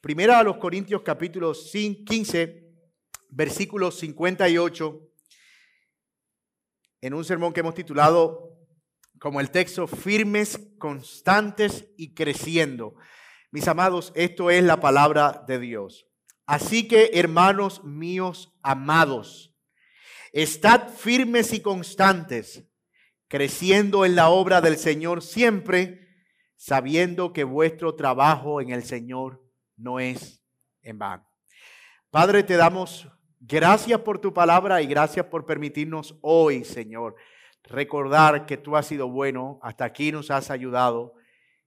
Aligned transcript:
Primera 0.00 0.38
a 0.38 0.42
los 0.42 0.56
Corintios 0.56 1.02
capítulo 1.02 1.52
15, 1.52 2.72
versículo 3.28 3.90
58, 3.90 4.98
en 7.02 7.12
un 7.12 7.22
sermón 7.22 7.52
que 7.52 7.60
hemos 7.60 7.74
titulado 7.74 8.56
como 9.18 9.42
el 9.42 9.50
texto 9.50 9.86
firmes, 9.86 10.58
constantes 10.78 11.84
y 11.98 12.14
creciendo. 12.14 12.94
Mis 13.50 13.68
amados, 13.68 14.10
esto 14.14 14.48
es 14.48 14.64
la 14.64 14.80
palabra 14.80 15.44
de 15.46 15.58
Dios. 15.58 16.06
Así 16.46 16.88
que, 16.88 17.10
hermanos 17.12 17.84
míos 17.84 18.58
amados, 18.62 19.54
estad 20.32 20.88
firmes 20.88 21.52
y 21.52 21.60
constantes, 21.60 22.64
creciendo 23.28 24.06
en 24.06 24.14
la 24.14 24.30
obra 24.30 24.62
del 24.62 24.78
Señor 24.78 25.20
siempre, 25.20 26.08
sabiendo 26.56 27.34
que 27.34 27.44
vuestro 27.44 27.96
trabajo 27.96 28.62
en 28.62 28.70
el 28.70 28.82
Señor 28.82 29.49
no 29.80 29.98
es 29.98 30.42
en 30.82 30.98
vano. 30.98 31.26
Padre, 32.10 32.42
te 32.42 32.56
damos 32.56 33.08
gracias 33.40 34.00
por 34.00 34.18
tu 34.18 34.34
palabra 34.34 34.82
y 34.82 34.86
gracias 34.86 35.26
por 35.26 35.46
permitirnos 35.46 36.18
hoy, 36.22 36.64
Señor, 36.64 37.16
recordar 37.64 38.46
que 38.46 38.56
tú 38.56 38.76
has 38.76 38.86
sido 38.86 39.08
bueno, 39.08 39.58
hasta 39.62 39.84
aquí 39.84 40.12
nos 40.12 40.30
has 40.30 40.50
ayudado 40.50 41.14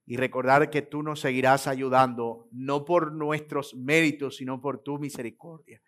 y 0.06 0.18
recordar 0.18 0.70
que 0.70 0.82
tú 0.82 1.02
nos 1.02 1.22
seguirás 1.22 1.68
ayudando, 1.68 2.48
no 2.52 2.84
por 2.86 3.14
nuestros 3.14 3.74
méritos, 3.74 4.38
sino 4.38 4.60
por 4.60 4.80
tu 4.80 5.00
misericordia. 5.00 5.82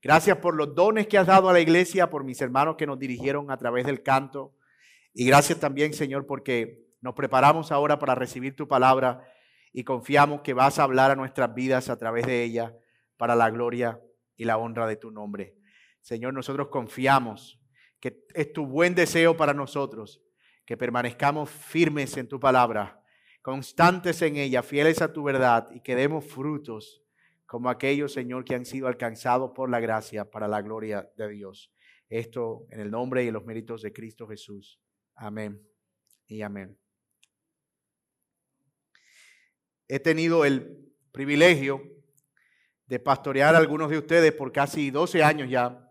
Gracias 0.00 0.38
por 0.38 0.54
los 0.54 0.74
dones 0.74 1.08
que 1.08 1.18
has 1.18 1.26
dado 1.26 1.48
a 1.48 1.52
la 1.52 1.60
iglesia, 1.60 2.08
por 2.08 2.22
mis 2.22 2.40
hermanos 2.40 2.76
que 2.76 2.86
nos 2.86 2.98
dirigieron 2.98 3.50
a 3.50 3.56
través 3.56 3.86
del 3.86 4.02
canto. 4.02 4.54
Y 5.12 5.26
gracias 5.26 5.58
también, 5.58 5.94
Señor, 5.94 6.26
porque 6.26 6.86
nos 7.00 7.14
preparamos 7.14 7.72
ahora 7.72 7.98
para 7.98 8.14
recibir 8.14 8.54
tu 8.54 8.68
palabra 8.68 9.26
y 9.76 9.84
confiamos 9.84 10.40
que 10.40 10.54
vas 10.54 10.78
a 10.78 10.84
hablar 10.84 11.10
a 11.10 11.16
nuestras 11.16 11.54
vidas 11.54 11.90
a 11.90 11.98
través 11.98 12.26
de 12.26 12.42
ella 12.42 12.74
para 13.18 13.36
la 13.36 13.50
gloria 13.50 14.00
y 14.34 14.46
la 14.46 14.56
honra 14.56 14.86
de 14.86 14.96
tu 14.96 15.10
nombre. 15.10 15.54
Señor, 16.00 16.32
nosotros 16.32 16.68
confiamos 16.68 17.60
que 18.00 18.24
es 18.32 18.54
tu 18.54 18.64
buen 18.64 18.94
deseo 18.94 19.36
para 19.36 19.52
nosotros, 19.52 20.22
que 20.64 20.78
permanezcamos 20.78 21.50
firmes 21.50 22.16
en 22.16 22.26
tu 22.26 22.40
palabra 22.40 23.02
constantes 23.42 24.22
en 24.22 24.36
ella, 24.36 24.62
fieles 24.62 25.02
a 25.02 25.12
tu 25.12 25.22
verdad 25.22 25.68
y 25.70 25.80
que 25.80 25.94
demos 25.94 26.24
frutos 26.24 27.04
como 27.44 27.68
aquellos, 27.68 28.14
Señor, 28.14 28.46
que 28.46 28.54
han 28.54 28.64
sido 28.64 28.88
alcanzados 28.88 29.50
por 29.54 29.68
la 29.68 29.78
gracia 29.78 30.30
para 30.30 30.48
la 30.48 30.62
gloria 30.62 31.12
de 31.18 31.28
Dios. 31.28 31.70
Esto 32.08 32.66
en 32.70 32.80
el 32.80 32.90
nombre 32.90 33.24
y 33.24 33.28
en 33.28 33.34
los 33.34 33.44
méritos 33.44 33.82
de 33.82 33.92
Cristo 33.92 34.26
Jesús. 34.26 34.80
Amén 35.14 35.60
y 36.26 36.40
amén. 36.40 36.78
He 39.88 40.00
tenido 40.00 40.44
el 40.44 40.92
privilegio 41.12 41.82
de 42.86 42.98
pastorear 42.98 43.54
a 43.54 43.58
algunos 43.58 43.90
de 43.90 43.98
ustedes 43.98 44.32
por 44.32 44.52
casi 44.52 44.90
12 44.90 45.22
años 45.22 45.48
ya 45.50 45.86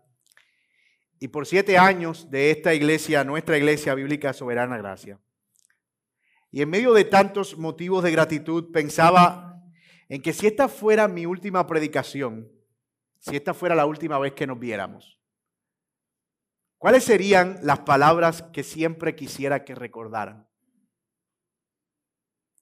y 1.18 1.28
por 1.28 1.46
siete 1.46 1.78
años 1.78 2.30
de 2.30 2.50
esta 2.50 2.74
iglesia, 2.74 3.24
nuestra 3.24 3.56
iglesia 3.56 3.94
bíblica 3.94 4.32
Soberana 4.32 4.76
Gracia. 4.76 5.18
Y 6.50 6.62
en 6.62 6.70
medio 6.70 6.92
de 6.92 7.04
tantos 7.04 7.56
motivos 7.58 8.04
de 8.04 8.10
gratitud 8.10 8.70
pensaba 8.70 9.62
en 10.08 10.22
que 10.22 10.32
si 10.32 10.46
esta 10.46 10.68
fuera 10.68 11.08
mi 11.08 11.26
última 11.26 11.66
predicación, 11.66 12.50
si 13.18 13.36
esta 13.36 13.54
fuera 13.54 13.74
la 13.74 13.86
última 13.86 14.18
vez 14.18 14.34
que 14.34 14.46
nos 14.46 14.58
viéramos, 14.58 15.18
¿cuáles 16.78 17.04
serían 17.04 17.58
las 17.62 17.80
palabras 17.80 18.42
que 18.52 18.62
siempre 18.62 19.16
quisiera 19.16 19.64
que 19.64 19.74
recordaran? 19.74 20.45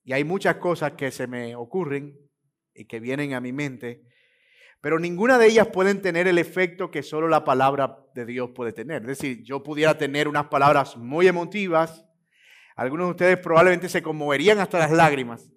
Y 0.04 0.12
hay 0.12 0.22
muchas 0.22 0.56
cosas 0.56 0.92
que 0.92 1.10
se 1.10 1.26
me 1.26 1.56
ocurren 1.56 2.18
y 2.74 2.84
que 2.84 3.00
vienen 3.00 3.34
a 3.34 3.40
mi 3.40 3.52
mente, 3.52 4.02
pero 4.80 4.98
ninguna 4.98 5.38
de 5.38 5.46
ellas 5.46 5.68
pueden 5.68 6.02
tener 6.02 6.28
el 6.28 6.36
efecto 6.36 6.90
que 6.90 7.02
solo 7.02 7.26
la 7.26 7.42
palabra 7.42 7.96
de 8.14 8.26
Dios 8.26 8.50
puede 8.54 8.72
tener. 8.72 9.00
Es 9.02 9.08
decir, 9.08 9.42
yo 9.42 9.62
pudiera 9.62 9.96
tener 9.96 10.28
unas 10.28 10.46
palabras 10.48 10.96
muy 10.96 11.26
emotivas, 11.26 12.04
algunos 12.76 13.06
de 13.06 13.10
ustedes 13.12 13.38
probablemente 13.38 13.88
se 13.88 14.02
conmoverían 14.02 14.58
hasta 14.58 14.78
las 14.78 14.90
lágrimas, 14.90 15.50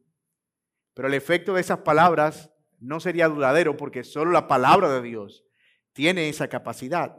pero 0.93 1.09
el 1.09 1.13
efecto 1.13 1.55
de 1.55 1.61
esas 1.61 1.79
palabras 1.79 2.51
no 2.79 2.99
sería 2.99 3.27
duradero 3.27 3.75
porque 3.75 4.03
solo 4.03 4.31
la 4.31 4.47
palabra 4.47 4.89
de 4.93 5.01
Dios 5.01 5.43
tiene 5.91 6.29
esa 6.29 6.47
capacidad. 6.47 7.17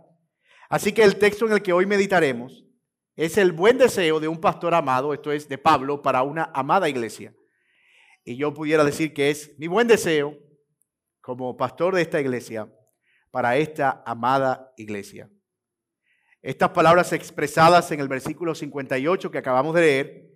Así 0.71 0.93
que 0.93 1.03
el 1.03 1.17
texto 1.17 1.47
en 1.47 1.53
el 1.53 1.63
que 1.63 1.73
hoy 1.73 1.85
meditaremos 1.85 2.68
es 3.19 3.37
el 3.37 3.51
buen 3.51 3.79
deseo 3.79 4.21
de 4.21 4.29
un 4.29 4.41
pastor 4.41 4.73
amado, 4.75 5.13
esto 5.13 5.33
es 5.33 5.49
de 5.49 5.59
Pablo, 5.59 6.01
para 6.03 6.23
una 6.23 6.53
amada 6.55 6.89
iglesia. 6.89 7.35
Y 8.25 8.37
yo 8.37 8.55
pudiera 8.55 8.85
decir 8.85 9.13
que 9.13 9.29
es 9.29 9.59
mi 9.59 9.67
buen 9.67 9.89
deseo 9.89 10.39
como 11.21 11.57
pastor 11.57 11.97
de 11.97 12.03
esta 12.03 12.21
iglesia 12.21 12.73
para 13.33 13.57
esta 13.57 14.05
amada 14.07 14.73
iglesia. 14.77 15.29
Estas 16.43 16.71
palabras 16.71 17.13
expresadas 17.13 17.91
en 17.91 17.99
el 17.99 18.07
versículo 18.07 18.55
58 18.55 19.33
que 19.33 19.39
acabamos 19.39 19.75
de 19.75 19.81
leer 19.81 20.31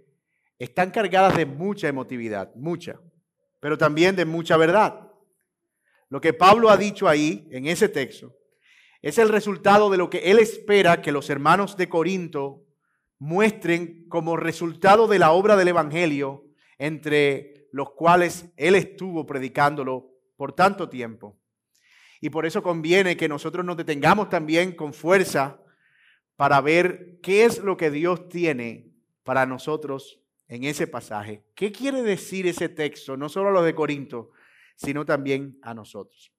están 0.58 0.90
cargadas 0.90 1.36
de 1.36 1.46
mucha 1.46 1.86
emotividad, 1.86 2.52
mucha, 2.56 3.00
pero 3.60 3.78
también 3.78 4.16
de 4.16 4.24
mucha 4.24 4.56
verdad. 4.56 5.08
Lo 6.08 6.20
que 6.20 6.32
Pablo 6.32 6.68
ha 6.68 6.76
dicho 6.76 7.06
ahí, 7.06 7.46
en 7.52 7.68
ese 7.68 7.88
texto, 7.88 8.34
es 9.02 9.18
el 9.18 9.28
resultado 9.28 9.88
de 9.88 9.98
lo 9.98 10.10
que 10.10 10.32
él 10.32 10.40
espera 10.40 11.00
que 11.00 11.12
los 11.12 11.30
hermanos 11.30 11.76
de 11.76 11.88
Corinto 11.88 12.66
muestren 13.22 14.04
como 14.08 14.36
resultado 14.36 15.06
de 15.06 15.20
la 15.20 15.30
obra 15.30 15.54
del 15.54 15.68
Evangelio 15.68 16.44
entre 16.76 17.68
los 17.70 17.92
cuales 17.92 18.46
él 18.56 18.74
estuvo 18.74 19.24
predicándolo 19.26 20.10
por 20.36 20.54
tanto 20.54 20.88
tiempo. 20.88 21.38
Y 22.20 22.30
por 22.30 22.46
eso 22.46 22.64
conviene 22.64 23.16
que 23.16 23.28
nosotros 23.28 23.64
nos 23.64 23.76
detengamos 23.76 24.28
también 24.28 24.72
con 24.72 24.92
fuerza 24.92 25.62
para 26.34 26.60
ver 26.60 27.20
qué 27.22 27.44
es 27.44 27.60
lo 27.60 27.76
que 27.76 27.92
Dios 27.92 28.28
tiene 28.28 28.90
para 29.22 29.46
nosotros 29.46 30.20
en 30.48 30.64
ese 30.64 30.88
pasaje. 30.88 31.44
¿Qué 31.54 31.70
quiere 31.70 32.02
decir 32.02 32.48
ese 32.48 32.68
texto? 32.68 33.16
No 33.16 33.28
solo 33.28 33.50
a 33.50 33.52
los 33.52 33.64
de 33.64 33.76
Corinto, 33.76 34.32
sino 34.74 35.04
también 35.04 35.60
a 35.62 35.74
nosotros. 35.74 36.32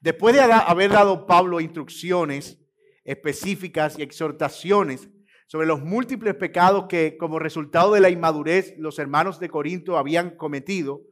Después 0.00 0.34
de 0.34 0.40
haber 0.40 0.90
dado 0.90 1.24
Pablo 1.24 1.60
instrucciones 1.60 2.58
específicas 3.04 3.96
y 3.96 4.02
exhortaciones 4.02 5.08
sobre 5.50 5.66
los 5.66 5.82
múltiples 5.82 6.36
pecados 6.36 6.86
que 6.88 7.16
como 7.16 7.40
resultado 7.40 7.94
de 7.94 8.00
la 8.00 8.08
inmadurez 8.08 8.72
los 8.78 9.00
hermanos 9.00 9.40
de 9.40 9.48
Corinto 9.48 9.98
habían 9.98 10.36
cometido, 10.36 11.02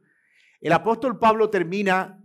el 0.61 0.71
apóstol 0.71 1.19
Pablo 1.19 1.49
termina 1.49 2.23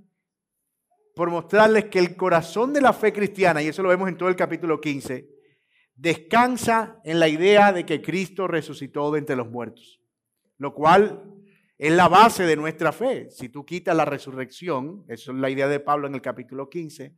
por 1.17 1.31
mostrarles 1.31 1.87
que 1.87 1.99
el 1.99 2.15
corazón 2.15 2.73
de 2.73 2.83
la 2.83 2.93
fe 2.93 3.13
cristiana, 3.13 3.63
y 3.63 3.67
eso 3.67 3.83
lo 3.83 3.89
vemos 3.89 4.09
en 4.09 4.17
todo 4.17 4.29
el 4.29 4.37
capítulo 4.37 4.81
15, 4.81 5.29
descansa 5.97 7.01
en 7.03 7.19
la 7.19 7.27
idea 7.27 7.73
de 7.73 7.85
que 7.85 8.01
Cristo 8.01 8.47
resucitó 8.47 9.11
de 9.11 9.19
entre 9.19 9.35
los 9.35 9.51
muertos, 9.51 10.01
lo 10.59 10.73
cual 10.73 11.25
es 11.79 11.93
la 11.93 12.07
base 12.07 12.45
de 12.45 12.55
nuestra 12.55 12.93
fe. 12.93 13.29
Si 13.33 13.49
tú 13.49 13.67
quitas 13.67 13.97
la 13.97 14.05
resurrección, 14.05 15.05
eso 15.09 15.33
es 15.33 15.39
la 15.39 15.51
idea 15.51 15.67
de 15.67 15.81
Pablo 15.81 16.07
en 16.07 16.15
el 16.15 16.23
capítulo 16.23 16.71
15, 16.71 17.13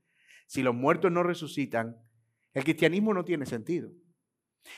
si 0.47 0.63
los 0.63 0.75
muertos 0.75 1.13
no 1.13 1.23
resucitan, 1.23 1.99
el 2.55 2.65
cristianismo 2.65 3.13
no 3.13 3.27
tiene 3.27 3.45
sentido. 3.45 3.91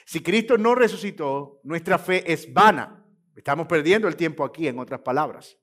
Si 0.04 0.20
Cristo 0.20 0.58
no 0.58 0.74
resucitó, 0.74 1.60
nuestra 1.64 1.98
fe 1.98 2.30
es 2.30 2.52
vana. 2.52 3.04
Estamos 3.36 3.66
perdiendo 3.66 4.08
el 4.08 4.16
tiempo 4.16 4.44
aquí, 4.44 4.68
en 4.68 4.78
otras 4.78 5.00
palabras. 5.00 5.56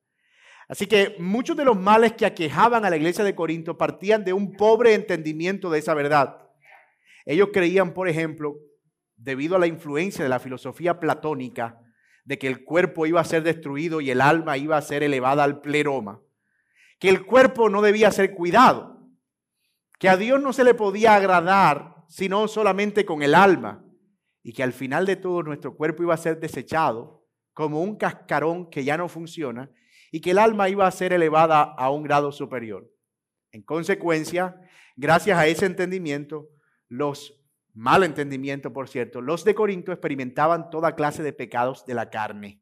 Así 0.68 0.88
que 0.88 1.16
muchos 1.20 1.56
de 1.56 1.66
los 1.66 1.78
males 1.78 2.14
que 2.14 2.26
aquejaban 2.26 2.86
a 2.86 2.90
la 2.90 2.98
iglesia 2.98 3.24
de 3.24 3.36
Corinto 3.36 3.78
partían 3.78 4.24
de 4.24 4.34
un 4.34 4.54
pobre 4.54 4.94
entendimiento 4.94 5.70
de 5.70 5.80
esa 5.80 5.94
verdad. 5.94 6.38
Ellos 7.26 7.50
creían, 7.54 7.94
por 7.94 8.08
ejemplo, 8.08 8.56
debido 9.16 9.56
a 9.56 9.60
la 9.60 9.68
influencia 9.68 10.24
de 10.24 10.30
la 10.30 10.40
filosofía 10.40 11.00
platónica, 11.00 11.80
de 12.24 12.40
que 12.40 12.48
el 12.48 12.64
cuerpo 12.64 13.06
iba 13.06 13.22
a 13.22 13.26
ser 13.26 13.44
destruido 13.44 14.02
y 14.02 14.10
el 14.10 14.22
alma 14.22 14.58
iba 14.58 14.78
a 14.78 14.82
ser 14.82 15.04
elevada 15.04 15.44
al 15.44 15.62
pleroma, 15.62 16.22
que 17.00 17.10
el 17.10 17.26
cuerpo 17.26 17.70
no 17.70 17.82
debía 17.82 18.12
ser 18.12 18.34
cuidado, 18.34 19.00
que 20.00 20.10
a 20.10 20.18
Dios 20.18 20.42
no 20.42 20.52
se 20.52 20.64
le 20.64 20.74
podía 20.74 21.16
agradar 21.16 21.96
sino 22.08 22.48
solamente 22.48 23.06
con 23.06 23.22
el 23.22 23.36
alma, 23.36 23.85
y 24.48 24.54
que 24.54 24.62
al 24.62 24.74
final 24.74 25.08
de 25.08 25.16
todo 25.16 25.42
nuestro 25.42 25.76
cuerpo 25.76 26.04
iba 26.04 26.14
a 26.14 26.18
ser 26.18 26.40
desechado 26.40 27.26
como 27.52 27.82
un 27.82 27.96
cascarón 27.96 28.70
que 28.70 28.84
ya 28.84 28.96
no 28.96 29.10
funciona, 29.10 29.72
y 30.12 30.22
que 30.22 30.32
el 30.32 30.38
alma 30.38 30.70
iba 30.70 30.86
a 30.86 30.92
ser 30.92 31.14
elevada 31.14 31.64
a 31.64 31.90
un 31.90 32.04
grado 32.04 32.32
superior. 32.32 32.88
En 33.52 33.64
consecuencia, 33.64 34.62
gracias 34.96 35.40
a 35.40 35.48
ese 35.48 35.66
entendimiento, 35.66 36.48
los 36.90 37.44
mal 37.74 38.04
entendimiento, 38.04 38.72
por 38.72 38.88
cierto, 38.88 39.20
los 39.20 39.44
de 39.46 39.56
Corinto 39.56 39.92
experimentaban 39.92 40.70
toda 40.70 40.96
clase 40.96 41.24
de 41.24 41.34
pecados 41.34 41.84
de 41.88 41.96
la 41.96 42.12
carne. 42.12 42.62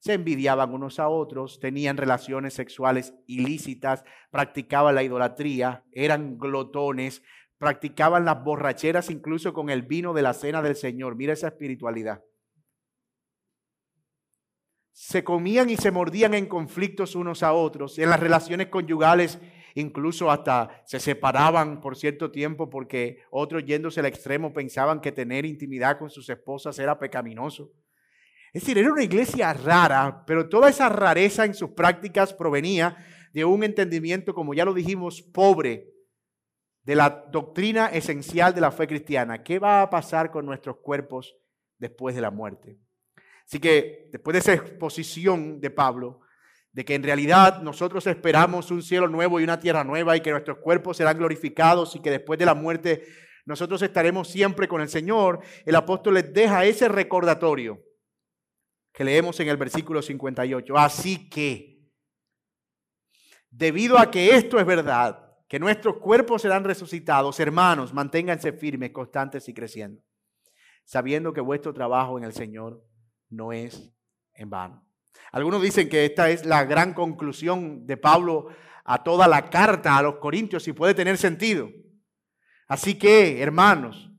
Se 0.00 0.14
envidiaban 0.14 0.74
unos 0.74 0.98
a 0.98 1.08
otros, 1.08 1.60
tenían 1.60 1.96
relaciones 1.96 2.54
sexuales 2.54 3.14
ilícitas, 3.28 4.02
practicaban 4.32 4.96
la 4.96 5.04
idolatría, 5.04 5.84
eran 5.92 6.36
glotones, 6.36 7.22
practicaban 7.62 8.24
las 8.24 8.42
borracheras 8.42 9.08
incluso 9.08 9.52
con 9.52 9.70
el 9.70 9.82
vino 9.82 10.12
de 10.12 10.22
la 10.22 10.34
cena 10.34 10.62
del 10.62 10.74
Señor. 10.74 11.14
Mira 11.14 11.32
esa 11.32 11.46
espiritualidad. 11.46 12.20
se 14.90 15.22
comían 15.22 15.70
y 15.70 15.76
se 15.76 15.92
mordían 15.92 16.34
en 16.34 16.46
conflictos 16.46 17.14
unos 17.14 17.44
a 17.44 17.52
otros, 17.52 17.98
en 17.98 18.10
las 18.10 18.20
relaciones 18.20 18.66
conyugales 18.66 19.38
incluso 19.74 20.30
hasta 20.30 20.82
se 20.84 20.98
separaban 20.98 21.80
por 21.80 21.96
cierto 21.96 22.32
tiempo 22.32 22.68
porque 22.68 23.20
otros 23.30 23.64
yéndose 23.64 24.00
al 24.00 24.06
extremo 24.06 24.52
pensaban 24.52 25.00
que 25.00 25.12
tener 25.12 25.46
intimidad 25.46 25.98
con 25.98 26.10
sus 26.10 26.28
esposas 26.28 26.78
era 26.80 26.98
pecaminoso. 26.98 27.72
Es 28.52 28.62
decir, 28.62 28.76
era 28.76 28.92
una 28.92 29.04
iglesia 29.04 29.52
rara, 29.54 30.24
pero 30.26 30.48
toda 30.48 30.68
esa 30.68 30.88
rareza 30.88 31.44
en 31.44 31.54
sus 31.54 31.70
prácticas 31.70 32.34
provenía 32.34 32.96
de 33.32 33.44
un 33.44 33.62
entendimiento, 33.64 34.34
como 34.34 34.52
ya 34.52 34.64
lo 34.64 34.74
dijimos, 34.74 35.22
pobre 35.22 35.91
de 36.82 36.96
la 36.96 37.24
doctrina 37.30 37.86
esencial 37.86 38.54
de 38.54 38.60
la 38.60 38.72
fe 38.72 38.86
cristiana. 38.86 39.42
¿Qué 39.42 39.58
va 39.58 39.82
a 39.82 39.90
pasar 39.90 40.30
con 40.30 40.44
nuestros 40.44 40.78
cuerpos 40.78 41.36
después 41.78 42.14
de 42.14 42.20
la 42.20 42.30
muerte? 42.30 42.78
Así 43.44 43.60
que 43.60 44.08
después 44.10 44.32
de 44.32 44.38
esa 44.40 44.54
exposición 44.54 45.60
de 45.60 45.70
Pablo, 45.70 46.20
de 46.72 46.84
que 46.84 46.94
en 46.94 47.02
realidad 47.02 47.60
nosotros 47.62 48.06
esperamos 48.06 48.70
un 48.70 48.82
cielo 48.82 49.06
nuevo 49.06 49.38
y 49.38 49.44
una 49.44 49.60
tierra 49.60 49.84
nueva 49.84 50.16
y 50.16 50.20
que 50.20 50.30
nuestros 50.30 50.58
cuerpos 50.58 50.96
serán 50.96 51.18
glorificados 51.18 51.94
y 51.94 52.00
que 52.00 52.10
después 52.10 52.38
de 52.38 52.46
la 52.46 52.54
muerte 52.54 53.06
nosotros 53.44 53.82
estaremos 53.82 54.28
siempre 54.28 54.68
con 54.68 54.80
el 54.80 54.88
Señor, 54.88 55.40
el 55.66 55.74
apóstol 55.74 56.14
les 56.14 56.32
deja 56.32 56.64
ese 56.64 56.88
recordatorio 56.88 57.82
que 58.92 59.04
leemos 59.04 59.38
en 59.40 59.48
el 59.48 59.56
versículo 59.56 60.00
58. 60.00 60.76
Así 60.76 61.28
que, 61.28 61.90
debido 63.50 63.98
a 63.98 64.10
que 64.10 64.34
esto 64.36 64.58
es 64.58 64.66
verdad, 64.66 65.31
que 65.52 65.60
nuestros 65.60 65.98
cuerpos 65.98 66.40
serán 66.40 66.64
resucitados, 66.64 67.38
hermanos, 67.38 67.92
manténganse 67.92 68.54
firmes, 68.54 68.90
constantes 68.90 69.50
y 69.50 69.52
creciendo, 69.52 70.02
sabiendo 70.82 71.34
que 71.34 71.42
vuestro 71.42 71.74
trabajo 71.74 72.16
en 72.16 72.24
el 72.24 72.32
Señor 72.32 72.82
no 73.28 73.52
es 73.52 73.92
en 74.32 74.48
vano. 74.48 74.82
Algunos 75.30 75.60
dicen 75.60 75.90
que 75.90 76.06
esta 76.06 76.30
es 76.30 76.46
la 76.46 76.64
gran 76.64 76.94
conclusión 76.94 77.86
de 77.86 77.98
Pablo 77.98 78.48
a 78.86 79.04
toda 79.04 79.28
la 79.28 79.50
carta 79.50 79.98
a 79.98 80.02
los 80.02 80.14
Corintios 80.16 80.66
y 80.68 80.72
puede 80.72 80.94
tener 80.94 81.18
sentido. 81.18 81.68
Así 82.66 82.98
que, 82.98 83.42
hermanos, 83.42 84.10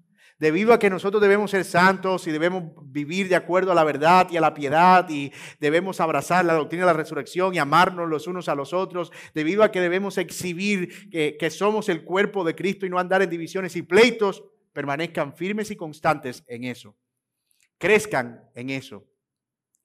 debido 0.43 0.73
a 0.73 0.79
que 0.79 0.89
nosotros 0.89 1.21
debemos 1.21 1.51
ser 1.51 1.63
santos 1.63 2.27
y 2.27 2.31
debemos 2.31 2.73
vivir 2.83 3.29
de 3.29 3.37
acuerdo 3.37 3.71
a 3.71 3.75
la 3.75 3.85
verdad 3.85 4.27
y 4.29 4.35
a 4.35 4.41
la 4.41 4.53
piedad 4.53 5.09
y 5.09 5.31
debemos 5.61 6.01
abrazar 6.01 6.43
la 6.43 6.53
doctrina 6.53 6.83
de 6.83 6.87
la 6.87 6.97
resurrección 6.97 7.55
y 7.55 7.59
amarnos 7.59 8.09
los 8.09 8.27
unos 8.27 8.49
a 8.49 8.55
los 8.55 8.73
otros, 8.73 9.13
debido 9.33 9.63
a 9.63 9.71
que 9.71 9.79
debemos 9.79 10.17
exhibir 10.17 11.09
que, 11.09 11.37
que 11.39 11.49
somos 11.49 11.87
el 11.87 12.03
cuerpo 12.03 12.43
de 12.43 12.55
Cristo 12.55 12.85
y 12.85 12.89
no 12.89 12.99
andar 12.99 13.21
en 13.21 13.29
divisiones 13.29 13.77
y 13.77 13.83
pleitos, 13.83 14.43
permanezcan 14.73 15.33
firmes 15.33 15.71
y 15.71 15.77
constantes 15.77 16.43
en 16.47 16.65
eso. 16.65 16.97
Crezcan 17.77 18.43
en 18.53 18.69
eso 18.69 19.07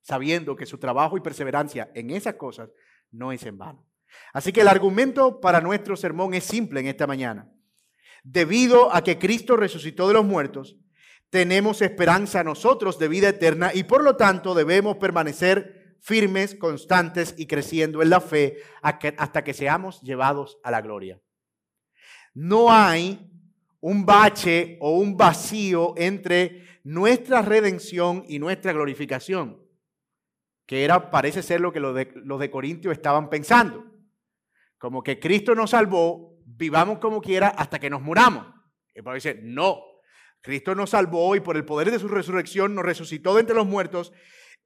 sabiendo 0.02 0.56
que 0.56 0.66
su 0.66 0.78
trabajo 0.78 1.16
y 1.16 1.20
perseverancia 1.20 1.92
en 1.94 2.10
esas 2.10 2.34
cosas 2.34 2.70
no 3.12 3.30
es 3.30 3.44
en 3.44 3.58
vano. 3.58 3.86
Así 4.32 4.52
que 4.52 4.62
el 4.62 4.68
argumento 4.68 5.38
para 5.38 5.60
nuestro 5.60 5.96
sermón 5.96 6.34
es 6.34 6.44
simple 6.44 6.80
en 6.80 6.86
esta 6.86 7.06
mañana. 7.06 7.48
Debido 8.30 8.94
a 8.94 9.02
que 9.02 9.18
Cristo 9.18 9.56
resucitó 9.56 10.06
de 10.06 10.14
los 10.14 10.24
muertos, 10.24 10.76
tenemos 11.30 11.80
esperanza 11.80 12.44
nosotros 12.44 12.98
de 12.98 13.08
vida 13.08 13.30
eterna 13.30 13.70
y 13.72 13.84
por 13.84 14.02
lo 14.02 14.16
tanto 14.16 14.54
debemos 14.54 14.96
permanecer 14.96 15.96
firmes, 16.00 16.54
constantes 16.54 17.34
y 17.38 17.46
creciendo 17.46 18.02
en 18.02 18.10
la 18.10 18.20
fe 18.20 18.58
hasta 18.82 19.44
que 19.44 19.54
seamos 19.54 20.02
llevados 20.02 20.58
a 20.62 20.70
la 20.70 20.82
gloria. 20.82 21.20
No 22.34 22.72
hay 22.72 23.30
un 23.80 24.04
bache 24.04 24.76
o 24.80 24.98
un 24.98 25.16
vacío 25.16 25.94
entre 25.96 26.66
nuestra 26.84 27.42
redención 27.42 28.24
y 28.28 28.38
nuestra 28.38 28.72
glorificación 28.72 29.68
que 30.68 30.84
era, 30.84 31.10
parece 31.10 31.42
ser 31.42 31.62
lo 31.62 31.72
que 31.72 31.80
los 31.80 31.94
de, 31.94 32.12
los 32.14 32.38
de 32.38 32.50
Corintio 32.50 32.92
estaban 32.92 33.30
pensando. 33.30 33.86
Como 34.76 35.02
que 35.02 35.18
Cristo 35.18 35.54
nos 35.54 35.70
salvó, 35.70 36.37
vivamos 36.58 36.98
como 36.98 37.22
quiera 37.22 37.48
hasta 37.48 37.78
que 37.78 37.88
nos 37.88 38.02
muramos. 38.02 38.46
Y 38.94 39.00
Pablo 39.00 39.14
dice, 39.14 39.38
no, 39.42 39.80
Cristo 40.42 40.74
nos 40.74 40.90
salvó 40.90 41.36
y 41.36 41.40
por 41.40 41.56
el 41.56 41.64
poder 41.64 41.90
de 41.90 41.98
su 41.98 42.08
resurrección 42.08 42.74
nos 42.74 42.84
resucitó 42.84 43.34
de 43.34 43.40
entre 43.40 43.54
los 43.56 43.66
muertos. 43.66 44.12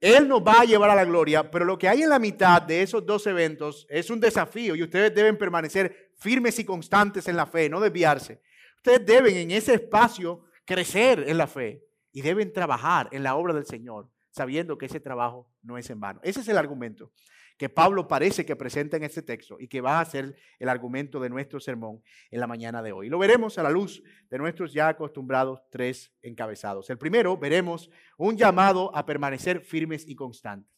Él 0.01 0.27
nos 0.27 0.41
va 0.41 0.61
a 0.61 0.65
llevar 0.65 0.89
a 0.89 0.95
la 0.95 1.05
gloria, 1.05 1.49
pero 1.49 1.63
lo 1.63 1.77
que 1.77 1.87
hay 1.87 2.01
en 2.01 2.09
la 2.09 2.19
mitad 2.19 2.61
de 2.61 2.81
esos 2.81 3.05
dos 3.05 3.25
eventos 3.27 3.85
es 3.89 4.09
un 4.09 4.19
desafío 4.19 4.75
y 4.75 4.83
ustedes 4.83 5.13
deben 5.13 5.37
permanecer 5.37 6.11
firmes 6.17 6.59
y 6.59 6.65
constantes 6.65 7.27
en 7.27 7.37
la 7.37 7.45
fe, 7.45 7.69
no 7.69 7.79
desviarse. 7.79 8.41
Ustedes 8.77 9.05
deben 9.05 9.37
en 9.37 9.51
ese 9.51 9.75
espacio 9.75 10.45
crecer 10.65 11.23
en 11.27 11.37
la 11.37 11.47
fe 11.47 11.85
y 12.11 12.21
deben 12.21 12.51
trabajar 12.51 13.07
en 13.11 13.23
la 13.23 13.35
obra 13.35 13.53
del 13.53 13.65
Señor 13.65 14.09
sabiendo 14.31 14.79
que 14.79 14.87
ese 14.87 14.99
trabajo 14.99 15.47
no 15.61 15.77
es 15.77 15.89
en 15.91 15.99
vano. 15.99 16.19
Ese 16.23 16.41
es 16.41 16.47
el 16.47 16.57
argumento 16.57 17.11
que 17.57 17.69
Pablo 17.69 18.07
parece 18.07 18.45
que 18.45 18.55
presenta 18.55 18.97
en 18.97 19.03
este 19.03 19.21
texto 19.21 19.57
y 19.59 19.67
que 19.67 19.81
va 19.81 19.99
a 19.99 20.05
ser 20.05 20.35
el 20.59 20.69
argumento 20.69 21.19
de 21.19 21.29
nuestro 21.29 21.59
sermón 21.59 22.01
en 22.31 22.39
la 22.39 22.47
mañana 22.47 22.81
de 22.81 22.91
hoy. 22.91 23.09
Lo 23.09 23.19
veremos 23.19 23.57
a 23.57 23.63
la 23.63 23.69
luz 23.69 24.03
de 24.29 24.37
nuestros 24.37 24.73
ya 24.73 24.87
acostumbrados 24.87 25.61
tres 25.69 26.13
encabezados. 26.21 26.89
El 26.89 26.97
primero, 26.97 27.37
veremos 27.37 27.89
un 28.17 28.37
llamado 28.37 28.95
a 28.95 29.05
permanecer 29.05 29.61
firmes 29.61 30.07
y 30.07 30.15
constantes. 30.15 30.71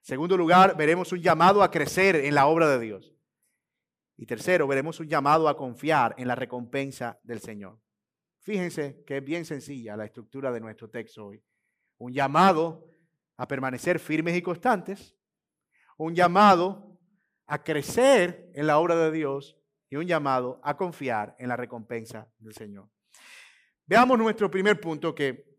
En 0.00 0.04
segundo 0.04 0.36
lugar, 0.36 0.76
veremos 0.76 1.12
un 1.12 1.20
llamado 1.20 1.62
a 1.62 1.70
crecer 1.70 2.16
en 2.16 2.34
la 2.34 2.46
obra 2.46 2.68
de 2.68 2.80
Dios. 2.80 3.14
Y 4.16 4.26
tercero, 4.26 4.66
veremos 4.66 4.98
un 5.00 5.08
llamado 5.08 5.48
a 5.48 5.56
confiar 5.56 6.14
en 6.18 6.28
la 6.28 6.34
recompensa 6.34 7.20
del 7.22 7.40
Señor. 7.40 7.80
Fíjense 8.40 9.02
que 9.06 9.18
es 9.18 9.24
bien 9.24 9.44
sencilla 9.44 9.96
la 9.96 10.06
estructura 10.06 10.50
de 10.50 10.60
nuestro 10.60 10.88
texto 10.88 11.26
hoy 11.26 11.42
un 11.98 12.12
llamado 12.12 12.88
a 13.36 13.46
permanecer 13.46 13.98
firmes 13.98 14.36
y 14.36 14.42
constantes, 14.42 15.16
un 15.98 16.14
llamado 16.14 16.98
a 17.46 17.62
crecer 17.62 18.50
en 18.54 18.66
la 18.66 18.78
obra 18.78 18.96
de 18.96 19.12
Dios 19.12 19.56
y 19.90 19.96
un 19.96 20.06
llamado 20.06 20.60
a 20.62 20.76
confiar 20.76 21.36
en 21.38 21.48
la 21.48 21.56
recompensa 21.56 22.28
del 22.38 22.54
Señor. 22.54 22.88
Veamos 23.86 24.18
nuestro 24.18 24.50
primer 24.50 24.80
punto 24.80 25.14
que 25.14 25.58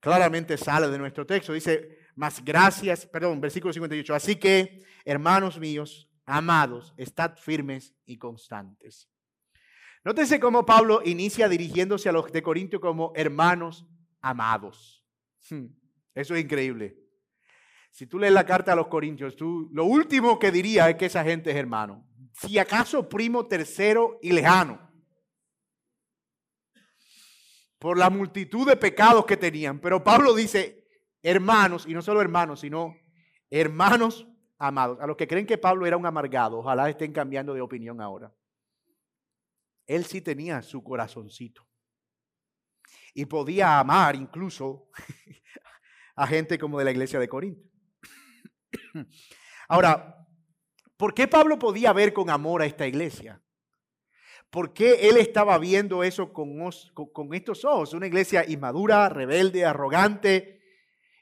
claramente 0.00 0.56
sale 0.56 0.88
de 0.88 0.98
nuestro 0.98 1.26
texto. 1.26 1.52
Dice, 1.52 1.98
más 2.14 2.44
gracias, 2.44 3.06
perdón, 3.06 3.40
versículo 3.40 3.72
58. 3.72 4.14
Así 4.14 4.36
que, 4.36 4.84
hermanos 5.04 5.58
míos, 5.58 6.08
amados, 6.24 6.94
estad 6.96 7.36
firmes 7.36 7.94
y 8.04 8.18
constantes. 8.18 9.08
Nótese 10.04 10.38
cómo 10.38 10.64
Pablo 10.64 11.02
inicia 11.04 11.48
dirigiéndose 11.48 12.08
a 12.08 12.12
los 12.12 12.30
de 12.30 12.42
Corintio 12.42 12.80
como 12.80 13.12
hermanos 13.16 13.84
amados. 14.20 15.04
Hmm, 15.50 15.66
eso 16.14 16.36
es 16.36 16.44
increíble. 16.44 17.05
Si 17.96 18.06
tú 18.06 18.18
lees 18.18 18.34
la 18.34 18.44
carta 18.44 18.74
a 18.74 18.76
los 18.76 18.88
Corintios, 18.88 19.36
tú, 19.36 19.70
lo 19.72 19.86
último 19.86 20.38
que 20.38 20.52
diría 20.52 20.90
es 20.90 20.96
que 20.96 21.06
esa 21.06 21.24
gente 21.24 21.50
es 21.50 21.56
hermano. 21.56 22.06
Si 22.34 22.58
acaso 22.58 23.08
primo 23.08 23.46
tercero 23.46 24.18
y 24.20 24.32
lejano. 24.32 24.92
Por 27.78 27.96
la 27.96 28.10
multitud 28.10 28.68
de 28.68 28.76
pecados 28.76 29.24
que 29.24 29.38
tenían. 29.38 29.80
Pero 29.80 30.04
Pablo 30.04 30.34
dice 30.34 30.86
hermanos, 31.22 31.86
y 31.88 31.94
no 31.94 32.02
solo 32.02 32.20
hermanos, 32.20 32.60
sino 32.60 32.94
hermanos 33.48 34.28
amados. 34.58 34.98
A 35.00 35.06
los 35.06 35.16
que 35.16 35.26
creen 35.26 35.46
que 35.46 35.56
Pablo 35.56 35.86
era 35.86 35.96
un 35.96 36.04
amargado, 36.04 36.58
ojalá 36.58 36.90
estén 36.90 37.14
cambiando 37.14 37.54
de 37.54 37.62
opinión 37.62 38.02
ahora. 38.02 38.30
Él 39.86 40.04
sí 40.04 40.20
tenía 40.20 40.60
su 40.60 40.84
corazoncito 40.84 41.66
y 43.14 43.24
podía 43.24 43.80
amar 43.80 44.16
incluso 44.16 44.90
a 46.14 46.26
gente 46.26 46.58
como 46.58 46.78
de 46.78 46.84
la 46.84 46.90
iglesia 46.90 47.18
de 47.18 47.26
Corinto. 47.30 47.75
Ahora, 49.68 50.26
¿por 50.96 51.14
qué 51.14 51.28
Pablo 51.28 51.58
podía 51.58 51.92
ver 51.92 52.12
con 52.12 52.30
amor 52.30 52.62
a 52.62 52.66
esta 52.66 52.86
iglesia? 52.86 53.42
¿Por 54.50 54.72
qué 54.72 55.08
él 55.08 55.16
estaba 55.16 55.58
viendo 55.58 56.02
eso 56.02 56.32
con, 56.32 57.34
estos 57.34 57.64
ojos? 57.64 57.92
Una 57.92 58.06
iglesia 58.06 58.48
inmadura, 58.48 59.08
rebelde, 59.08 59.64
arrogante 59.64 60.60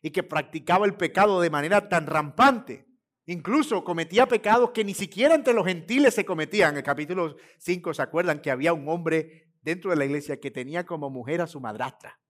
y 0.02 0.10
que 0.10 0.22
practicaba 0.22 0.86
el 0.86 0.94
pecado 0.94 1.40
de 1.40 1.50
manera 1.50 1.88
tan 1.88 2.06
rampante. 2.06 2.86
Incluso 3.26 3.82
cometía 3.82 4.26
pecados 4.26 4.70
que 4.70 4.84
ni 4.84 4.92
siquiera 4.92 5.34
entre 5.34 5.54
los 5.54 5.66
gentiles 5.66 6.14
se 6.14 6.26
cometían. 6.26 6.72
En 6.72 6.78
el 6.78 6.82
capítulo 6.82 7.36
5 7.58 7.94
se 7.94 8.02
acuerdan 8.02 8.42
que 8.42 8.50
había 8.50 8.74
un 8.74 8.86
hombre 8.88 9.54
dentro 9.62 9.90
de 9.90 9.96
la 9.96 10.04
iglesia 10.04 10.38
que 10.38 10.50
tenía 10.50 10.84
como 10.84 11.08
mujer 11.08 11.40
a 11.40 11.46
su 11.46 11.58
madrastra. 11.58 12.20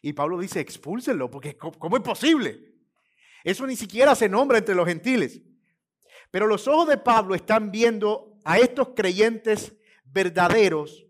Y 0.00 0.12
Pablo 0.12 0.38
dice, 0.38 0.60
expúlsenlo, 0.60 1.28
porque 1.28 1.56
¿cómo 1.56 1.96
es 1.96 2.02
posible? 2.02 2.70
Eso 3.44 3.66
ni 3.66 3.76
siquiera 3.76 4.14
se 4.14 4.28
nombra 4.28 4.58
entre 4.58 4.74
los 4.74 4.86
gentiles. 4.86 5.40
Pero 6.30 6.46
los 6.46 6.68
ojos 6.68 6.88
de 6.88 6.98
Pablo 6.98 7.34
están 7.34 7.70
viendo 7.70 8.38
a 8.44 8.58
estos 8.58 8.90
creyentes 8.94 9.76
verdaderos, 10.04 11.06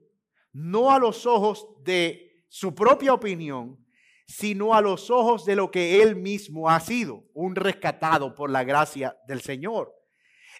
no 0.52 0.90
a 0.90 0.98
los 0.98 1.26
ojos 1.26 1.66
de 1.82 2.44
su 2.48 2.74
propia 2.74 3.14
opinión, 3.14 3.78
sino 4.26 4.74
a 4.74 4.80
los 4.80 5.10
ojos 5.10 5.44
de 5.44 5.56
lo 5.56 5.70
que 5.70 6.02
él 6.02 6.16
mismo 6.16 6.70
ha 6.70 6.80
sido, 6.80 7.24
un 7.34 7.56
rescatado 7.56 8.34
por 8.34 8.50
la 8.50 8.64
gracia 8.64 9.16
del 9.26 9.40
Señor. 9.40 9.92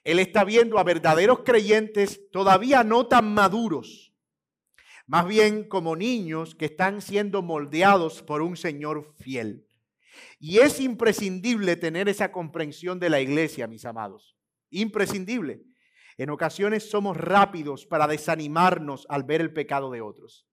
Él 0.03 0.19
está 0.19 0.45
viendo 0.45 0.79
a 0.79 0.85
verdaderos 0.85 1.41
creyentes 1.45 2.31
todavía 2.31 2.83
no 2.85 3.07
tan 3.07 3.33
maduros, 3.33 4.13
más 5.07 5.27
bien 5.27 5.69
como 5.69 5.97
niños 5.97 6.55
que 6.55 6.67
están 6.67 7.01
siendo 7.03 7.43
moldeados 7.43 8.23
por 8.23 8.43
un 8.43 8.57
Señor 8.57 9.15
fiel. 9.19 9.67
Y 10.39 10.59
es 10.59 10.81
imprescindible 10.81 11.77
tener 11.77 12.09
esa 12.09 12.33
comprensión 12.33 12.99
de 12.99 13.11
la 13.11 13.21
iglesia, 13.21 13.67
mis 13.67 13.85
amados. 13.85 14.37
Imprescindible. 14.71 15.63
En 16.17 16.31
ocasiones 16.31 16.91
somos 16.91 17.17
rápidos 17.17 17.87
para 17.87 18.07
desanimarnos 18.07 19.07
al 19.09 19.25
ver 19.25 19.41
el 19.41 19.53
pecado 19.53 19.91
de 19.91 20.01
otros. 20.01 20.47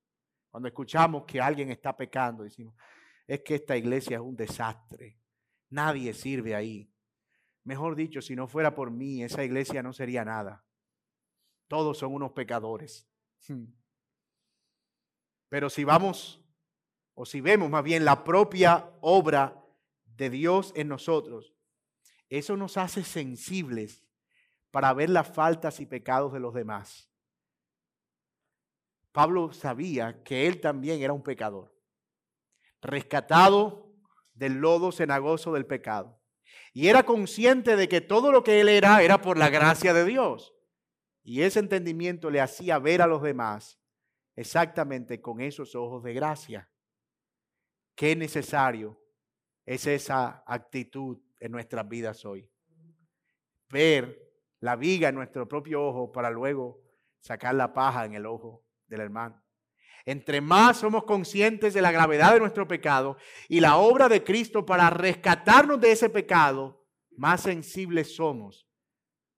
Cuando 0.50 0.70
escuchamos 0.70 1.26
que 1.26 1.42
alguien 1.42 1.70
está 1.70 1.96
pecando, 1.96 2.44
decimos, 2.44 2.74
es 3.28 3.42
que 3.42 3.56
esta 3.56 3.76
iglesia 3.76 4.16
es 4.16 4.22
un 4.22 4.36
desastre. 4.36 5.20
Nadie 5.70 6.14
sirve 6.14 6.56
ahí. 6.56 6.90
Mejor 7.64 7.96
dicho, 7.96 8.22
si 8.22 8.36
no 8.36 8.48
fuera 8.48 8.74
por 8.74 8.92
mí, 8.92 9.24
esa 9.24 9.44
iglesia 9.44 9.84
no 9.84 9.92
sería 9.92 10.24
nada. 10.24 10.66
Todos 11.68 11.98
son 11.98 12.14
unos 12.14 12.32
pecadores. 12.32 13.10
Pero 15.50 15.70
si 15.70 15.84
vamos, 15.84 16.42
o 17.20 17.26
si 17.26 17.42
vemos 17.42 17.68
más 17.68 17.84
bien 17.84 18.06
la 18.06 18.24
propia 18.24 18.92
obra 19.02 19.66
de 20.06 20.30
Dios 20.30 20.72
en 20.76 20.88
nosotros, 20.88 21.56
eso 22.30 22.56
nos 22.56 22.78
hace 22.78 23.04
sensibles 23.04 24.04
para 24.70 24.94
ver 24.94 25.10
las 25.10 25.28
faltas 25.28 25.80
y 25.80 25.88
pecados 25.88 26.32
de 26.32 26.40
los 26.40 26.54
demás. 26.54 27.10
Pablo 29.12 29.52
sabía 29.52 30.22
que 30.22 30.46
él 30.46 30.62
también 30.62 31.02
era 31.02 31.12
un 31.12 31.24
pecador, 31.24 31.76
rescatado 32.82 33.92
del 34.36 34.54
lodo 34.54 34.92
cenagoso 34.92 35.54
del 35.54 35.66
pecado. 35.66 36.22
Y 36.72 36.88
era 36.88 37.02
consciente 37.02 37.76
de 37.76 37.90
que 37.90 38.00
todo 38.00 38.32
lo 38.32 38.44
que 38.44 38.62
él 38.62 38.70
era 38.70 39.02
era 39.02 39.24
por 39.24 39.40
la 39.40 39.50
gracia 39.50 39.92
de 39.92 40.06
Dios. 40.06 40.54
Y 41.24 41.42
ese 41.42 41.58
entendimiento 41.58 42.30
le 42.30 42.42
hacía 42.42 42.78
ver 42.78 43.02
a 43.02 43.08
los 43.08 43.24
demás 43.24 43.80
exactamente 44.36 45.20
con 45.20 45.42
esos 45.42 45.74
ojos 45.74 46.04
de 46.04 46.14
gracia. 46.14 46.70
Qué 47.98 48.16
necesario 48.16 49.02
es 49.66 49.88
esa 49.88 50.44
actitud 50.46 51.18
en 51.40 51.52
nuestras 51.52 51.90
vidas 51.90 52.24
hoy. 52.26 52.48
Ver 53.72 54.22
la 54.60 54.76
viga 54.76 55.10
en 55.10 55.16
nuestro 55.16 55.48
propio 55.48 55.84
ojo 55.84 56.12
para 56.12 56.30
luego 56.30 56.80
sacar 57.22 57.56
la 57.56 57.74
paja 57.74 58.06
en 58.06 58.14
el 58.14 58.28
ojo 58.28 58.64
del 58.86 59.02
hermano. 59.02 59.44
Entre 60.06 60.42
más 60.42 60.78
somos 60.78 61.06
conscientes 61.06 61.74
de 61.74 61.82
la 61.82 61.92
gravedad 61.92 62.34
de 62.34 62.40
nuestro 62.40 62.68
pecado 62.68 63.18
y 63.50 63.62
la 63.62 63.78
obra 63.78 64.08
de 64.08 64.24
Cristo 64.24 64.64
para 64.64 64.92
rescatarnos 64.92 65.82
de 65.82 65.92
ese 65.92 66.12
pecado, 66.12 66.86
más 67.18 67.42
sensibles 67.42 68.16
somos 68.16 68.70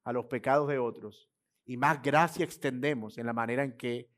a 0.03 0.11
los 0.11 0.25
pecados 0.25 0.67
de 0.67 0.79
otros 0.79 1.29
y 1.63 1.77
más 1.77 2.01
gracia 2.01 2.43
extendemos 2.43 3.17
en 3.17 3.25
la 3.25 3.31
manera 3.31 3.63
en 3.63 3.77
que 3.77 4.11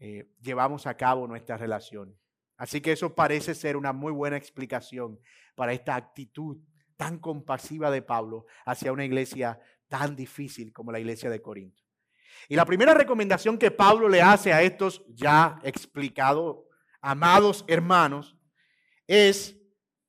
eh, 0.00 0.28
llevamos 0.40 0.88
a 0.88 0.96
cabo 0.96 1.28
nuestra 1.28 1.56
relación. 1.56 2.18
Así 2.60 2.82
que 2.82 2.92
eso 2.92 3.14
parece 3.14 3.54
ser 3.54 3.74
una 3.74 3.94
muy 3.94 4.12
buena 4.12 4.36
explicación 4.36 5.18
para 5.54 5.72
esta 5.72 5.96
actitud 5.96 6.58
tan 6.98 7.18
compasiva 7.18 7.90
de 7.90 8.02
Pablo 8.02 8.44
hacia 8.66 8.92
una 8.92 9.06
iglesia 9.06 9.58
tan 9.88 10.14
difícil 10.14 10.70
como 10.70 10.92
la 10.92 11.00
iglesia 11.00 11.30
de 11.30 11.40
Corinto. 11.40 11.82
Y 12.50 12.56
la 12.56 12.66
primera 12.66 12.92
recomendación 12.92 13.56
que 13.56 13.70
Pablo 13.70 14.10
le 14.10 14.20
hace 14.20 14.52
a 14.52 14.60
estos 14.60 15.02
ya 15.08 15.58
explicados, 15.62 16.58
amados 17.00 17.64
hermanos, 17.66 18.36
es 19.06 19.56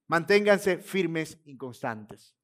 manténganse 0.08 0.80
firmes 0.80 1.40
y 1.46 1.56
constantes. 1.56 2.36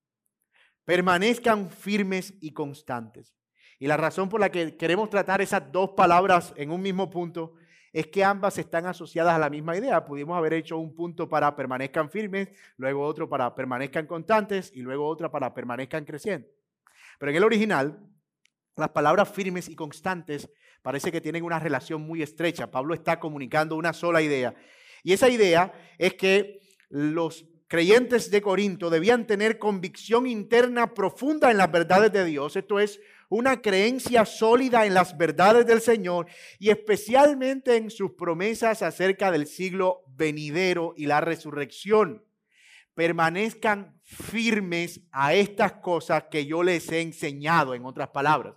Permanezcan 0.85 1.69
firmes 1.69 2.33
y 2.39 2.51
constantes. 2.53 3.35
Y 3.77 3.87
la 3.87 3.97
razón 3.97 4.29
por 4.29 4.39
la 4.39 4.49
que 4.49 4.77
queremos 4.77 5.09
tratar 5.09 5.41
esas 5.41 5.69
dos 5.69 5.89
palabras 5.97 6.53
en 6.55 6.71
un 6.71 6.81
mismo 6.81 7.09
punto 7.09 7.55
es 7.97 8.05
que 8.05 8.23
ambas 8.23 8.59
están 8.59 8.85
asociadas 8.85 9.33
a 9.33 9.39
la 9.39 9.49
misma 9.49 9.75
idea. 9.75 10.05
Pudimos 10.05 10.37
haber 10.37 10.53
hecho 10.53 10.77
un 10.77 10.93
punto 10.93 11.27
para 11.27 11.55
permanezcan 11.55 12.11
firmes, 12.11 12.49
luego 12.77 13.03
otro 13.03 13.27
para 13.27 13.55
permanezcan 13.55 14.05
constantes 14.05 14.71
y 14.71 14.81
luego 14.81 15.07
otro 15.07 15.31
para 15.31 15.51
permanezcan 15.51 16.05
creciendo. 16.05 16.47
Pero 17.17 17.31
en 17.31 17.37
el 17.37 17.43
original, 17.43 17.99
las 18.75 18.89
palabras 18.89 19.29
firmes 19.29 19.67
y 19.67 19.75
constantes 19.75 20.47
parece 20.83 21.11
que 21.11 21.21
tienen 21.21 21.43
una 21.43 21.57
relación 21.57 22.03
muy 22.03 22.21
estrecha. 22.21 22.69
Pablo 22.69 22.93
está 22.93 23.19
comunicando 23.19 23.75
una 23.75 23.93
sola 23.93 24.21
idea. 24.21 24.53
Y 25.01 25.13
esa 25.13 25.27
idea 25.27 25.73
es 25.97 26.13
que 26.13 26.59
los 26.89 27.47
creyentes 27.67 28.29
de 28.29 28.43
Corinto 28.43 28.91
debían 28.91 29.25
tener 29.25 29.57
convicción 29.57 30.27
interna 30.27 30.93
profunda 30.93 31.49
en 31.49 31.57
las 31.57 31.71
verdades 31.71 32.11
de 32.11 32.25
Dios. 32.25 32.55
Esto 32.57 32.79
es 32.79 32.99
una 33.29 33.61
creencia 33.61 34.25
sólida 34.25 34.85
en 34.85 34.93
las 34.93 35.17
verdades 35.17 35.65
del 35.65 35.81
Señor 35.81 36.27
y 36.59 36.69
especialmente 36.69 37.75
en 37.75 37.89
sus 37.89 38.11
promesas 38.11 38.81
acerca 38.81 39.31
del 39.31 39.47
siglo 39.47 40.03
venidero 40.07 40.93
y 40.95 41.05
la 41.07 41.21
resurrección 41.21 42.23
permanezcan 42.97 43.99
firmes 44.03 45.01
a 45.11 45.35
estas 45.35 45.73
cosas 45.73 46.25
que 46.31 46.47
yo 46.47 46.63
les 46.63 46.91
he 46.91 47.01
enseñado, 47.01 47.75
en 47.75 47.85
otras 47.85 48.09
palabras. 48.09 48.55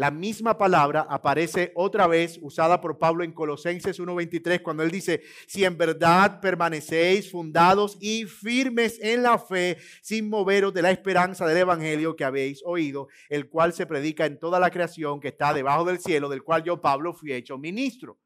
La 0.00 0.10
misma 0.10 0.56
palabra 0.56 1.06
aparece 1.10 1.72
otra 1.74 2.06
vez 2.06 2.38
usada 2.40 2.80
por 2.80 2.96
Pablo 2.96 3.22
en 3.22 3.32
Colosenses 3.32 4.00
1.23 4.00 4.62
cuando 4.62 4.82
él 4.82 4.90
dice, 4.90 5.20
si 5.46 5.62
en 5.62 5.76
verdad 5.76 6.40
permanecéis 6.40 7.30
fundados 7.30 7.98
y 8.00 8.24
firmes 8.24 8.98
en 9.02 9.22
la 9.22 9.36
fe, 9.36 9.76
sin 10.00 10.30
moveros 10.30 10.72
de 10.72 10.80
la 10.80 10.90
esperanza 10.90 11.46
del 11.46 11.58
Evangelio 11.58 12.16
que 12.16 12.24
habéis 12.24 12.62
oído, 12.64 13.08
el 13.28 13.50
cual 13.50 13.74
se 13.74 13.84
predica 13.84 14.24
en 14.24 14.38
toda 14.38 14.58
la 14.58 14.70
creación 14.70 15.20
que 15.20 15.28
está 15.28 15.52
debajo 15.52 15.84
del 15.84 15.98
cielo, 15.98 16.30
del 16.30 16.44
cual 16.44 16.64
yo, 16.64 16.80
Pablo, 16.80 17.12
fui 17.12 17.34
hecho 17.34 17.58
ministro. 17.58 18.18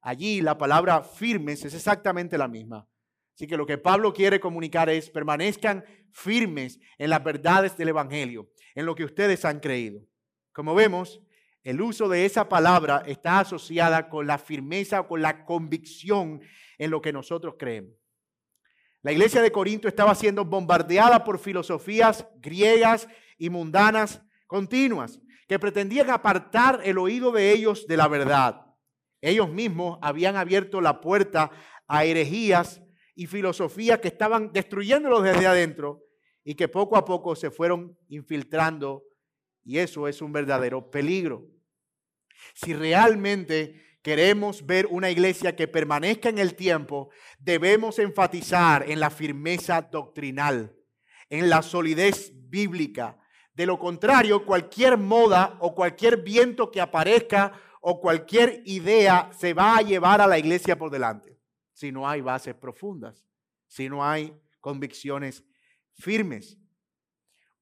Allí 0.00 0.40
la 0.40 0.56
palabra 0.56 1.02
firmes 1.02 1.64
es 1.64 1.74
exactamente 1.74 2.38
la 2.38 2.46
misma. 2.46 2.88
Así 3.34 3.48
que 3.48 3.56
lo 3.56 3.66
que 3.66 3.78
Pablo 3.78 4.12
quiere 4.12 4.38
comunicar 4.38 4.88
es, 4.88 5.10
permanezcan 5.10 5.84
firmes 6.12 6.78
en 6.96 7.10
las 7.10 7.24
verdades 7.24 7.76
del 7.76 7.88
Evangelio, 7.88 8.52
en 8.76 8.86
lo 8.86 8.94
que 8.94 9.02
ustedes 9.02 9.44
han 9.44 9.58
creído. 9.58 10.07
Como 10.58 10.74
vemos, 10.74 11.20
el 11.62 11.80
uso 11.80 12.08
de 12.08 12.24
esa 12.24 12.48
palabra 12.48 13.04
está 13.06 13.38
asociada 13.38 14.08
con 14.08 14.26
la 14.26 14.38
firmeza 14.38 14.98
o 14.98 15.06
con 15.06 15.22
la 15.22 15.44
convicción 15.44 16.40
en 16.78 16.90
lo 16.90 17.00
que 17.00 17.12
nosotros 17.12 17.54
creemos. 17.56 17.92
La 19.02 19.12
iglesia 19.12 19.40
de 19.40 19.52
Corinto 19.52 19.86
estaba 19.86 20.16
siendo 20.16 20.44
bombardeada 20.44 21.22
por 21.22 21.38
filosofías 21.38 22.26
griegas 22.40 23.06
y 23.38 23.50
mundanas 23.50 24.20
continuas 24.48 25.20
que 25.46 25.60
pretendían 25.60 26.10
apartar 26.10 26.80
el 26.82 26.98
oído 26.98 27.30
de 27.30 27.52
ellos 27.52 27.86
de 27.86 27.96
la 27.96 28.08
verdad. 28.08 28.66
Ellos 29.20 29.48
mismos 29.48 30.00
habían 30.02 30.34
abierto 30.34 30.80
la 30.80 31.00
puerta 31.00 31.52
a 31.86 32.04
herejías 32.04 32.82
y 33.14 33.28
filosofías 33.28 34.00
que 34.00 34.08
estaban 34.08 34.52
destruyéndolos 34.52 35.22
desde 35.22 35.46
adentro 35.46 36.02
y 36.42 36.56
que 36.56 36.66
poco 36.66 36.96
a 36.96 37.04
poco 37.04 37.36
se 37.36 37.52
fueron 37.52 37.96
infiltrando 38.08 39.04
y 39.68 39.76
eso 39.76 40.08
es 40.08 40.22
un 40.22 40.32
verdadero 40.32 40.90
peligro. 40.90 41.46
Si 42.54 42.72
realmente 42.72 43.98
queremos 44.00 44.64
ver 44.64 44.86
una 44.86 45.10
iglesia 45.10 45.54
que 45.54 45.68
permanezca 45.68 46.30
en 46.30 46.38
el 46.38 46.54
tiempo, 46.54 47.10
debemos 47.38 47.98
enfatizar 47.98 48.90
en 48.90 48.98
la 48.98 49.10
firmeza 49.10 49.82
doctrinal, 49.82 50.74
en 51.28 51.50
la 51.50 51.60
solidez 51.60 52.32
bíblica. 52.48 53.18
De 53.52 53.66
lo 53.66 53.78
contrario, 53.78 54.46
cualquier 54.46 54.96
moda 54.96 55.58
o 55.60 55.74
cualquier 55.74 56.22
viento 56.22 56.70
que 56.70 56.80
aparezca 56.80 57.52
o 57.82 58.00
cualquier 58.00 58.62
idea 58.64 59.30
se 59.38 59.52
va 59.52 59.76
a 59.76 59.82
llevar 59.82 60.22
a 60.22 60.26
la 60.26 60.38
iglesia 60.38 60.78
por 60.78 60.90
delante 60.90 61.38
si 61.74 61.92
no 61.92 62.08
hay 62.08 62.22
bases 62.22 62.54
profundas, 62.54 63.28
si 63.66 63.90
no 63.90 64.02
hay 64.02 64.34
convicciones 64.60 65.44
firmes. 65.92 66.56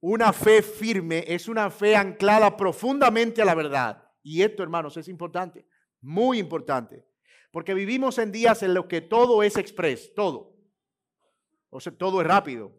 Una 0.08 0.32
fe 0.32 0.62
firme 0.62 1.24
es 1.26 1.48
una 1.48 1.68
fe 1.68 1.96
anclada 1.96 2.56
profundamente 2.56 3.42
a 3.42 3.44
la 3.44 3.56
verdad. 3.56 4.08
Y 4.22 4.42
esto, 4.42 4.62
hermanos, 4.62 4.96
es 4.96 5.08
importante, 5.08 5.66
muy 6.00 6.38
importante, 6.38 7.04
porque 7.50 7.74
vivimos 7.74 8.16
en 8.18 8.30
días 8.30 8.62
en 8.62 8.72
los 8.72 8.86
que 8.86 9.00
todo 9.00 9.42
es 9.42 9.56
express, 9.56 10.14
todo. 10.14 10.56
O 11.70 11.80
sea, 11.80 11.92
todo 11.92 12.20
es 12.20 12.26
rápido. 12.28 12.72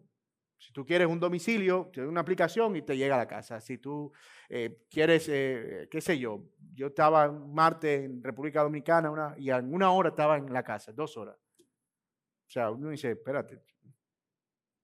Si 0.56 0.72
tú 0.72 0.86
quieres 0.86 1.06
un 1.06 1.20
domicilio, 1.20 1.90
tienes 1.92 2.08
una 2.08 2.22
aplicación 2.22 2.74
y 2.76 2.80
te 2.80 2.96
llega 2.96 3.16
a 3.16 3.18
la 3.18 3.28
casa. 3.28 3.60
Si 3.60 3.76
tú 3.76 4.10
eh, 4.48 4.86
quieres, 4.88 5.28
eh, 5.28 5.86
qué 5.90 6.00
sé 6.00 6.18
yo, 6.18 6.48
yo 6.72 6.86
estaba 6.86 7.28
un 7.28 7.52
martes 7.52 8.06
en 8.06 8.24
República 8.24 8.62
Dominicana 8.62 9.34
y 9.36 9.50
en 9.50 9.74
una 9.74 9.90
hora 9.90 10.08
estaba 10.08 10.38
en 10.38 10.50
la 10.50 10.62
casa, 10.62 10.92
dos 10.92 11.14
horas. 11.18 11.36
O 11.36 12.50
sea, 12.50 12.70
uno 12.70 12.88
dice, 12.88 13.10
espérate, 13.10 13.60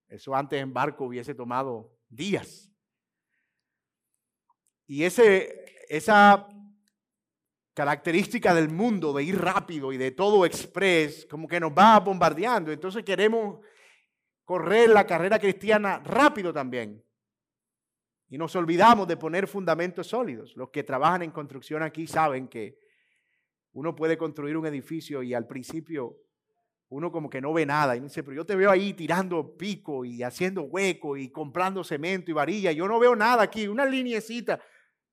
eso 0.08 0.34
antes 0.34 0.60
en 0.60 0.74
barco 0.74 1.06
hubiese 1.06 1.34
tomado 1.34 1.94
días. 2.14 2.70
Y 4.86 5.04
ese, 5.04 5.64
esa 5.88 6.46
característica 7.74 8.54
del 8.54 8.70
mundo 8.70 9.12
de 9.12 9.24
ir 9.24 9.40
rápido 9.40 9.92
y 9.92 9.96
de 9.96 10.12
todo 10.12 10.46
express, 10.46 11.26
como 11.26 11.48
que 11.48 11.58
nos 11.58 11.72
va 11.72 11.98
bombardeando. 12.00 12.70
Entonces 12.70 13.04
queremos 13.04 13.60
correr 14.44 14.90
la 14.90 15.06
carrera 15.06 15.38
cristiana 15.38 15.98
rápido 15.98 16.52
también. 16.52 17.04
Y 18.28 18.38
nos 18.38 18.54
olvidamos 18.56 19.06
de 19.08 19.16
poner 19.16 19.46
fundamentos 19.46 20.06
sólidos. 20.06 20.56
Los 20.56 20.70
que 20.70 20.84
trabajan 20.84 21.22
en 21.22 21.30
construcción 21.30 21.82
aquí 21.82 22.06
saben 22.06 22.48
que 22.48 22.78
uno 23.72 23.94
puede 23.94 24.16
construir 24.16 24.56
un 24.56 24.66
edificio 24.66 25.22
y 25.22 25.34
al 25.34 25.46
principio 25.46 26.23
uno 26.94 27.10
como 27.10 27.28
que 27.28 27.40
no 27.40 27.52
ve 27.52 27.66
nada. 27.66 27.96
Y 27.96 28.00
dice, 28.00 28.22
pero 28.22 28.36
yo 28.36 28.46
te 28.46 28.54
veo 28.54 28.70
ahí 28.70 28.92
tirando 28.92 29.56
pico 29.56 30.04
y 30.04 30.22
haciendo 30.22 30.62
hueco 30.62 31.16
y 31.16 31.28
comprando 31.28 31.82
cemento 31.82 32.30
y 32.30 32.34
varilla. 32.34 32.70
Yo 32.70 32.86
no 32.86 33.00
veo 33.00 33.16
nada 33.16 33.42
aquí, 33.42 33.66
una 33.66 33.84
linecita. 33.84 34.60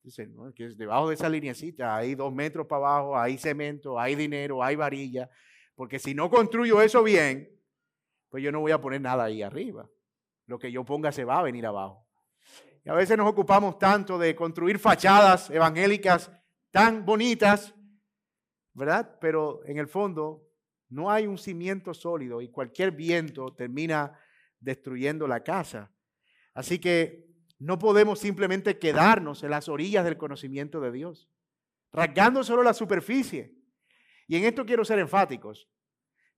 Dice, 0.03 0.27
no, 0.27 0.53
que 0.53 0.69
debajo 0.69 1.09
de 1.09 1.15
esa 1.15 1.27
linecita 1.27 1.95
hay 1.95 2.13
dos 2.13 2.31
metros 2.31 2.67
para 2.67 2.85
abajo, 2.85 3.17
hay 3.17 3.35
cemento, 3.39 3.99
hay 3.99 4.13
dinero, 4.13 4.63
hay 4.63 4.75
varilla. 4.75 5.27
Porque 5.73 5.97
si 5.97 6.13
no 6.13 6.29
construyo 6.29 6.83
eso 6.83 7.01
bien, 7.01 7.49
pues 8.29 8.43
yo 8.43 8.51
no 8.51 8.59
voy 8.59 8.71
a 8.71 8.79
poner 8.79 9.01
nada 9.01 9.23
ahí 9.23 9.41
arriba. 9.41 9.89
Lo 10.45 10.59
que 10.59 10.71
yo 10.71 10.85
ponga 10.85 11.11
se 11.11 11.25
va 11.25 11.39
a 11.39 11.43
venir 11.43 11.65
abajo. 11.65 12.07
Y 12.85 12.89
a 12.89 12.93
veces 12.93 13.17
nos 13.17 13.27
ocupamos 13.27 13.79
tanto 13.79 14.19
de 14.19 14.35
construir 14.35 14.77
fachadas 14.77 15.49
evangélicas 15.49 16.31
tan 16.69 17.03
bonitas, 17.05 17.73
¿verdad? 18.73 19.17
Pero 19.19 19.65
en 19.65 19.79
el 19.79 19.87
fondo 19.87 20.50
no 20.91 21.09
hay 21.09 21.25
un 21.25 21.37
cimiento 21.37 21.93
sólido 21.93 22.41
y 22.41 22.49
cualquier 22.49 22.91
viento 22.91 23.55
termina 23.55 24.19
destruyendo 24.59 25.25
la 25.25 25.41
casa. 25.41 25.89
Así 26.53 26.79
que 26.79 27.31
no 27.59 27.79
podemos 27.79 28.19
simplemente 28.19 28.77
quedarnos 28.77 29.41
en 29.43 29.51
las 29.51 29.69
orillas 29.69 30.03
del 30.03 30.17
conocimiento 30.17 30.81
de 30.81 30.91
Dios, 30.91 31.29
rasgando 31.93 32.43
solo 32.43 32.61
la 32.61 32.73
superficie. 32.73 33.55
Y 34.27 34.35
en 34.35 34.43
esto 34.43 34.65
quiero 34.65 34.83
ser 34.83 34.99
enfáticos. 34.99 35.69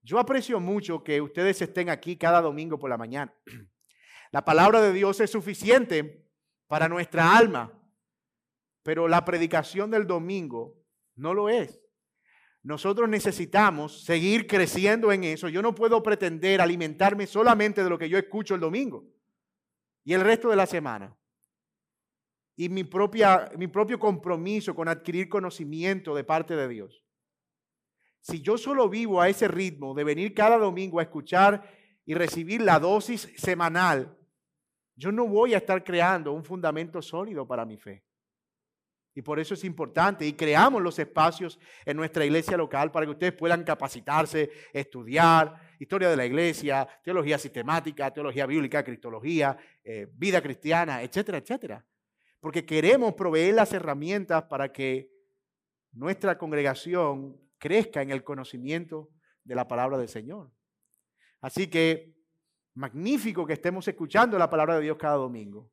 Yo 0.02 0.20
aprecio 0.20 0.60
mucho 0.60 1.02
que 1.02 1.20
ustedes 1.20 1.60
estén 1.60 1.90
aquí 1.90 2.16
cada 2.16 2.40
domingo 2.40 2.78
por 2.78 2.90
la 2.90 2.96
mañana. 2.96 3.34
La 4.30 4.44
palabra 4.44 4.80
de 4.80 4.92
Dios 4.92 5.20
es 5.20 5.30
suficiente 5.30 6.28
para 6.66 6.88
nuestra 6.88 7.36
alma, 7.36 7.72
pero 8.82 9.06
la 9.06 9.24
predicación 9.24 9.92
del 9.92 10.08
domingo 10.08 10.76
no 11.14 11.34
lo 11.34 11.48
es. 11.48 11.83
Nosotros 12.64 13.10
necesitamos 13.10 14.04
seguir 14.04 14.46
creciendo 14.46 15.12
en 15.12 15.22
eso. 15.22 15.50
Yo 15.50 15.60
no 15.60 15.74
puedo 15.74 16.02
pretender 16.02 16.62
alimentarme 16.62 17.26
solamente 17.26 17.84
de 17.84 17.90
lo 17.90 17.98
que 17.98 18.08
yo 18.08 18.16
escucho 18.16 18.54
el 18.54 18.60
domingo 18.62 19.04
y 20.02 20.14
el 20.14 20.22
resto 20.22 20.48
de 20.48 20.56
la 20.56 20.64
semana. 20.64 21.14
Y 22.56 22.70
mi, 22.70 22.84
propia, 22.84 23.50
mi 23.58 23.66
propio 23.66 23.98
compromiso 23.98 24.74
con 24.74 24.88
adquirir 24.88 25.28
conocimiento 25.28 26.14
de 26.14 26.24
parte 26.24 26.56
de 26.56 26.66
Dios. 26.66 27.04
Si 28.22 28.40
yo 28.40 28.56
solo 28.56 28.88
vivo 28.88 29.20
a 29.20 29.28
ese 29.28 29.46
ritmo 29.46 29.92
de 29.92 30.04
venir 30.04 30.32
cada 30.32 30.56
domingo 30.56 31.00
a 31.00 31.02
escuchar 31.02 31.70
y 32.06 32.14
recibir 32.14 32.62
la 32.62 32.80
dosis 32.80 33.30
semanal, 33.36 34.16
yo 34.96 35.12
no 35.12 35.28
voy 35.28 35.52
a 35.52 35.58
estar 35.58 35.84
creando 35.84 36.32
un 36.32 36.44
fundamento 36.44 37.02
sólido 37.02 37.46
para 37.46 37.66
mi 37.66 37.76
fe. 37.76 38.06
Y 39.14 39.22
por 39.22 39.38
eso 39.38 39.54
es 39.54 39.62
importante 39.62 40.26
y 40.26 40.32
creamos 40.32 40.82
los 40.82 40.98
espacios 40.98 41.58
en 41.84 41.96
nuestra 41.96 42.24
iglesia 42.24 42.56
local 42.56 42.90
para 42.90 43.06
que 43.06 43.12
ustedes 43.12 43.32
puedan 43.32 43.62
capacitarse, 43.62 44.50
estudiar 44.72 45.54
historia 45.78 46.10
de 46.10 46.16
la 46.16 46.26
iglesia, 46.26 46.88
teología 47.02 47.38
sistemática, 47.38 48.12
teología 48.12 48.46
bíblica, 48.46 48.82
cristología, 48.82 49.56
eh, 49.84 50.08
vida 50.14 50.42
cristiana, 50.42 51.02
etcétera, 51.02 51.38
etcétera. 51.38 51.86
Porque 52.40 52.66
queremos 52.66 53.14
proveer 53.14 53.54
las 53.54 53.72
herramientas 53.72 54.44
para 54.44 54.72
que 54.72 55.10
nuestra 55.92 56.36
congregación 56.36 57.40
crezca 57.58 58.02
en 58.02 58.10
el 58.10 58.24
conocimiento 58.24 59.10
de 59.44 59.54
la 59.54 59.68
palabra 59.68 59.96
del 59.96 60.08
Señor. 60.08 60.50
Así 61.40 61.68
que 61.68 62.14
magnífico 62.74 63.46
que 63.46 63.52
estemos 63.52 63.86
escuchando 63.86 64.36
la 64.38 64.50
palabra 64.50 64.76
de 64.76 64.82
Dios 64.82 64.96
cada 64.96 65.16
domingo. 65.16 65.70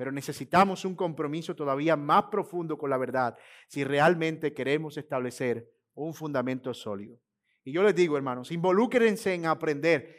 Pero 0.00 0.12
necesitamos 0.12 0.86
un 0.86 0.94
compromiso 0.94 1.54
todavía 1.54 1.94
más 1.94 2.24
profundo 2.30 2.78
con 2.78 2.88
la 2.88 2.96
verdad 2.96 3.36
si 3.68 3.84
realmente 3.84 4.54
queremos 4.54 4.96
establecer 4.96 5.70
un 5.92 6.14
fundamento 6.14 6.72
sólido. 6.72 7.20
Y 7.64 7.72
yo 7.72 7.82
les 7.82 7.94
digo, 7.94 8.16
hermanos, 8.16 8.50
involúquense 8.50 9.34
en 9.34 9.44
aprender, 9.44 10.16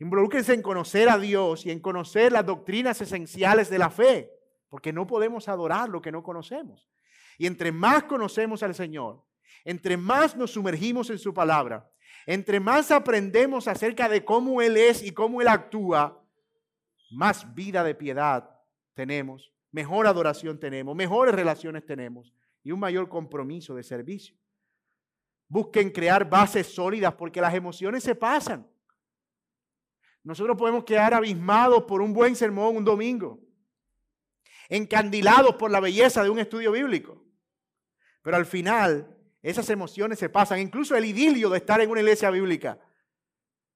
involúquense 0.00 0.54
en 0.54 0.60
conocer 0.60 1.08
a 1.08 1.18
Dios 1.18 1.64
y 1.64 1.70
en 1.70 1.78
conocer 1.78 2.32
las 2.32 2.44
doctrinas 2.44 3.00
esenciales 3.00 3.70
de 3.70 3.78
la 3.78 3.90
fe, 3.90 4.28
porque 4.68 4.92
no 4.92 5.06
podemos 5.06 5.48
adorar 5.48 5.88
lo 5.88 6.02
que 6.02 6.10
no 6.10 6.24
conocemos. 6.24 6.90
Y 7.38 7.46
entre 7.46 7.70
más 7.70 8.02
conocemos 8.02 8.64
al 8.64 8.74
Señor, 8.74 9.22
entre 9.64 9.96
más 9.96 10.36
nos 10.36 10.50
sumergimos 10.50 11.10
en 11.10 11.20
su 11.20 11.32
palabra, 11.32 11.88
entre 12.26 12.58
más 12.58 12.90
aprendemos 12.90 13.68
acerca 13.68 14.08
de 14.08 14.24
cómo 14.24 14.60
Él 14.60 14.76
es 14.76 15.00
y 15.00 15.12
cómo 15.12 15.40
Él 15.40 15.46
actúa, 15.46 16.20
más 17.12 17.54
vida 17.54 17.84
de 17.84 17.94
piedad 17.94 18.51
tenemos, 18.94 19.52
mejor 19.70 20.06
adoración 20.06 20.58
tenemos, 20.58 20.94
mejores 20.94 21.34
relaciones 21.34 21.84
tenemos 21.84 22.32
y 22.62 22.72
un 22.72 22.80
mayor 22.80 23.08
compromiso 23.08 23.74
de 23.74 23.82
servicio. 23.82 24.36
Busquen 25.48 25.90
crear 25.90 26.28
bases 26.28 26.66
sólidas 26.66 27.14
porque 27.14 27.40
las 27.40 27.54
emociones 27.54 28.02
se 28.02 28.14
pasan. 28.14 28.66
Nosotros 30.22 30.56
podemos 30.56 30.84
quedar 30.84 31.14
abismados 31.14 31.82
por 31.84 32.00
un 32.00 32.12
buen 32.12 32.36
sermón 32.36 32.76
un 32.76 32.84
domingo, 32.84 33.40
encandilados 34.68 35.56
por 35.56 35.70
la 35.70 35.80
belleza 35.80 36.22
de 36.22 36.30
un 36.30 36.38
estudio 36.38 36.72
bíblico. 36.72 37.22
Pero 38.22 38.36
al 38.36 38.46
final, 38.46 39.18
esas 39.42 39.68
emociones 39.70 40.18
se 40.18 40.28
pasan, 40.28 40.60
incluso 40.60 40.96
el 40.96 41.04
idilio 41.04 41.50
de 41.50 41.58
estar 41.58 41.80
en 41.80 41.90
una 41.90 42.00
iglesia 42.00 42.30
bíblica, 42.30 42.78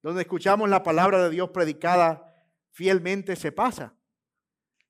donde 0.03 0.23
escuchamos 0.23 0.69
la 0.69 0.85
palabra 0.85 1.25
de 1.25 1.31
Dios 1.31 1.51
predicada 1.51 2.47
fielmente, 2.71 3.35
se 3.35 3.51
pasa. 3.51 3.97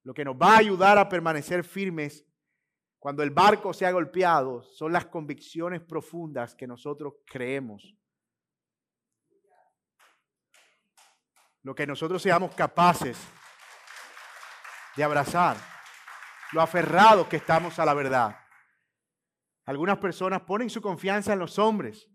Lo 0.07 0.15
que 0.15 0.25
nos 0.25 0.37
va 0.37 0.55
a 0.55 0.59
ayudar 0.59 0.99
a 0.99 1.09
permanecer 1.09 1.65
firmes 1.65 2.25
cuando 2.97 3.25
el 3.25 3.31
barco 3.31 3.75
se 3.75 3.85
ha 3.87 3.91
golpeado 3.91 4.63
son 4.63 4.93
las 4.93 5.07
convicciones 5.07 5.81
profundas 5.81 6.55
que 6.55 6.65
nosotros 6.65 7.15
creemos. 7.27 7.93
Lo 11.65 11.75
que 11.75 11.89
nosotros 11.89 12.23
seamos 12.23 12.55
capaces 12.55 13.19
de 14.95 15.03
abrazar, 15.03 15.57
lo 16.53 16.61
aferrados 16.61 17.27
que 17.27 17.39
estamos 17.39 17.77
a 17.81 17.85
la 17.85 17.93
verdad. 17.93 18.39
Algunas 19.65 19.99
personas 19.99 20.43
ponen 20.43 20.71
su 20.71 20.81
confianza 20.81 21.33
en 21.33 21.41
los 21.41 21.59
hombres 21.59 22.09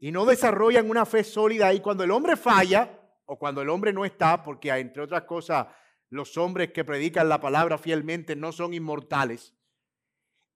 y 0.00 0.10
no 0.10 0.26
desarrollan 0.26 0.90
una 0.90 1.06
fe 1.06 1.22
sólida 1.22 1.72
y 1.74 1.78
cuando 1.78 2.02
el 2.02 2.10
hombre 2.10 2.34
falla 2.34 2.90
o 3.24 3.38
cuando 3.38 3.62
el 3.62 3.68
hombre 3.68 3.92
no 3.92 4.04
está, 4.04 4.42
porque 4.42 4.70
entre 4.70 5.04
otras 5.04 5.22
cosas 5.22 5.68
los 6.10 6.36
hombres 6.36 6.72
que 6.72 6.84
predican 6.84 7.28
la 7.28 7.40
palabra 7.40 7.78
fielmente 7.78 8.36
no 8.36 8.52
son 8.52 8.74
inmortales 8.74 9.54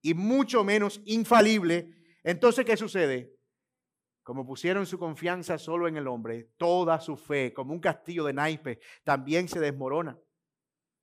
y 0.02 0.14
mucho 0.14 0.64
menos 0.64 1.00
infalibles. 1.04 1.86
Entonces, 2.22 2.64
¿qué 2.64 2.76
sucede? 2.76 3.36
Como 4.22 4.46
pusieron 4.46 4.86
su 4.86 4.98
confianza 4.98 5.58
solo 5.58 5.88
en 5.88 5.96
el 5.96 6.06
hombre, 6.06 6.52
toda 6.56 7.00
su 7.00 7.16
fe, 7.16 7.52
como 7.52 7.72
un 7.72 7.80
castillo 7.80 8.24
de 8.24 8.34
naipes, 8.34 8.78
también 9.02 9.48
se 9.48 9.58
desmorona. 9.58 10.18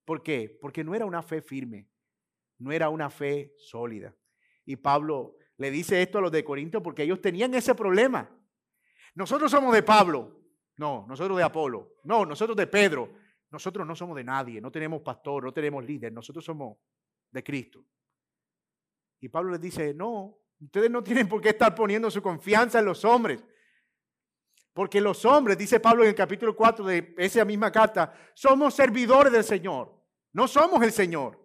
¿Por 0.06 0.22
qué? 0.22 0.56
Porque 0.62 0.84
no 0.84 0.94
era 0.94 1.06
una 1.06 1.24
fe 1.24 1.42
firme, 1.42 1.90
no 2.60 2.72
era 2.72 2.90
una 2.90 3.10
fe 3.10 3.54
sólida. 3.58 4.16
Y 4.66 4.76
Pablo 4.76 5.38
le 5.58 5.72
dice 5.72 6.02
esto 6.02 6.20
a 6.20 6.22
los 6.22 6.32
de 6.32 6.44
Corinto 6.44 6.84
porque 6.84 7.04
ellos 7.04 7.22
tenían 7.22 7.54
ese 7.56 7.74
problema. 7.74 8.30
Nosotros 9.16 9.50
somos 9.50 9.74
de 9.74 9.82
Pablo, 9.82 10.40
no, 10.78 11.06
nosotros 11.08 11.38
de 11.38 11.44
Apolo, 11.44 11.96
no, 12.04 12.26
nosotros 12.26 12.56
de 12.56 12.68
Pedro, 12.68 13.14
nosotros 13.56 13.88
no 13.88 13.96
somos 13.96 14.18
de 14.18 14.24
nadie, 14.26 14.60
no 14.60 14.70
tenemos 14.70 15.02
pastor, 15.02 15.46
no 15.46 15.54
tenemos 15.54 15.82
líder, 15.86 16.12
nosotros 16.12 16.44
somos 16.44 16.78
de 17.32 17.42
Cristo. 17.42 17.86
Y 19.22 19.30
Pablo 19.30 19.54
les 19.54 19.62
dice, 19.62 19.94
no, 19.94 20.38
ustedes 20.60 20.92
no 20.92 21.02
tienen 21.06 21.30
por 21.30 21.40
qué 21.40 21.50
estar 21.50 21.74
poniendo 21.74 22.12
su 22.12 22.22
confianza 22.22 22.80
en 22.80 22.86
los 22.86 23.06
hombres. 23.06 23.42
Porque 24.74 25.00
los 25.00 25.24
hombres, 25.24 25.58
dice 25.58 25.80
Pablo 25.80 26.04
en 26.04 26.10
el 26.10 26.16
capítulo 26.16 26.54
4 26.54 26.86
de 26.86 27.16
esa 27.18 27.46
misma 27.46 27.72
carta, 27.72 28.14
somos 28.34 28.74
servidores 28.74 29.32
del 29.32 29.46
Señor, 29.46 30.04
no 30.34 30.50
somos 30.50 30.84
el 30.84 30.92
Señor. 30.92 31.45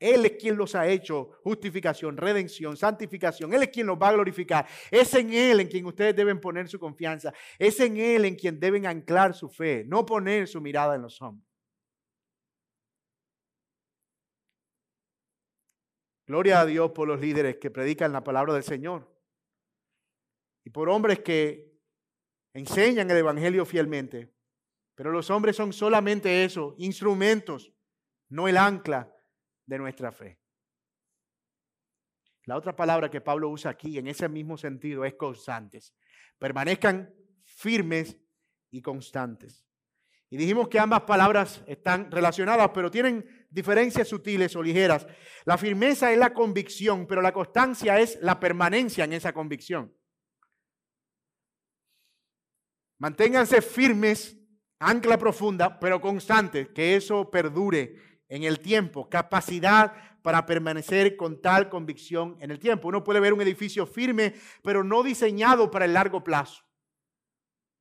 Él 0.00 0.24
es 0.24 0.32
quien 0.32 0.56
los 0.56 0.74
ha 0.74 0.88
hecho 0.88 1.32
justificación, 1.44 2.16
redención, 2.16 2.74
santificación. 2.74 3.52
Él 3.52 3.64
es 3.64 3.68
quien 3.68 3.86
los 3.86 3.98
va 3.98 4.08
a 4.08 4.12
glorificar. 4.14 4.66
Es 4.90 5.12
en 5.14 5.30
Él 5.34 5.60
en 5.60 5.68
quien 5.68 5.84
ustedes 5.84 6.16
deben 6.16 6.40
poner 6.40 6.68
su 6.68 6.80
confianza. 6.80 7.34
Es 7.58 7.78
en 7.80 7.98
Él 7.98 8.24
en 8.24 8.34
quien 8.34 8.58
deben 8.58 8.86
anclar 8.86 9.34
su 9.34 9.50
fe, 9.50 9.84
no 9.86 10.06
poner 10.06 10.48
su 10.48 10.58
mirada 10.62 10.94
en 10.94 11.02
los 11.02 11.20
hombres. 11.20 11.46
Gloria 16.26 16.60
a 16.60 16.66
Dios 16.66 16.92
por 16.92 17.06
los 17.06 17.20
líderes 17.20 17.58
que 17.58 17.70
predican 17.70 18.12
la 18.12 18.24
palabra 18.24 18.54
del 18.54 18.62
Señor. 18.62 19.06
Y 20.64 20.70
por 20.70 20.88
hombres 20.88 21.20
que 21.20 21.78
enseñan 22.54 23.10
el 23.10 23.18
Evangelio 23.18 23.66
fielmente. 23.66 24.32
Pero 24.94 25.12
los 25.12 25.28
hombres 25.28 25.56
son 25.56 25.74
solamente 25.74 26.44
eso, 26.44 26.74
instrumentos, 26.78 27.74
no 28.30 28.48
el 28.48 28.56
ancla 28.56 29.14
de 29.70 29.78
nuestra 29.78 30.10
fe. 30.10 30.38
La 32.44 32.56
otra 32.56 32.74
palabra 32.74 33.08
que 33.08 33.20
Pablo 33.20 33.48
usa 33.48 33.70
aquí 33.70 33.98
en 33.98 34.08
ese 34.08 34.28
mismo 34.28 34.58
sentido 34.58 35.04
es 35.04 35.14
constantes. 35.14 35.94
Permanezcan 36.38 37.14
firmes 37.44 38.18
y 38.72 38.82
constantes. 38.82 39.64
Y 40.28 40.36
dijimos 40.36 40.68
que 40.68 40.80
ambas 40.80 41.02
palabras 41.02 41.62
están 41.66 42.10
relacionadas, 42.10 42.70
pero 42.74 42.90
tienen 42.90 43.46
diferencias 43.48 44.08
sutiles 44.08 44.54
o 44.56 44.62
ligeras. 44.62 45.06
La 45.44 45.56
firmeza 45.56 46.12
es 46.12 46.18
la 46.18 46.32
convicción, 46.32 47.06
pero 47.06 47.22
la 47.22 47.32
constancia 47.32 48.00
es 48.00 48.18
la 48.22 48.40
permanencia 48.40 49.04
en 49.04 49.12
esa 49.12 49.32
convicción. 49.32 49.94
Manténganse 52.98 53.62
firmes, 53.62 54.36
ancla 54.80 55.16
profunda, 55.16 55.78
pero 55.78 56.00
constante, 56.00 56.72
que 56.72 56.96
eso 56.96 57.30
perdure 57.30 58.09
en 58.30 58.44
el 58.44 58.60
tiempo. 58.60 59.10
Capacidad 59.10 59.92
para 60.22 60.46
permanecer 60.46 61.16
con 61.16 61.42
tal 61.42 61.68
convicción 61.68 62.38
en 62.40 62.50
el 62.50 62.58
tiempo. 62.58 62.88
Uno 62.88 63.04
puede 63.04 63.20
ver 63.20 63.34
un 63.34 63.42
edificio 63.42 63.86
firme, 63.86 64.34
pero 64.62 64.82
no 64.82 65.02
diseñado 65.02 65.70
para 65.70 65.84
el 65.84 65.92
largo 65.92 66.24
plazo. 66.24 66.62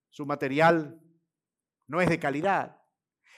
Su 0.10 0.26
material 0.26 1.00
no 1.88 2.02
es 2.02 2.10
de 2.10 2.20
calidad. 2.20 2.82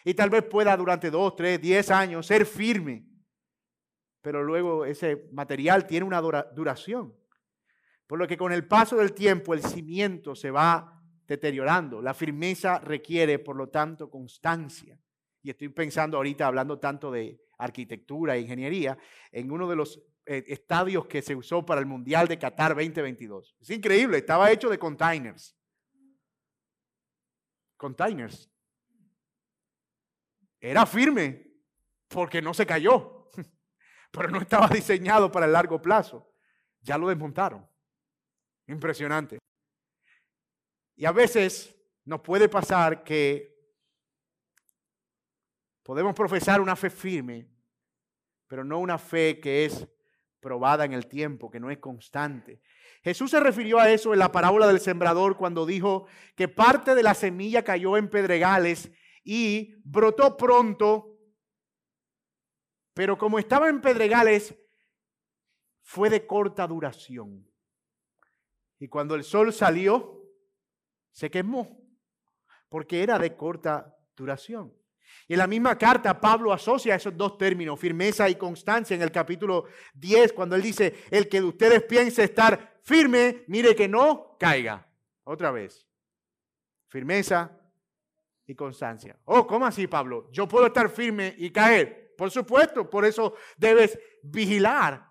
Y 0.03 0.15
tal 0.15 0.31
vez 0.31 0.43
pueda 0.43 0.75
durante 0.75 1.11
dos, 1.11 1.35
tres, 1.35 1.61
diez 1.61 1.91
años 1.91 2.25
ser 2.25 2.45
firme, 2.47 3.05
pero 4.21 4.43
luego 4.43 4.85
ese 4.85 5.27
material 5.31 5.85
tiene 5.85 6.05
una 6.05 6.21
duración. 6.21 7.15
Por 8.07 8.17
lo 8.17 8.27
que 8.27 8.37
con 8.37 8.51
el 8.51 8.67
paso 8.67 8.97
del 8.97 9.13
tiempo 9.13 9.53
el 9.53 9.63
cimiento 9.63 10.33
se 10.33 10.49
va 10.49 11.01
deteriorando. 11.27 12.01
La 12.01 12.13
firmeza 12.13 12.79
requiere, 12.79 13.37
por 13.37 13.55
lo 13.55 13.69
tanto, 13.69 14.09
constancia. 14.09 14.99
Y 15.43 15.49
estoy 15.49 15.69
pensando 15.69 16.17
ahorita, 16.17 16.45
hablando 16.47 16.79
tanto 16.79 17.11
de 17.11 17.41
arquitectura 17.57 18.35
e 18.35 18.41
ingeniería, 18.41 18.97
en 19.31 19.51
uno 19.51 19.67
de 19.67 19.75
los 19.75 20.01
eh, 20.25 20.43
estadios 20.47 21.07
que 21.07 21.21
se 21.21 21.35
usó 21.35 21.65
para 21.65 21.79
el 21.79 21.87
Mundial 21.87 22.27
de 22.27 22.37
Qatar 22.37 22.75
2022. 22.75 23.55
Es 23.59 23.69
increíble, 23.69 24.19
estaba 24.19 24.51
hecho 24.51 24.69
de 24.69 24.77
containers. 24.77 25.57
Containers. 27.75 28.51
Era 30.59 30.85
firme 30.85 31.51
porque 32.07 32.41
no 32.41 32.53
se 32.53 32.67
cayó, 32.67 33.31
pero 34.11 34.29
no 34.29 34.39
estaba 34.39 34.67
diseñado 34.67 35.31
para 35.31 35.47
el 35.47 35.53
largo 35.53 35.81
plazo. 35.81 36.31
Ya 36.81 36.97
lo 36.97 37.07
desmontaron. 37.07 37.67
Impresionante. 38.67 39.39
Y 40.95 41.05
a 41.05 41.11
veces 41.11 41.75
nos 42.05 42.21
puede 42.21 42.47
pasar 42.47 43.03
que 43.03 43.50
podemos 45.83 46.13
profesar 46.13 46.61
una 46.61 46.75
fe 46.75 46.89
firme, 46.89 47.49
pero 48.47 48.63
no 48.63 48.79
una 48.79 48.97
fe 48.97 49.39
que 49.39 49.65
es 49.65 49.87
probada 50.39 50.85
en 50.85 50.93
el 50.93 51.07
tiempo, 51.07 51.49
que 51.49 51.59
no 51.59 51.71
es 51.71 51.77
constante. 51.77 52.61
Jesús 53.03 53.31
se 53.31 53.39
refirió 53.39 53.79
a 53.79 53.89
eso 53.89 54.13
en 54.13 54.19
la 54.19 54.31
parábola 54.31 54.67
del 54.67 54.79
sembrador 54.79 55.37
cuando 55.37 55.65
dijo 55.65 56.07
que 56.35 56.47
parte 56.47 56.95
de 56.95 57.03
la 57.03 57.13
semilla 57.13 57.63
cayó 57.63 57.97
en 57.97 58.09
pedregales 58.09 58.91
y 59.23 59.75
brotó 59.83 60.35
pronto, 60.35 61.17
pero 62.93 63.17
como 63.17 63.39
estaba 63.39 63.69
en 63.69 63.81
pedregales, 63.81 64.55
fue 65.81 66.09
de 66.09 66.25
corta 66.27 66.67
duración. 66.67 67.47
Y 68.79 68.87
cuando 68.87 69.15
el 69.15 69.23
sol 69.23 69.53
salió, 69.53 70.23
se 71.11 71.29
quemó, 71.29 71.79
porque 72.69 73.03
era 73.03 73.19
de 73.19 73.35
corta 73.35 73.95
duración. 74.15 74.80
Y 75.31 75.33
en 75.33 75.37
la 75.37 75.47
misma 75.47 75.77
carta 75.77 76.19
Pablo 76.19 76.51
asocia 76.51 76.95
esos 76.95 77.15
dos 77.15 77.37
términos, 77.37 77.79
firmeza 77.79 78.27
y 78.27 78.35
constancia, 78.35 78.95
en 78.95 79.01
el 79.01 79.13
capítulo 79.13 79.63
10, 79.93 80.33
cuando 80.33 80.57
él 80.57 80.61
dice, 80.61 81.05
el 81.09 81.29
que 81.29 81.39
de 81.39 81.47
ustedes 81.47 81.83
piense 81.83 82.25
estar 82.25 82.81
firme, 82.83 83.45
mire 83.47 83.73
que 83.73 83.87
no 83.87 84.35
caiga. 84.37 84.85
Otra 85.23 85.51
vez, 85.51 85.87
firmeza 86.89 87.49
y 88.45 88.55
constancia. 88.55 89.17
Oh, 89.23 89.47
¿cómo 89.47 89.65
así, 89.65 89.87
Pablo? 89.87 90.27
Yo 90.33 90.49
puedo 90.49 90.67
estar 90.67 90.89
firme 90.89 91.33
y 91.37 91.49
caer. 91.49 92.13
Por 92.17 92.29
supuesto, 92.29 92.89
por 92.89 93.05
eso 93.05 93.33
debes 93.55 93.97
vigilar. 94.23 95.10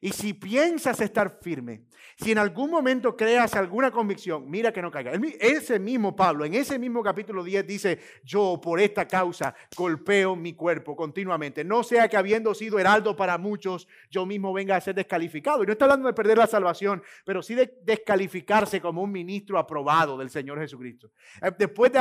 Y 0.00 0.12
si 0.12 0.32
piensas 0.32 1.00
estar 1.00 1.38
firme, 1.40 1.82
si 2.16 2.32
en 2.32 2.38
algún 2.38 2.70
momento 2.70 3.16
creas 3.16 3.54
alguna 3.54 3.90
convicción, 3.90 4.50
mira 4.50 4.72
que 4.72 4.82
no 4.82 4.90
caiga. 4.90 5.12
Ese 5.40 5.78
mismo 5.78 6.16
Pablo, 6.16 6.44
en 6.44 6.54
ese 6.54 6.78
mismo 6.78 7.02
capítulo 7.02 7.44
10 7.44 7.66
dice, 7.66 7.98
yo 8.24 8.60
por 8.60 8.80
esta 8.80 9.06
causa 9.06 9.54
golpeo 9.76 10.34
mi 10.34 10.54
cuerpo 10.54 10.96
continuamente. 10.96 11.62
No 11.64 11.82
sea 11.82 12.08
que 12.08 12.16
habiendo 12.16 12.54
sido 12.54 12.78
heraldo 12.78 13.14
para 13.14 13.38
muchos, 13.38 13.86
yo 14.10 14.26
mismo 14.26 14.52
venga 14.52 14.76
a 14.76 14.80
ser 14.80 14.94
descalificado. 14.94 15.62
Y 15.62 15.66
no 15.66 15.72
está 15.72 15.84
hablando 15.84 16.08
de 16.08 16.14
perder 16.14 16.38
la 16.38 16.46
salvación, 16.46 17.02
pero 17.24 17.42
sí 17.42 17.54
de 17.54 17.78
descalificarse 17.82 18.80
como 18.80 19.02
un 19.02 19.12
ministro 19.12 19.58
aprobado 19.58 20.18
del 20.18 20.30
Señor 20.30 20.58
Jesucristo. 20.58 21.12
Eh, 21.40 21.52
después 21.56 21.92
de 21.92 21.98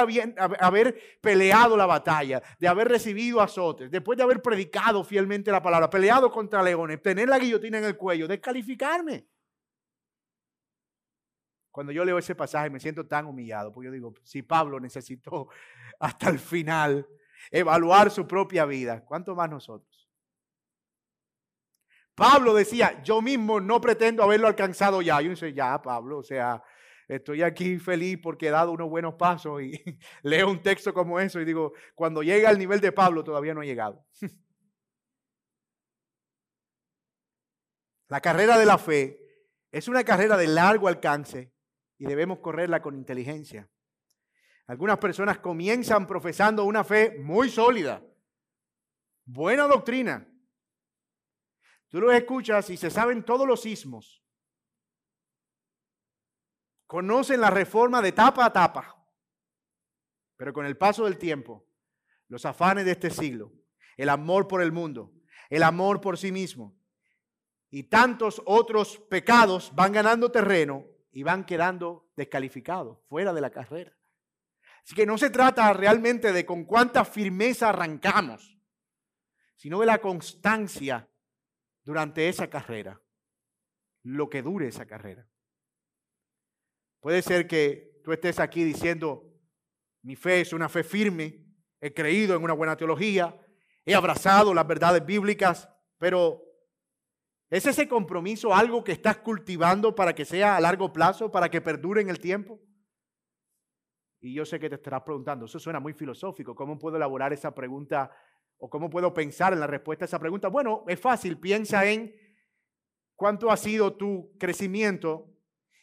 haber 0.59 0.99
peleado 1.21 1.77
la 1.77 1.85
batalla, 1.85 2.41
de 2.59 2.67
haber 2.67 2.87
recibido 2.87 3.41
azotes, 3.41 3.91
después 3.91 4.17
de 4.17 4.23
haber 4.23 4.41
predicado 4.41 5.03
fielmente 5.03 5.51
la 5.51 5.61
palabra, 5.61 5.89
peleado 5.89 6.31
contra 6.31 6.63
leones, 6.63 7.01
tener 7.01 7.29
la 7.29 7.37
guillotina 7.37 7.77
en 7.77 7.85
el 7.87 7.97
cuello, 7.97 8.27
descalificarme. 8.27 9.27
Cuando 11.71 11.91
yo 11.91 12.03
leo 12.03 12.17
ese 12.17 12.33
pasaje 12.33 12.69
me 12.69 12.79
siento 12.79 13.05
tan 13.05 13.27
humillado, 13.27 13.71
porque 13.71 13.85
yo 13.85 13.91
digo, 13.91 14.13
si 14.23 14.41
Pablo 14.41 14.79
necesitó 14.79 15.49
hasta 15.99 16.29
el 16.29 16.39
final 16.39 17.07
evaluar 17.51 18.09
su 18.09 18.27
propia 18.27 18.65
vida, 18.65 19.05
¿cuánto 19.05 19.35
más 19.35 19.49
nosotros? 19.49 20.07
Pablo 22.15 22.55
decía, 22.55 23.03
yo 23.03 23.21
mismo 23.21 23.59
no 23.59 23.79
pretendo 23.79 24.23
haberlo 24.23 24.47
alcanzado 24.47 25.03
ya. 25.03 25.21
Yo 25.21 25.29
dice, 25.29 25.53
ya, 25.53 25.79
Pablo, 25.79 26.17
o 26.17 26.23
sea, 26.23 26.63
estoy 27.07 27.43
aquí 27.43 27.77
feliz 27.77 28.17
porque 28.23 28.47
he 28.47 28.49
dado 28.49 28.71
unos 28.71 28.89
buenos 28.89 29.13
pasos 29.13 29.61
y 29.61 29.71
leo 30.23 30.49
un 30.49 30.63
texto 30.63 30.95
como 30.95 31.19
eso 31.19 31.39
y 31.39 31.45
digo, 31.45 31.73
cuando 31.93 32.23
llega 32.23 32.49
al 32.49 32.57
nivel 32.57 32.81
de 32.81 32.91
Pablo 32.91 33.23
todavía 33.23 33.53
no 33.53 33.61
he 33.61 33.67
llegado. 33.67 34.03
La 38.09 38.21
carrera 38.21 38.57
de 38.57 38.65
la 38.65 38.77
fe 38.77 39.19
es 39.71 39.87
una 39.87 40.03
carrera 40.03 40.37
de 40.37 40.47
largo 40.47 40.87
alcance 40.87 41.53
y 41.97 42.05
debemos 42.05 42.39
correrla 42.39 42.81
con 42.81 42.95
inteligencia. 42.95 43.69
Algunas 44.67 44.97
personas 44.97 45.39
comienzan 45.39 46.07
profesando 46.07 46.63
una 46.63 46.83
fe 46.83 47.17
muy 47.19 47.49
sólida, 47.49 48.01
buena 49.25 49.67
doctrina. 49.67 50.27
Tú 51.89 52.01
los 52.01 52.13
escuchas 52.13 52.69
y 52.69 52.77
se 52.77 52.89
saben 52.89 53.23
todos 53.23 53.47
los 53.47 53.61
sismos. 53.61 54.23
Conocen 56.85 57.41
la 57.41 57.49
reforma 57.49 58.01
de 58.01 58.13
tapa 58.13 58.45
a 58.45 58.53
tapa. 58.53 58.93
Pero 60.37 60.53
con 60.53 60.65
el 60.65 60.77
paso 60.77 61.05
del 61.05 61.17
tiempo, 61.17 61.67
los 62.27 62.45
afanes 62.45 62.85
de 62.85 62.91
este 62.91 63.09
siglo, 63.09 63.51
el 63.97 64.09
amor 64.09 64.47
por 64.47 64.61
el 64.61 64.71
mundo, 64.71 65.13
el 65.49 65.63
amor 65.63 65.99
por 65.99 66.17
sí 66.17 66.31
mismo 66.31 66.76
y 67.69 67.83
tantos 67.83 68.41
otros 68.45 68.97
pecados 69.09 69.73
van 69.75 69.91
ganando 69.91 70.31
terreno 70.31 70.85
y 71.11 71.23
van 71.23 71.45
quedando 71.45 72.09
descalificados, 72.15 72.99
fuera 73.07 73.33
de 73.33 73.41
la 73.41 73.49
carrera. 73.49 73.97
Así 74.83 74.95
que 74.95 75.05
no 75.05 75.17
se 75.17 75.29
trata 75.29 75.73
realmente 75.73 76.31
de 76.31 76.45
con 76.45 76.63
cuánta 76.63 77.03
firmeza 77.03 77.69
arrancamos, 77.69 78.57
sino 79.55 79.79
de 79.79 79.85
la 79.85 79.99
constancia 79.99 81.09
durante 81.83 82.29
esa 82.29 82.49
carrera, 82.49 83.01
lo 84.03 84.29
que 84.29 84.41
dure 84.41 84.67
esa 84.67 84.85
carrera. 84.85 85.27
Puede 87.01 87.21
ser 87.21 87.47
que 87.47 87.99
tú 88.03 88.13
estés 88.13 88.39
aquí 88.39 88.63
diciendo, 88.63 89.33
mi 90.03 90.15
fe 90.15 90.41
es 90.41 90.53
una 90.53 90.69
fe 90.69 90.83
firme, 90.83 91.43
he 91.81 91.93
creído 91.93 92.35
en 92.35 92.43
una 92.43 92.53
buena 92.53 92.77
teología, 92.77 93.37
he 93.85 93.93
abrazado 93.93 94.53
las 94.53 94.67
verdades 94.67 95.05
bíblicas, 95.05 95.69
pero 95.97 96.46
¿Es 97.49 97.65
ese 97.65 97.87
compromiso 97.87 98.53
algo 98.53 98.83
que 98.83 98.91
estás 98.91 99.17
cultivando 99.17 99.95
para 99.95 100.13
que 100.13 100.25
sea 100.25 100.57
a 100.57 100.61
largo 100.61 100.91
plazo, 100.91 101.31
para 101.31 101.49
que 101.49 101.61
perdure 101.61 102.01
en 102.01 102.09
el 102.09 102.19
tiempo? 102.19 102.59
Y 104.19 104.33
yo 104.33 104.45
sé 104.45 104.59
que 104.59 104.67
te 104.67 104.75
estarás 104.75 105.03
preguntando, 105.03 105.45
eso 105.45 105.59
suena 105.59 105.79
muy 105.79 105.93
filosófico, 105.93 106.55
¿cómo 106.55 106.77
puedo 106.77 106.97
elaborar 106.97 107.31
esa 107.31 107.53
pregunta 107.53 108.11
o 108.57 108.69
cómo 108.69 108.89
puedo 108.89 109.13
pensar 109.13 109.53
en 109.53 109.59
la 109.59 109.67
respuesta 109.67 110.03
a 110.03 110.07
esa 110.07 110.19
pregunta? 110.19 110.49
Bueno, 110.49 110.83
es 110.87 110.99
fácil, 110.99 111.39
piensa 111.39 111.85
en 111.85 112.13
cuánto 113.15 113.49
ha 113.49 113.57
sido 113.57 113.95
tu 113.95 114.35
crecimiento 114.37 115.29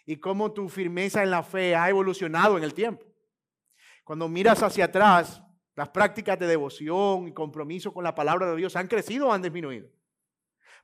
y 0.04 0.16
cómo 0.16 0.52
tu 0.52 0.68
firmeza 0.68 1.22
en 1.22 1.30
la 1.30 1.42
fe 1.42 1.74
ha 1.74 1.88
evolucionado 1.88 2.58
en 2.58 2.64
el 2.64 2.74
tiempo. 2.74 3.06
Cuando 4.04 4.28
miras 4.28 4.62
hacia 4.62 4.86
atrás, 4.86 5.42
las 5.76 5.88
prácticas 5.88 6.38
de 6.38 6.46
devoción 6.46 7.28
y 7.28 7.32
compromiso 7.32 7.94
con 7.94 8.04
la 8.04 8.14
palabra 8.14 8.50
de 8.50 8.56
Dios 8.56 8.76
han 8.76 8.88
crecido 8.88 9.28
o 9.28 9.32
han 9.32 9.40
disminuido. 9.40 9.88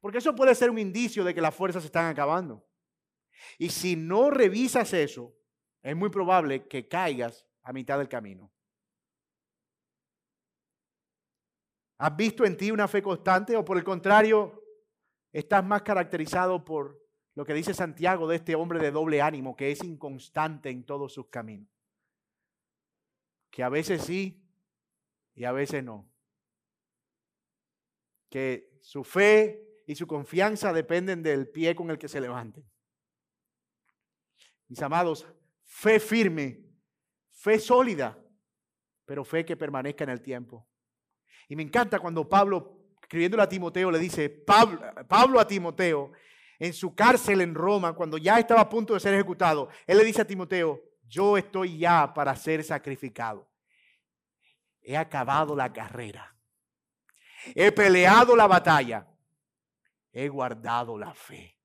Porque 0.01 0.19
eso 0.19 0.35
puede 0.35 0.55
ser 0.55 0.71
un 0.71 0.79
indicio 0.79 1.25
de 1.25 1.35
que 1.35 1.41
las 1.41 1.55
fuerzas 1.55 1.83
se 1.83 1.89
están 1.89 2.07
acabando. 2.07 2.67
Y 3.59 3.71
si 3.71 3.97
no 3.97 4.31
revisas 4.31 4.93
eso, 4.93 5.37
es 5.83 5.97
muy 5.97 6.11
probable 6.11 6.67
que 6.67 6.89
caigas 6.89 7.47
a 7.63 7.73
mitad 7.73 7.99
del 7.99 8.09
camino. 8.09 8.51
¿Has 11.99 12.17
visto 12.17 12.47
en 12.47 12.57
ti 12.57 12.71
una 12.71 12.89
fe 12.89 13.03
constante 13.03 13.57
o 13.57 13.65
por 13.65 13.77
el 13.77 13.85
contrario, 13.85 14.65
estás 15.33 15.63
más 15.65 15.83
caracterizado 15.83 16.65
por 16.65 16.99
lo 17.35 17.45
que 17.45 17.53
dice 17.53 17.75
Santiago 17.75 18.27
de 18.27 18.37
este 18.37 18.55
hombre 18.55 18.79
de 18.79 18.91
doble 18.91 19.21
ánimo, 19.21 19.55
que 19.55 19.71
es 19.71 19.85
inconstante 19.85 20.71
en 20.71 20.85
todos 20.85 21.13
sus 21.13 21.29
caminos? 21.29 21.69
Que 23.51 23.63
a 23.63 23.69
veces 23.69 24.03
sí 24.03 24.43
y 25.35 25.45
a 25.45 25.53
veces 25.53 25.85
no. 25.85 26.11
Que 28.31 28.79
su 28.81 29.05
fe 29.05 29.70
y 29.91 29.97
su 29.97 30.07
confianza 30.07 30.73
dependen 30.73 31.21
del 31.21 31.49
pie 31.49 31.75
con 31.75 31.91
el 31.91 31.99
que 31.99 32.07
se 32.07 32.21
levanten. 32.21 32.65
Mis 34.69 34.81
amados, 34.83 35.27
fe 35.65 35.99
firme, 35.99 36.61
fe 37.33 37.59
sólida, 37.59 38.17
pero 39.05 39.25
fe 39.25 39.45
que 39.45 39.57
permanezca 39.57 40.05
en 40.05 40.11
el 40.11 40.23
tiempo. 40.23 40.69
Y 41.49 41.57
me 41.57 41.65
encanta 41.65 41.99
cuando 41.99 42.29
Pablo, 42.29 42.93
escribiéndole 43.03 43.43
a 43.43 43.49
Timoteo, 43.49 43.91
le 43.91 43.99
dice, 43.99 44.31
Pablo, 44.31 44.81
Pablo 45.09 45.41
a 45.41 45.49
Timoteo, 45.49 46.13
en 46.61 46.73
su 46.73 46.95
cárcel 46.95 47.41
en 47.41 47.53
Roma, 47.53 47.93
cuando 47.93 48.17
ya 48.17 48.39
estaba 48.39 48.61
a 48.61 48.69
punto 48.69 48.95
de 48.95 49.01
ser 49.01 49.15
ejecutado, 49.15 49.71
él 49.89 49.99
le 49.99 50.05
dice 50.05 50.23
a 50.23 50.25
Timoteo, 50.25 50.81
yo 51.03 51.37
estoy 51.37 51.79
ya 51.79 52.15
para 52.15 52.37
ser 52.37 52.63
sacrificado. 52.63 53.51
He 54.83 54.97
acabado 54.97 55.57
la 55.57 55.73
carrera. 55.73 56.33
He 57.57 57.73
peleado 57.73 58.37
la 58.37 58.47
batalla. 58.47 59.10
He 60.13 60.29
guardado 60.29 60.99
la 60.99 61.15
fe. 61.15 61.57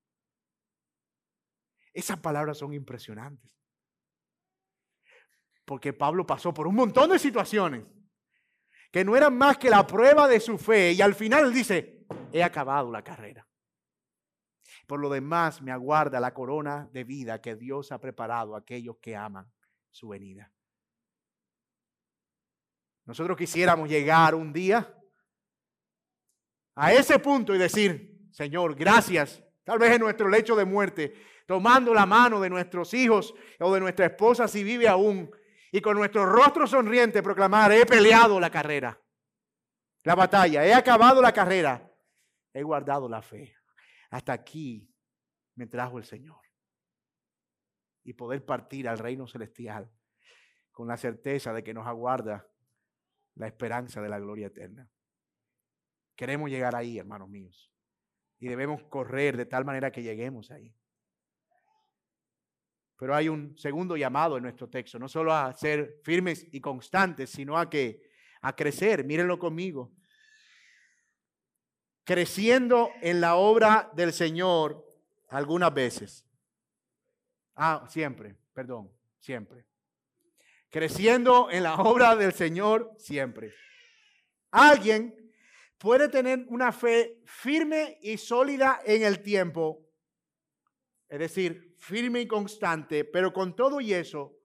Esas 1.92 2.18
palabras 2.18 2.58
son 2.58 2.72
impresionantes. 2.72 3.50
Porque 5.64 5.92
Pablo 5.92 6.26
pasó 6.26 6.54
por 6.54 6.66
un 6.66 6.74
montón 6.74 7.10
de 7.10 7.18
situaciones 7.18 7.84
que 8.92 9.04
no 9.04 9.16
eran 9.16 9.36
más 9.36 9.58
que 9.58 9.70
la 9.70 9.86
prueba 9.86 10.28
de 10.28 10.38
su 10.38 10.58
fe. 10.58 10.92
Y 10.92 11.00
al 11.00 11.14
final 11.14 11.52
dice, 11.52 12.06
he 12.32 12.42
acabado 12.42 12.90
la 12.90 13.02
carrera. 13.02 13.46
Por 14.86 15.00
lo 15.00 15.08
demás 15.08 15.60
me 15.62 15.72
aguarda 15.72 16.20
la 16.20 16.32
corona 16.32 16.88
de 16.92 17.04
vida 17.04 17.40
que 17.40 17.56
Dios 17.56 17.90
ha 17.90 18.00
preparado 18.00 18.54
a 18.54 18.58
aquellos 18.58 18.98
que 19.00 19.16
aman 19.16 19.50
su 19.90 20.08
venida. 20.08 20.52
Nosotros 23.04 23.36
quisiéramos 23.36 23.88
llegar 23.88 24.34
un 24.34 24.52
día 24.52 24.92
a 26.74 26.92
ese 26.92 27.18
punto 27.18 27.54
y 27.54 27.58
decir, 27.58 28.15
Señor, 28.36 28.74
gracias, 28.74 29.42
tal 29.64 29.78
vez 29.78 29.92
en 29.92 30.02
nuestro 30.02 30.28
lecho 30.28 30.54
de 30.54 30.66
muerte, 30.66 31.14
tomando 31.46 31.94
la 31.94 32.04
mano 32.04 32.38
de 32.38 32.50
nuestros 32.50 32.92
hijos 32.92 33.34
o 33.58 33.72
de 33.72 33.80
nuestra 33.80 34.04
esposa 34.04 34.46
si 34.46 34.62
vive 34.62 34.86
aún, 34.86 35.30
y 35.72 35.80
con 35.80 35.96
nuestro 35.96 36.26
rostro 36.26 36.66
sonriente 36.66 37.22
proclamar, 37.22 37.72
he 37.72 37.86
peleado 37.86 38.38
la 38.38 38.50
carrera, 38.50 39.00
la 40.04 40.14
batalla, 40.14 40.66
he 40.66 40.74
acabado 40.74 41.22
la 41.22 41.32
carrera, 41.32 41.90
he 42.52 42.62
guardado 42.62 43.08
la 43.08 43.22
fe. 43.22 43.56
Hasta 44.10 44.34
aquí 44.34 44.86
me 45.54 45.66
trajo 45.66 45.96
el 45.96 46.04
Señor. 46.04 46.42
Y 48.04 48.12
poder 48.12 48.44
partir 48.44 48.86
al 48.86 48.98
reino 48.98 49.26
celestial 49.26 49.90
con 50.72 50.88
la 50.88 50.98
certeza 50.98 51.54
de 51.54 51.64
que 51.64 51.72
nos 51.72 51.86
aguarda 51.86 52.46
la 53.34 53.46
esperanza 53.46 54.02
de 54.02 54.10
la 54.10 54.18
gloria 54.18 54.48
eterna. 54.48 54.90
Queremos 56.14 56.50
llegar 56.50 56.76
ahí, 56.76 56.98
hermanos 56.98 57.30
míos. 57.30 57.72
Y 58.38 58.48
debemos 58.48 58.82
correr 58.84 59.36
de 59.36 59.46
tal 59.46 59.64
manera 59.64 59.90
que 59.90 60.02
lleguemos 60.02 60.50
ahí. 60.50 60.74
Pero 62.98 63.14
hay 63.14 63.28
un 63.28 63.56
segundo 63.58 63.96
llamado 63.96 64.36
en 64.36 64.42
nuestro 64.42 64.68
texto, 64.68 64.98
no 64.98 65.08
solo 65.08 65.32
a 65.34 65.52
ser 65.52 66.00
firmes 66.02 66.46
y 66.50 66.60
constantes, 66.60 67.30
sino 67.30 67.58
a 67.58 67.68
que 67.68 68.02
a 68.40 68.54
crecer. 68.54 69.04
Mírenlo 69.04 69.38
conmigo. 69.38 69.92
Creciendo 72.04 72.90
en 73.02 73.20
la 73.20 73.36
obra 73.36 73.90
del 73.94 74.12
Señor 74.12 74.86
algunas 75.28 75.74
veces. 75.74 76.26
Ah, 77.56 77.84
siempre, 77.88 78.36
perdón, 78.54 78.90
siempre. 79.18 79.66
Creciendo 80.70 81.50
en 81.50 81.64
la 81.64 81.74
obra 81.76 82.16
del 82.16 82.32
Señor 82.32 82.92
siempre. 82.98 83.52
Alguien 84.50 85.25
puede 85.78 86.08
tener 86.08 86.46
una 86.48 86.72
fe 86.72 87.22
firme 87.24 87.98
y 88.02 88.16
sólida 88.18 88.80
en 88.84 89.02
el 89.02 89.22
tiempo, 89.22 89.86
es 91.08 91.18
decir, 91.18 91.74
firme 91.78 92.22
y 92.22 92.26
constante, 92.26 93.04
pero 93.04 93.32
con 93.32 93.54
todo 93.54 93.80
y 93.80 93.92
eso, 93.92 94.36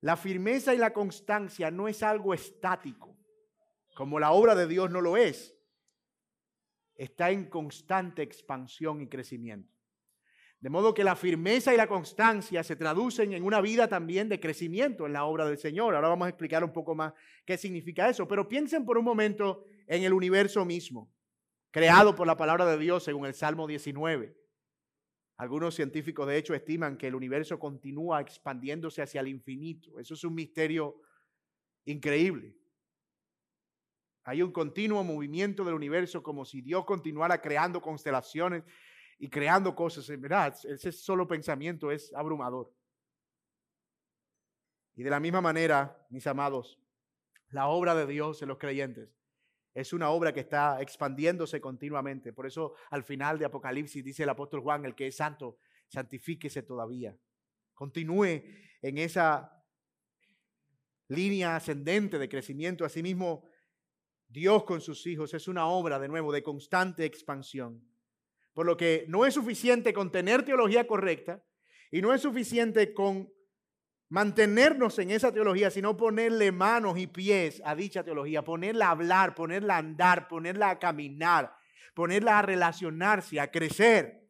la 0.00 0.16
firmeza 0.16 0.74
y 0.74 0.78
la 0.78 0.92
constancia 0.92 1.70
no 1.70 1.88
es 1.88 2.02
algo 2.02 2.34
estático, 2.34 3.16
como 3.94 4.18
la 4.18 4.32
obra 4.32 4.54
de 4.54 4.66
Dios 4.66 4.90
no 4.90 5.00
lo 5.00 5.16
es. 5.16 5.56
Está 6.94 7.30
en 7.30 7.48
constante 7.48 8.22
expansión 8.22 9.00
y 9.00 9.08
crecimiento. 9.08 9.72
De 10.60 10.70
modo 10.70 10.94
que 10.94 11.02
la 11.02 11.16
firmeza 11.16 11.74
y 11.74 11.76
la 11.76 11.88
constancia 11.88 12.62
se 12.62 12.76
traducen 12.76 13.32
en 13.32 13.42
una 13.42 13.60
vida 13.60 13.88
también 13.88 14.28
de 14.28 14.38
crecimiento 14.38 15.06
en 15.06 15.12
la 15.12 15.24
obra 15.24 15.44
del 15.44 15.58
Señor. 15.58 15.94
Ahora 15.94 16.08
vamos 16.08 16.26
a 16.26 16.28
explicar 16.28 16.62
un 16.62 16.72
poco 16.72 16.94
más 16.94 17.12
qué 17.44 17.58
significa 17.58 18.08
eso. 18.08 18.28
Pero 18.28 18.48
piensen 18.48 18.84
por 18.84 18.96
un 18.96 19.04
momento 19.04 19.66
en 19.92 20.04
el 20.04 20.14
universo 20.14 20.64
mismo, 20.64 21.12
creado 21.70 22.14
por 22.14 22.26
la 22.26 22.34
palabra 22.34 22.64
de 22.64 22.78
Dios 22.78 23.04
según 23.04 23.26
el 23.26 23.34
Salmo 23.34 23.66
19. 23.66 24.34
Algunos 25.36 25.74
científicos 25.74 26.26
de 26.26 26.38
hecho 26.38 26.54
estiman 26.54 26.96
que 26.96 27.08
el 27.08 27.14
universo 27.14 27.58
continúa 27.58 28.22
expandiéndose 28.22 29.02
hacia 29.02 29.20
el 29.20 29.28
infinito. 29.28 30.00
Eso 30.00 30.14
es 30.14 30.24
un 30.24 30.34
misterio 30.34 31.02
increíble. 31.84 32.56
Hay 34.24 34.40
un 34.40 34.50
continuo 34.50 35.04
movimiento 35.04 35.62
del 35.62 35.74
universo 35.74 36.22
como 36.22 36.46
si 36.46 36.62
Dios 36.62 36.86
continuara 36.86 37.42
creando 37.42 37.82
constelaciones 37.82 38.64
y 39.18 39.28
creando 39.28 39.74
cosas. 39.74 40.08
En 40.08 40.22
verdad, 40.22 40.56
ese 40.64 40.90
solo 40.90 41.28
pensamiento 41.28 41.90
es 41.90 42.14
abrumador. 42.14 42.72
Y 44.94 45.02
de 45.02 45.10
la 45.10 45.20
misma 45.20 45.42
manera, 45.42 46.06
mis 46.08 46.26
amados, 46.26 46.80
la 47.50 47.66
obra 47.66 47.94
de 47.94 48.06
Dios 48.06 48.40
en 48.40 48.48
los 48.48 48.56
creyentes 48.56 49.21
es 49.74 49.92
una 49.92 50.10
obra 50.10 50.32
que 50.32 50.40
está 50.40 50.80
expandiéndose 50.82 51.60
continuamente. 51.60 52.32
Por 52.32 52.46
eso 52.46 52.74
al 52.90 53.04
final 53.04 53.38
de 53.38 53.46
Apocalipsis 53.46 54.04
dice 54.04 54.22
el 54.22 54.28
apóstol 54.28 54.60
Juan, 54.60 54.84
el 54.84 54.94
que 54.94 55.06
es 55.06 55.16
santo, 55.16 55.58
santifíquese 55.88 56.62
todavía. 56.62 57.16
Continúe 57.74 58.42
en 58.82 58.98
esa 58.98 59.64
línea 61.08 61.56
ascendente 61.56 62.18
de 62.18 62.28
crecimiento. 62.28 62.84
Asimismo, 62.84 63.48
Dios 64.28 64.64
con 64.64 64.80
sus 64.80 65.06
hijos 65.06 65.34
es 65.34 65.48
una 65.48 65.66
obra 65.66 65.98
de 65.98 66.08
nuevo 66.08 66.32
de 66.32 66.42
constante 66.42 67.04
expansión. 67.04 67.86
Por 68.52 68.66
lo 68.66 68.76
que 68.76 69.06
no 69.08 69.24
es 69.24 69.34
suficiente 69.34 69.92
con 69.92 70.12
tener 70.12 70.44
teología 70.44 70.86
correcta 70.86 71.42
y 71.90 72.02
no 72.02 72.12
es 72.12 72.20
suficiente 72.22 72.92
con 72.92 73.32
mantenernos 74.12 74.98
en 74.98 75.10
esa 75.10 75.32
teología, 75.32 75.70
sino 75.70 75.96
ponerle 75.96 76.52
manos 76.52 76.98
y 76.98 77.06
pies 77.06 77.62
a 77.64 77.74
dicha 77.74 78.04
teología, 78.04 78.44
ponerla 78.44 78.88
a 78.88 78.90
hablar, 78.90 79.34
ponerla 79.34 79.76
a 79.76 79.78
andar, 79.78 80.28
ponerla 80.28 80.68
a 80.68 80.78
caminar, 80.78 81.56
ponerla 81.94 82.38
a 82.38 82.42
relacionarse, 82.42 83.40
a 83.40 83.50
crecer. 83.50 84.28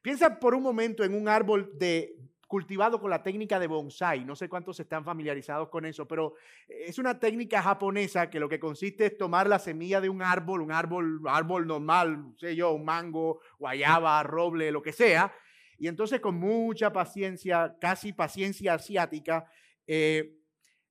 Piensa 0.00 0.40
por 0.40 0.54
un 0.54 0.62
momento 0.62 1.04
en 1.04 1.12
un 1.12 1.28
árbol 1.28 1.72
de 1.74 2.16
cultivado 2.48 2.98
con 2.98 3.10
la 3.10 3.22
técnica 3.22 3.58
de 3.58 3.66
bonsai. 3.66 4.24
No 4.24 4.34
sé 4.34 4.48
cuántos 4.48 4.80
están 4.80 5.04
familiarizados 5.04 5.68
con 5.68 5.84
eso, 5.84 6.08
pero 6.08 6.32
es 6.66 6.98
una 6.98 7.18
técnica 7.18 7.60
japonesa 7.60 8.30
que 8.30 8.40
lo 8.40 8.48
que 8.48 8.58
consiste 8.58 9.04
es 9.04 9.18
tomar 9.18 9.46
la 9.46 9.58
semilla 9.58 10.00
de 10.00 10.08
un 10.08 10.22
árbol, 10.22 10.62
un 10.62 10.72
árbol, 10.72 11.20
árbol 11.28 11.66
normal, 11.66 12.32
sé 12.38 12.56
yo, 12.56 12.72
un 12.72 12.86
mango, 12.86 13.40
guayaba, 13.58 14.22
roble, 14.22 14.70
lo 14.70 14.80
que 14.80 14.92
sea, 14.92 15.34
y 15.78 15.88
entonces 15.88 16.20
con 16.20 16.36
mucha 16.36 16.92
paciencia, 16.92 17.76
casi 17.80 18.12
paciencia 18.12 18.74
asiática, 18.74 19.50
eh, 19.86 20.36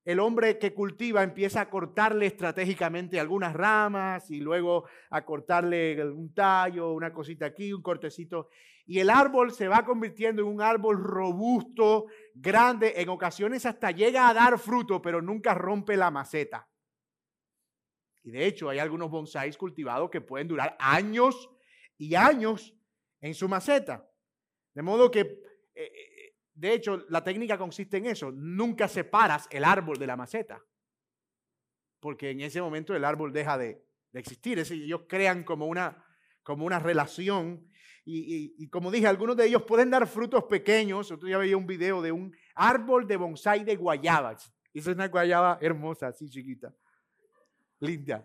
el 0.05 0.19
hombre 0.19 0.59
que 0.59 0.71
cultiva 0.71 1.23
empieza 1.23 1.61
a 1.61 1.69
cortarle 1.69 2.27
estratégicamente 2.27 3.19
algunas 3.19 3.53
ramas 3.53 4.29
y 4.29 4.39
luego 4.39 4.85
a 5.09 5.25
cortarle 5.25 6.05
un 6.11 6.31
tallo, 6.31 6.93
una 6.93 7.11
cosita 7.11 7.47
aquí, 7.47 7.73
un 7.73 7.81
cortecito. 7.81 8.49
Y 8.85 8.99
el 8.99 9.09
árbol 9.09 9.51
se 9.51 9.67
va 9.67 9.83
convirtiendo 9.83 10.43
en 10.43 10.47
un 10.47 10.61
árbol 10.61 11.03
robusto, 11.03 12.05
grande, 12.35 12.93
en 12.97 13.09
ocasiones 13.09 13.65
hasta 13.65 13.89
llega 13.89 14.29
a 14.29 14.33
dar 14.35 14.59
fruto, 14.59 15.01
pero 15.01 15.23
nunca 15.23 15.55
rompe 15.55 15.97
la 15.97 16.11
maceta. 16.11 16.69
Y 18.21 18.29
de 18.29 18.45
hecho 18.45 18.69
hay 18.69 18.77
algunos 18.77 19.09
bonsáis 19.09 19.57
cultivados 19.57 20.11
que 20.11 20.21
pueden 20.21 20.47
durar 20.47 20.77
años 20.79 21.49
y 21.97 22.13
años 22.13 22.75
en 23.21 23.33
su 23.33 23.49
maceta. 23.49 24.07
De 24.75 24.81
modo 24.81 25.09
que, 25.09 25.21
eh, 25.21 25.41
eh, 25.73 26.35
de 26.53 26.73
hecho, 26.73 27.05
la 27.09 27.23
técnica 27.23 27.57
consiste 27.57 27.97
en 27.97 28.07
eso. 28.07 28.31
Nunca 28.31 28.87
separas 28.89 29.47
el 29.49 29.63
árbol 29.63 29.97
de 29.97 30.05
la 30.05 30.17
maceta. 30.17 30.61
Porque 32.01 32.31
en 32.31 32.41
ese 32.41 32.61
momento 32.61 32.93
el 32.93 33.05
árbol 33.05 33.31
deja 33.31 33.57
de, 33.57 33.83
existir. 34.13 34.59
Ellos 34.59 35.01
crean 35.07 35.43
como 35.43 35.65
una, 35.65 36.05
como 36.43 36.65
una 36.65 36.79
relación. 36.79 37.67
Y, 38.05 38.67
como 38.69 38.91
dije, 38.91 39.07
algunos 39.07 39.35
de 39.35 39.47
ellos 39.47 39.63
pueden 39.63 39.89
dar 39.89 40.07
frutos 40.07 40.43
pequeños. 40.43 41.09
Otro 41.11 41.27
día 41.27 41.37
veía 41.37 41.57
un 41.57 41.65
video 41.65 42.01
de 42.01 42.11
un 42.11 42.35
árbol 42.53 43.07
de 43.07 43.17
bonsai 43.17 43.63
de 43.63 43.75
guayabas. 43.75 44.53
Esa 44.73 44.91
es 44.91 44.95
una 44.95 45.07
guayaba 45.07 45.57
hermosa, 45.61 46.07
así 46.07 46.29
chiquita. 46.29 46.73
Linda. 47.79 48.23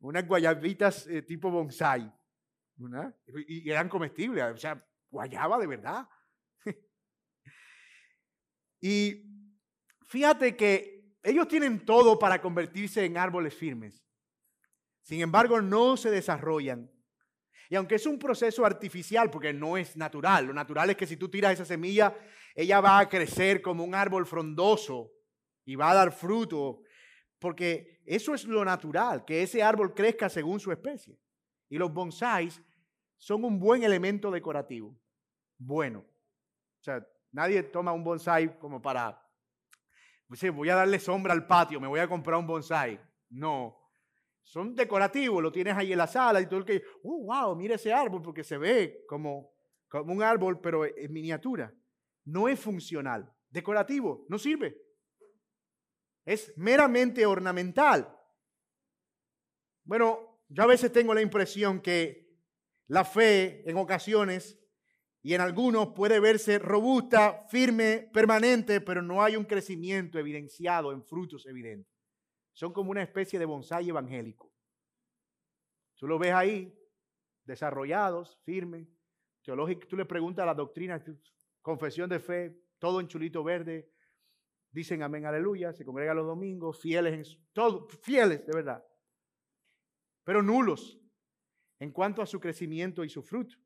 Unas 0.00 0.26
guayabitas 0.26 1.06
eh, 1.08 1.22
tipo 1.22 1.50
bonsai. 1.50 2.10
Y, 3.46 3.68
y 3.68 3.70
eran 3.70 3.88
comestibles. 3.88 4.44
O 4.44 4.56
sea, 4.56 4.82
guayaba 5.10 5.58
de 5.58 5.66
verdad. 5.66 6.08
y 8.80 9.24
fíjate 10.06 10.56
que 10.56 11.16
ellos 11.22 11.48
tienen 11.48 11.84
todo 11.84 12.18
para 12.18 12.40
convertirse 12.40 13.04
en 13.04 13.16
árboles 13.16 13.54
firmes. 13.54 14.04
Sin 15.02 15.20
embargo, 15.20 15.60
no 15.60 15.96
se 15.96 16.10
desarrollan. 16.10 16.90
Y 17.70 17.76
aunque 17.76 17.96
es 17.96 18.06
un 18.06 18.18
proceso 18.18 18.64
artificial, 18.64 19.30
porque 19.30 19.52
no 19.52 19.76
es 19.76 19.96
natural, 19.96 20.46
lo 20.46 20.54
natural 20.54 20.90
es 20.90 20.96
que 20.96 21.06
si 21.06 21.16
tú 21.16 21.28
tiras 21.28 21.52
esa 21.52 21.64
semilla 21.64 22.14
ella 22.58 22.80
va 22.80 22.98
a 22.98 23.08
crecer 23.08 23.62
como 23.62 23.84
un 23.84 23.94
árbol 23.94 24.26
frondoso 24.26 25.12
y 25.64 25.76
va 25.76 25.92
a 25.92 25.94
dar 25.94 26.10
fruto, 26.10 26.82
porque 27.38 28.00
eso 28.04 28.34
es 28.34 28.46
lo 28.46 28.64
natural, 28.64 29.24
que 29.24 29.44
ese 29.44 29.62
árbol 29.62 29.94
crezca 29.94 30.28
según 30.28 30.58
su 30.58 30.72
especie. 30.72 31.20
Y 31.68 31.78
los 31.78 31.92
bonsáis 31.92 32.60
son 33.18 33.44
un 33.44 33.58
buen 33.58 33.82
elemento 33.82 34.30
decorativo. 34.30 34.96
Bueno. 35.58 36.00
O 36.00 36.82
sea, 36.82 37.06
nadie 37.32 37.62
toma 37.64 37.92
un 37.92 38.04
bonsai 38.04 38.58
como 38.58 38.80
para, 38.80 39.20
pues 40.28 40.50
voy 40.54 40.70
a 40.70 40.76
darle 40.76 40.98
sombra 40.98 41.32
al 41.32 41.46
patio, 41.46 41.80
me 41.80 41.88
voy 41.88 42.00
a 42.00 42.08
comprar 42.08 42.38
un 42.38 42.46
bonsai. 42.46 43.00
No. 43.30 43.76
Son 44.42 44.74
decorativos, 44.74 45.42
lo 45.42 45.52
tienes 45.52 45.76
ahí 45.76 45.92
en 45.92 45.98
la 45.98 46.06
sala 46.06 46.40
y 46.40 46.46
todo 46.46 46.60
el 46.60 46.64
que, 46.64 46.82
oh, 47.02 47.24
wow, 47.24 47.54
mira 47.54 47.74
ese 47.74 47.92
árbol, 47.92 48.22
porque 48.22 48.42
se 48.42 48.56
ve 48.56 49.04
como, 49.06 49.52
como 49.88 50.12
un 50.12 50.22
árbol, 50.22 50.60
pero 50.60 50.86
en 50.86 51.12
miniatura. 51.12 51.74
No 52.24 52.48
es 52.48 52.58
funcional. 52.58 53.30
Decorativo, 53.50 54.24
no 54.28 54.38
sirve. 54.38 54.80
Es 56.24 56.52
meramente 56.56 57.26
ornamental. 57.26 58.14
Bueno, 59.84 60.42
yo 60.48 60.62
a 60.62 60.66
veces 60.66 60.92
tengo 60.92 61.14
la 61.14 61.22
impresión 61.22 61.80
que 61.80 62.27
la 62.88 63.04
fe 63.04 63.68
en 63.68 63.76
ocasiones 63.76 64.58
y 65.22 65.34
en 65.34 65.40
algunos 65.40 65.88
puede 65.88 66.20
verse 66.20 66.58
robusta, 66.58 67.44
firme, 67.48 68.08
permanente, 68.12 68.80
pero 68.80 69.02
no 69.02 69.22
hay 69.22 69.36
un 69.36 69.44
crecimiento 69.44 70.18
evidenciado 70.18 70.92
en 70.92 71.02
frutos 71.04 71.46
evidentes. 71.46 71.92
Son 72.52 72.72
como 72.72 72.90
una 72.90 73.02
especie 73.02 73.38
de 73.38 73.44
bonsai 73.44 73.88
evangélico. 73.88 74.52
Tú 75.96 76.06
lo 76.06 76.18
ves 76.18 76.32
ahí, 76.32 76.74
desarrollados, 77.44 78.38
firmes, 78.44 78.88
teológicos. 79.42 79.88
Tú 79.88 79.96
le 79.96 80.04
preguntas 80.04 80.46
la 80.46 80.54
doctrina, 80.54 81.02
confesión 81.60 82.08
de 82.08 82.20
fe, 82.20 82.62
todo 82.78 83.00
en 83.00 83.08
chulito 83.08 83.42
verde, 83.42 83.90
dicen 84.70 85.02
amén, 85.02 85.26
aleluya, 85.26 85.72
se 85.72 85.84
congregan 85.84 86.16
los 86.16 86.26
domingos, 86.26 86.80
fieles, 86.80 87.14
en, 87.14 87.88
fieles 88.02 88.46
de 88.46 88.52
verdad, 88.52 88.84
pero 90.24 90.42
nulos 90.42 90.97
en 91.80 91.92
cuanto 91.92 92.22
a 92.22 92.26
su 92.26 92.40
crecimiento 92.40 93.04
y 93.04 93.08
su 93.08 93.22
fruto. 93.22 93.56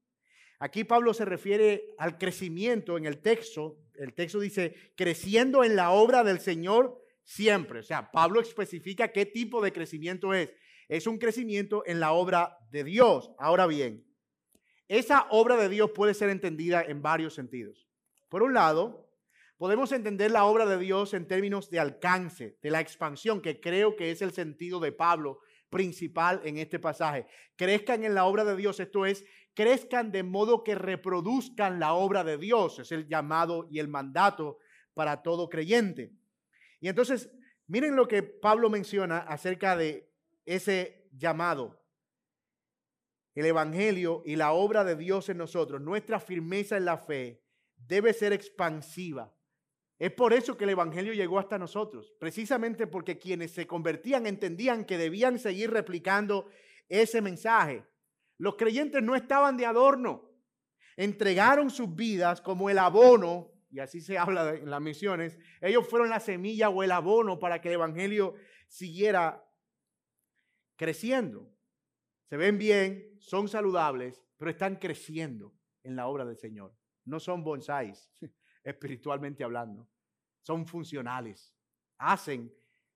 Aquí 0.58 0.84
Pablo 0.84 1.12
se 1.12 1.24
refiere 1.24 1.94
al 1.98 2.18
crecimiento 2.18 2.96
en 2.96 3.06
el 3.06 3.20
texto. 3.20 3.78
El 3.94 4.14
texto 4.14 4.38
dice, 4.38 4.92
creciendo 4.96 5.64
en 5.64 5.74
la 5.74 5.90
obra 5.90 6.22
del 6.22 6.38
Señor 6.38 7.02
siempre. 7.24 7.80
O 7.80 7.82
sea, 7.82 8.10
Pablo 8.12 8.40
especifica 8.40 9.08
qué 9.08 9.26
tipo 9.26 9.60
de 9.60 9.72
crecimiento 9.72 10.32
es. 10.34 10.50
Es 10.88 11.06
un 11.06 11.18
crecimiento 11.18 11.82
en 11.86 11.98
la 11.98 12.12
obra 12.12 12.58
de 12.70 12.84
Dios. 12.84 13.32
Ahora 13.38 13.66
bien, 13.66 14.06
esa 14.88 15.26
obra 15.30 15.56
de 15.56 15.68
Dios 15.68 15.90
puede 15.92 16.14
ser 16.14 16.30
entendida 16.30 16.82
en 16.82 17.02
varios 17.02 17.34
sentidos. 17.34 17.88
Por 18.28 18.42
un 18.42 18.54
lado, 18.54 19.10
podemos 19.56 19.90
entender 19.90 20.30
la 20.30 20.44
obra 20.44 20.66
de 20.66 20.78
Dios 20.78 21.14
en 21.14 21.26
términos 21.26 21.70
de 21.70 21.80
alcance, 21.80 22.58
de 22.62 22.70
la 22.70 22.80
expansión, 22.80 23.40
que 23.40 23.60
creo 23.60 23.96
que 23.96 24.10
es 24.10 24.22
el 24.22 24.32
sentido 24.32 24.80
de 24.80 24.92
Pablo 24.92 25.40
principal 25.72 26.40
en 26.44 26.58
este 26.58 26.78
pasaje. 26.78 27.26
Crezcan 27.56 28.04
en 28.04 28.14
la 28.14 28.26
obra 28.26 28.44
de 28.44 28.54
Dios, 28.54 28.78
esto 28.78 29.06
es, 29.06 29.24
crezcan 29.54 30.12
de 30.12 30.22
modo 30.22 30.62
que 30.62 30.76
reproduzcan 30.76 31.80
la 31.80 31.94
obra 31.94 32.22
de 32.22 32.38
Dios. 32.38 32.78
Es 32.78 32.92
el 32.92 33.08
llamado 33.08 33.66
y 33.70 33.80
el 33.80 33.88
mandato 33.88 34.58
para 34.94 35.22
todo 35.22 35.48
creyente. 35.48 36.12
Y 36.78 36.88
entonces, 36.88 37.32
miren 37.66 37.96
lo 37.96 38.06
que 38.06 38.22
Pablo 38.22 38.70
menciona 38.70 39.18
acerca 39.18 39.74
de 39.74 40.12
ese 40.44 41.08
llamado. 41.10 41.82
El 43.34 43.46
Evangelio 43.46 44.22
y 44.26 44.36
la 44.36 44.52
obra 44.52 44.84
de 44.84 44.94
Dios 44.94 45.30
en 45.30 45.38
nosotros, 45.38 45.80
nuestra 45.80 46.20
firmeza 46.20 46.76
en 46.76 46.84
la 46.84 46.98
fe, 46.98 47.42
debe 47.76 48.12
ser 48.12 48.34
expansiva. 48.34 49.34
Es 50.02 50.10
por 50.10 50.32
eso 50.32 50.56
que 50.56 50.64
el 50.64 50.70
Evangelio 50.70 51.12
llegó 51.12 51.38
hasta 51.38 51.60
nosotros, 51.60 52.12
precisamente 52.18 52.88
porque 52.88 53.20
quienes 53.20 53.52
se 53.52 53.68
convertían 53.68 54.26
entendían 54.26 54.84
que 54.84 54.98
debían 54.98 55.38
seguir 55.38 55.70
replicando 55.70 56.48
ese 56.88 57.20
mensaje. 57.20 57.86
Los 58.36 58.56
creyentes 58.56 59.00
no 59.00 59.14
estaban 59.14 59.56
de 59.56 59.64
adorno, 59.64 60.28
entregaron 60.96 61.70
sus 61.70 61.94
vidas 61.94 62.40
como 62.40 62.68
el 62.68 62.78
abono, 62.78 63.52
y 63.70 63.78
así 63.78 64.00
se 64.00 64.18
habla 64.18 64.56
en 64.56 64.70
las 64.70 64.80
misiones, 64.80 65.38
ellos 65.60 65.86
fueron 65.86 66.10
la 66.10 66.18
semilla 66.18 66.68
o 66.68 66.82
el 66.82 66.90
abono 66.90 67.38
para 67.38 67.60
que 67.60 67.68
el 67.68 67.74
Evangelio 67.74 68.34
siguiera 68.66 69.48
creciendo. 70.74 71.48
Se 72.28 72.36
ven 72.36 72.58
bien, 72.58 73.14
son 73.20 73.46
saludables, 73.46 74.20
pero 74.36 74.50
están 74.50 74.74
creciendo 74.74 75.54
en 75.84 75.94
la 75.94 76.08
obra 76.08 76.24
del 76.24 76.38
Señor. 76.38 76.74
No 77.04 77.20
son 77.20 77.44
bonsáis, 77.44 78.10
espiritualmente 78.64 79.44
hablando 79.44 79.88
son 80.42 80.66
funcionales, 80.66 81.54
hacen 81.98 82.52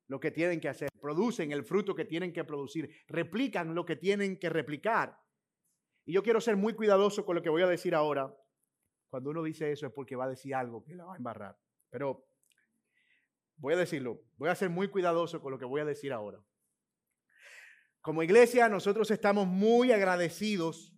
lo 0.08 0.20
que 0.20 0.30
tienen 0.30 0.60
que 0.60 0.68
hacer, 0.68 0.88
producen 1.00 1.52
el 1.52 1.64
fruto 1.64 1.94
que 1.94 2.04
tienen 2.04 2.32
que 2.32 2.44
producir, 2.44 2.90
replican 3.08 3.74
lo 3.74 3.84
que 3.84 3.96
tienen 3.96 4.38
que 4.38 4.48
replicar. 4.48 5.18
Y 6.04 6.12
yo 6.12 6.22
quiero 6.22 6.40
ser 6.40 6.56
muy 6.56 6.74
cuidadoso 6.74 7.24
con 7.24 7.34
lo 7.36 7.42
que 7.42 7.48
voy 7.48 7.62
a 7.62 7.66
decir 7.66 7.94
ahora. 7.94 8.32
Cuando 9.08 9.30
uno 9.30 9.42
dice 9.42 9.72
eso 9.72 9.86
es 9.86 9.92
porque 9.92 10.16
va 10.16 10.24
a 10.24 10.30
decir 10.30 10.54
algo 10.54 10.84
que 10.84 10.94
la 10.94 11.04
va 11.04 11.14
a 11.14 11.16
embarrar. 11.16 11.58
Pero 11.90 12.28
voy 13.56 13.74
a 13.74 13.76
decirlo, 13.76 14.22
voy 14.36 14.48
a 14.48 14.54
ser 14.54 14.70
muy 14.70 14.88
cuidadoso 14.88 15.40
con 15.40 15.52
lo 15.52 15.58
que 15.58 15.64
voy 15.64 15.80
a 15.80 15.84
decir 15.84 16.12
ahora. 16.12 16.38
Como 18.00 18.22
iglesia 18.22 18.68
nosotros 18.68 19.10
estamos 19.10 19.48
muy 19.48 19.90
agradecidos 19.90 20.94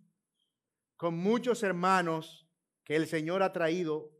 con 0.95 1.17
muchos 1.17 1.63
hermanos 1.63 2.47
que 2.83 2.95
el 2.95 3.07
Señor 3.07 3.41
ha 3.41 3.53
traído 3.53 4.11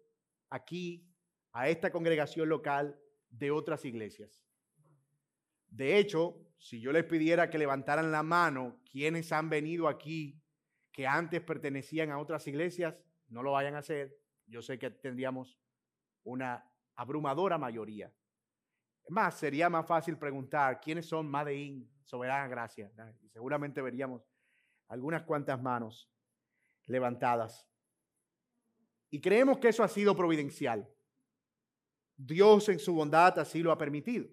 aquí 0.49 1.07
a 1.51 1.69
esta 1.69 1.91
congregación 1.91 2.49
local 2.49 2.99
de 3.29 3.51
otras 3.51 3.85
iglesias. 3.85 4.41
De 5.67 5.97
hecho, 5.97 6.45
si 6.57 6.81
yo 6.81 6.91
les 6.91 7.05
pidiera 7.05 7.49
que 7.49 7.57
levantaran 7.57 8.11
la 8.11 8.23
mano 8.23 8.81
quienes 8.91 9.31
han 9.31 9.49
venido 9.49 9.87
aquí 9.87 10.41
que 10.91 11.07
antes 11.07 11.41
pertenecían 11.41 12.11
a 12.11 12.19
otras 12.19 12.45
iglesias, 12.47 12.95
no 13.29 13.43
lo 13.43 13.51
vayan 13.51 13.75
a 13.75 13.79
hacer. 13.79 14.17
Yo 14.47 14.61
sé 14.61 14.79
que 14.79 14.89
tendríamos 14.89 15.59
una 16.23 16.69
abrumadora 16.95 17.57
mayoría. 17.57 18.11
Más, 19.07 19.35
sería 19.35 19.69
más 19.69 19.85
fácil 19.85 20.17
preguntar 20.17 20.81
quiénes 20.81 21.07
son 21.07 21.27
Madein, 21.27 21.89
Soberana 22.03 22.47
Gracia. 22.47 22.91
Y 23.21 23.29
seguramente 23.29 23.81
veríamos 23.81 24.27
algunas 24.87 25.23
cuantas 25.23 25.61
manos 25.61 26.11
levantadas. 26.85 27.68
Y 29.09 29.21
creemos 29.21 29.57
que 29.57 29.69
eso 29.69 29.83
ha 29.83 29.87
sido 29.87 30.15
providencial. 30.15 30.87
Dios 32.15 32.69
en 32.69 32.79
su 32.79 32.93
bondad 32.93 33.39
así 33.39 33.61
lo 33.61 33.71
ha 33.71 33.77
permitido. 33.77 34.27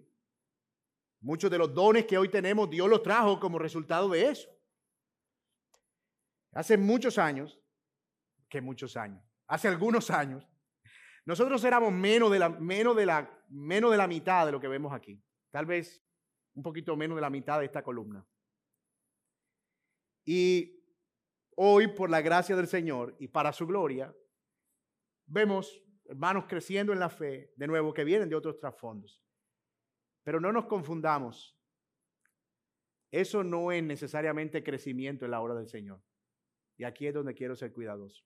Muchos 1.20 1.50
de 1.50 1.58
los 1.58 1.72
dones 1.72 2.04
que 2.04 2.18
hoy 2.18 2.28
tenemos, 2.28 2.68
Dios 2.68 2.88
los 2.88 3.02
trajo 3.02 3.40
como 3.40 3.58
resultado 3.58 4.08
de 4.08 4.28
eso. 4.28 4.48
Hace 6.52 6.76
muchos 6.76 7.18
años, 7.18 7.60
que 8.48 8.60
muchos 8.60 8.96
años, 8.96 9.22
hace 9.46 9.68
algunos 9.68 10.10
años, 10.10 10.46
nosotros 11.24 11.62
éramos 11.64 11.92
menos 11.92 12.30
de 12.30 12.38
la, 12.38 12.48
menos 12.48 12.96
de 12.96 13.06
la, 13.06 13.44
menos 13.48 13.90
de 13.90 13.96
la 13.96 14.06
mitad 14.06 14.46
de 14.46 14.52
lo 14.52 14.60
que 14.60 14.68
vemos 14.68 14.92
aquí. 14.92 15.20
Tal 15.50 15.66
vez 15.66 16.02
un 16.54 16.62
poquito 16.62 16.96
menos 16.96 17.16
de 17.16 17.20
la 17.20 17.30
mitad 17.30 17.58
de 17.58 17.66
esta 17.66 17.82
columna. 17.82 18.26
Y 20.24 20.82
hoy, 21.56 21.88
por 21.88 22.10
la 22.10 22.20
gracia 22.20 22.56
del 22.56 22.66
Señor 22.66 23.16
y 23.18 23.28
para 23.28 23.52
su 23.52 23.66
gloria, 23.66 24.14
vemos 25.26 25.82
hermanos 26.08 26.44
creciendo 26.48 26.92
en 26.92 27.00
la 27.00 27.08
fe, 27.08 27.52
de 27.56 27.66
nuevo, 27.66 27.92
que 27.92 28.04
vienen 28.04 28.28
de 28.28 28.36
otros 28.36 28.58
trasfondos. 28.58 29.22
Pero 30.22 30.40
no 30.40 30.52
nos 30.52 30.66
confundamos. 30.66 31.56
Eso 33.10 33.44
no 33.44 33.72
es 33.72 33.82
necesariamente 33.82 34.62
crecimiento 34.62 35.24
en 35.24 35.30
la 35.30 35.40
obra 35.40 35.54
del 35.54 35.68
Señor. 35.68 36.02
Y 36.76 36.84
aquí 36.84 37.06
es 37.06 37.14
donde 37.14 37.34
quiero 37.34 37.56
ser 37.56 37.72
cuidadoso. 37.72 38.22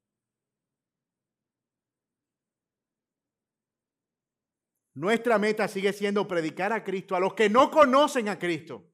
Nuestra 4.94 5.38
meta 5.38 5.68
sigue 5.68 5.92
siendo 5.92 6.26
predicar 6.26 6.72
a 6.72 6.82
Cristo 6.82 7.14
a 7.14 7.20
los 7.20 7.34
que 7.34 7.48
no 7.48 7.70
conocen 7.70 8.28
a 8.28 8.38
Cristo. 8.38 8.89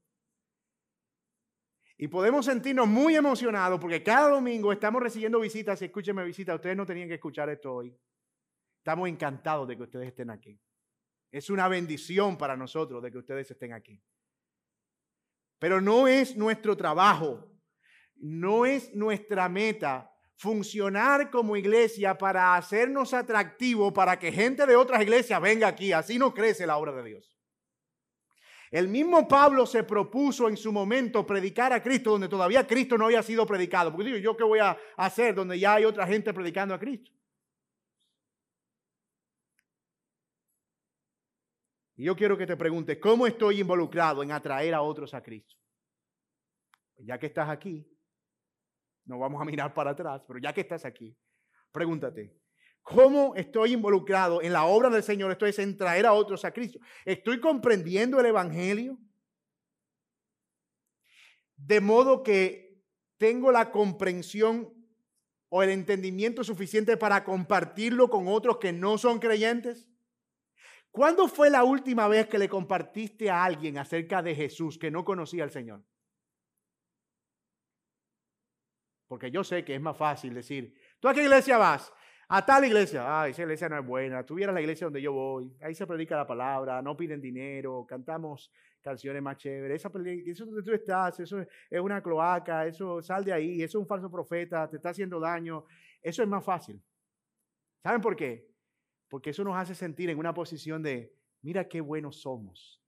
Y 1.99 2.09
podemos 2.09 2.45
sentirnos 2.45 2.87
muy 2.87 3.17
emocionados 3.17 3.81
porque 3.81 4.03
cada 4.03 4.29
domingo 4.29 4.73
estamos 4.73 5.03
recibiendo 5.03 5.41
visitas. 5.41 5.81
Escúcheme 5.81 6.25
visitas, 6.25 6.57
ustedes 6.57 6.77
no 6.77 6.85
tenían 6.85 7.09
que 7.09 7.15
escuchar 7.15 7.49
esto 7.49 7.75
hoy. 7.75 7.97
Estamos 8.79 9.09
encantados 9.09 9.67
de 9.67 9.77
que 9.77 9.83
ustedes 9.83 10.09
estén 10.09 10.31
aquí. 10.31 10.61
Es 11.31 11.51
una 11.51 11.69
bendición 11.69 12.37
para 12.37 12.57
nosotros 12.57 13.03
de 13.03 13.11
que 13.11 13.19
ustedes 13.19 13.51
estén 13.51 13.73
aquí. 13.73 14.01
Pero 15.59 15.81
no 15.81 16.07
es 16.07 16.37
nuestro 16.37 16.77
trabajo, 16.77 17.51
no 18.17 18.67
es 18.67 18.95
nuestra 18.95 19.49
meta 19.49 20.13
funcionar 20.37 21.31
como 21.31 21.57
iglesia 21.57 22.17
para 22.19 22.57
hacernos 22.57 23.15
atractivos, 23.15 23.93
para 23.93 24.19
que 24.19 24.31
gente 24.33 24.67
de 24.67 24.77
otras 24.77 25.03
iglesias 25.03 25.41
venga 25.41 25.67
aquí. 25.67 25.93
Así 25.93 26.19
no 26.19 26.35
crece 26.35 26.67
la 26.67 26.77
obra 26.77 26.93
de 26.93 27.05
Dios. 27.05 27.36
El 28.71 28.89
mismo 28.89 29.29
Pablo 29.29 29.67
se 29.67 29.85
propuso 29.85 30.49
en 30.49 30.57
su 30.57 30.73
momento 30.73 31.27
predicar 31.27 31.73
a 31.73 31.83
Cristo 31.83 32.11
donde 32.11 32.29
todavía 32.29 32.67
Cristo 32.67 32.99
no 32.99 33.07
había 33.07 33.23
sido 33.23 33.47
predicado. 33.47 33.93
Porque 33.93 34.07
digo, 34.07 34.19
¿yo 34.19 34.37
qué 34.37 34.45
voy 34.45 34.59
a 34.59 34.77
hacer 34.97 35.35
donde 35.35 35.59
ya 35.59 35.75
hay 35.75 35.85
otra 35.85 36.07
gente 36.07 36.33
predicando 36.33 36.75
a 36.75 36.79
Cristo? 36.79 37.13
Y 41.97 42.05
yo 42.05 42.15
quiero 42.15 42.37
que 42.37 42.47
te 42.47 42.57
preguntes, 42.57 42.99
¿cómo 42.99 43.27
estoy 43.27 43.61
involucrado 43.61 44.23
en 44.23 44.31
atraer 44.31 44.75
a 44.75 44.83
otros 44.83 45.15
a 45.15 45.23
Cristo? 45.23 45.57
Ya 46.99 47.19
que 47.19 47.27
estás 47.27 47.49
aquí, 47.49 47.89
no 49.07 49.19
vamos 49.19 49.41
a 49.41 49.45
mirar 49.45 49.73
para 49.73 49.93
atrás, 49.93 50.23
pero 50.27 50.39
ya 50.39 50.53
que 50.53 50.61
estás 50.61 50.85
aquí, 50.85 51.17
pregúntate, 51.73 52.37
¿cómo 52.87 53.35
estoy 53.35 53.73
involucrado 53.73 54.41
en 54.41 54.53
la 54.53 54.65
obra 54.65 54.89
del 54.89 55.03
Señor? 55.03 55.33
Esto 55.33 55.45
es 55.45 55.59
en 55.59 55.77
traer 55.77 56.07
a 56.07 56.13
otros 56.13 56.45
a 56.45 56.53
Cristo. 56.53 56.79
¿Estoy 57.05 57.41
comprendiendo 57.41 58.21
el 58.21 58.27
Evangelio? 58.27 58.97
De 61.57 61.81
modo 61.81 62.23
que 62.23 62.81
tengo 63.17 63.51
la 63.51 63.73
comprensión 63.73 64.73
o 65.49 65.65
el 65.65 65.71
entendimiento 65.71 66.45
suficiente 66.45 66.97
para 66.97 67.25
compartirlo 67.25 68.09
con 68.09 68.29
otros 68.29 68.59
que 68.59 68.73
no 68.73 68.99
son 68.99 69.19
creyentes? 69.19 69.89
¿Cuándo 70.93 71.27
fue 71.27 71.51
la 71.51 71.65
última 71.65 72.07
vez 72.07 72.29
que 72.29 72.39
le 72.39 72.49
compartiste 72.49 73.29
a 73.29 73.43
alguien 73.43 73.79
acerca 73.79 74.23
de 74.23 74.37
Jesús 74.37 74.79
que 74.79 74.93
no 74.93 75.05
conocía 75.05 75.43
al 75.43 75.51
Señor? 75.51 75.85
Porque 79.09 79.31
yo 79.31 79.43
sé 79.43 79.65
que 79.65 79.75
es 79.75 79.81
más 79.81 79.97
fácil 79.97 80.35
decir, 80.35 80.73
¿tú 81.01 81.09
a 81.09 81.15
qué 81.15 81.23
iglesia 81.23 81.59
vas? 81.59 81.93
A 82.29 82.45
tal 82.45 82.65
iglesia. 82.65 83.05
Ah, 83.07 83.29
esa 83.29 83.43
iglesia 83.43 83.69
no 83.69 83.79
es 83.79 83.87
buena. 83.87 84.25
Tuviera 84.25 84.53
la 84.53 84.61
iglesia 84.61 84.87
donde 84.87 85.01
yo 85.01 85.13
voy. 85.13 85.57
Ahí 85.63 85.75
se 85.75 85.87
predica 85.87 86.17
la 86.17 86.27
palabra, 86.27 86.83
no 86.83 86.97
piden 86.97 87.21
dinero, 87.21 87.87
cantamos 87.89 88.51
canciones 88.81 89.23
más 89.23 89.37
chéveres. 89.37 89.85
Esa, 89.85 89.93
eso 90.27 90.45
donde 90.45 90.63
tú 90.63 90.73
estás, 90.73 91.21
eso 91.21 91.41
es 91.41 91.81
una 91.81 92.03
cloaca, 92.03 92.67
eso 92.67 93.01
sal 93.01 93.25
de 93.25 93.33
ahí, 93.33 93.63
eso 93.63 93.79
es 93.79 93.83
un 93.83 93.87
falso 93.87 94.11
profeta, 94.11 94.69
te 94.69 94.77
está 94.77 94.91
haciendo 94.91 95.21
daño. 95.21 95.65
Eso 96.03 96.23
es 96.23 96.29
más 96.29 96.45
fácil. 96.45 96.83
¿Saben 97.83 98.01
por 98.01 98.17
qué? 98.17 98.49
Porque 99.09 99.31
eso 99.31 99.45
nos 99.45 99.57
hace 99.57 99.77
sentir 99.77 100.11
en 100.11 100.19
una 100.19 100.35
posición 100.35 100.83
de, 100.83 101.15
mira 101.43 101.69
qué 101.69 101.81
buenos 101.81 102.23
somos. 102.23 102.83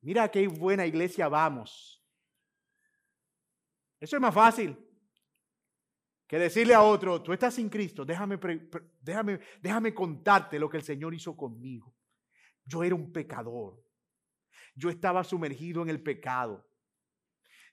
Mira 0.00 0.30
qué 0.30 0.48
buena 0.48 0.86
iglesia 0.86 1.28
vamos. 1.28 2.02
Eso 4.00 4.16
es 4.16 4.22
más 4.22 4.34
fácil 4.34 4.76
que 6.32 6.38
decirle 6.38 6.72
a 6.72 6.80
otro, 6.80 7.20
tú 7.20 7.34
estás 7.34 7.52
sin 7.52 7.68
Cristo, 7.68 8.06
déjame, 8.06 8.38
déjame, 9.02 9.38
déjame 9.60 9.92
contarte 9.92 10.58
lo 10.58 10.70
que 10.70 10.78
el 10.78 10.82
Señor 10.82 11.12
hizo 11.12 11.36
conmigo. 11.36 11.94
Yo 12.64 12.82
era 12.82 12.94
un 12.94 13.12
pecador. 13.12 13.84
Yo 14.74 14.88
estaba 14.88 15.24
sumergido 15.24 15.82
en 15.82 15.90
el 15.90 16.02
pecado. 16.02 16.66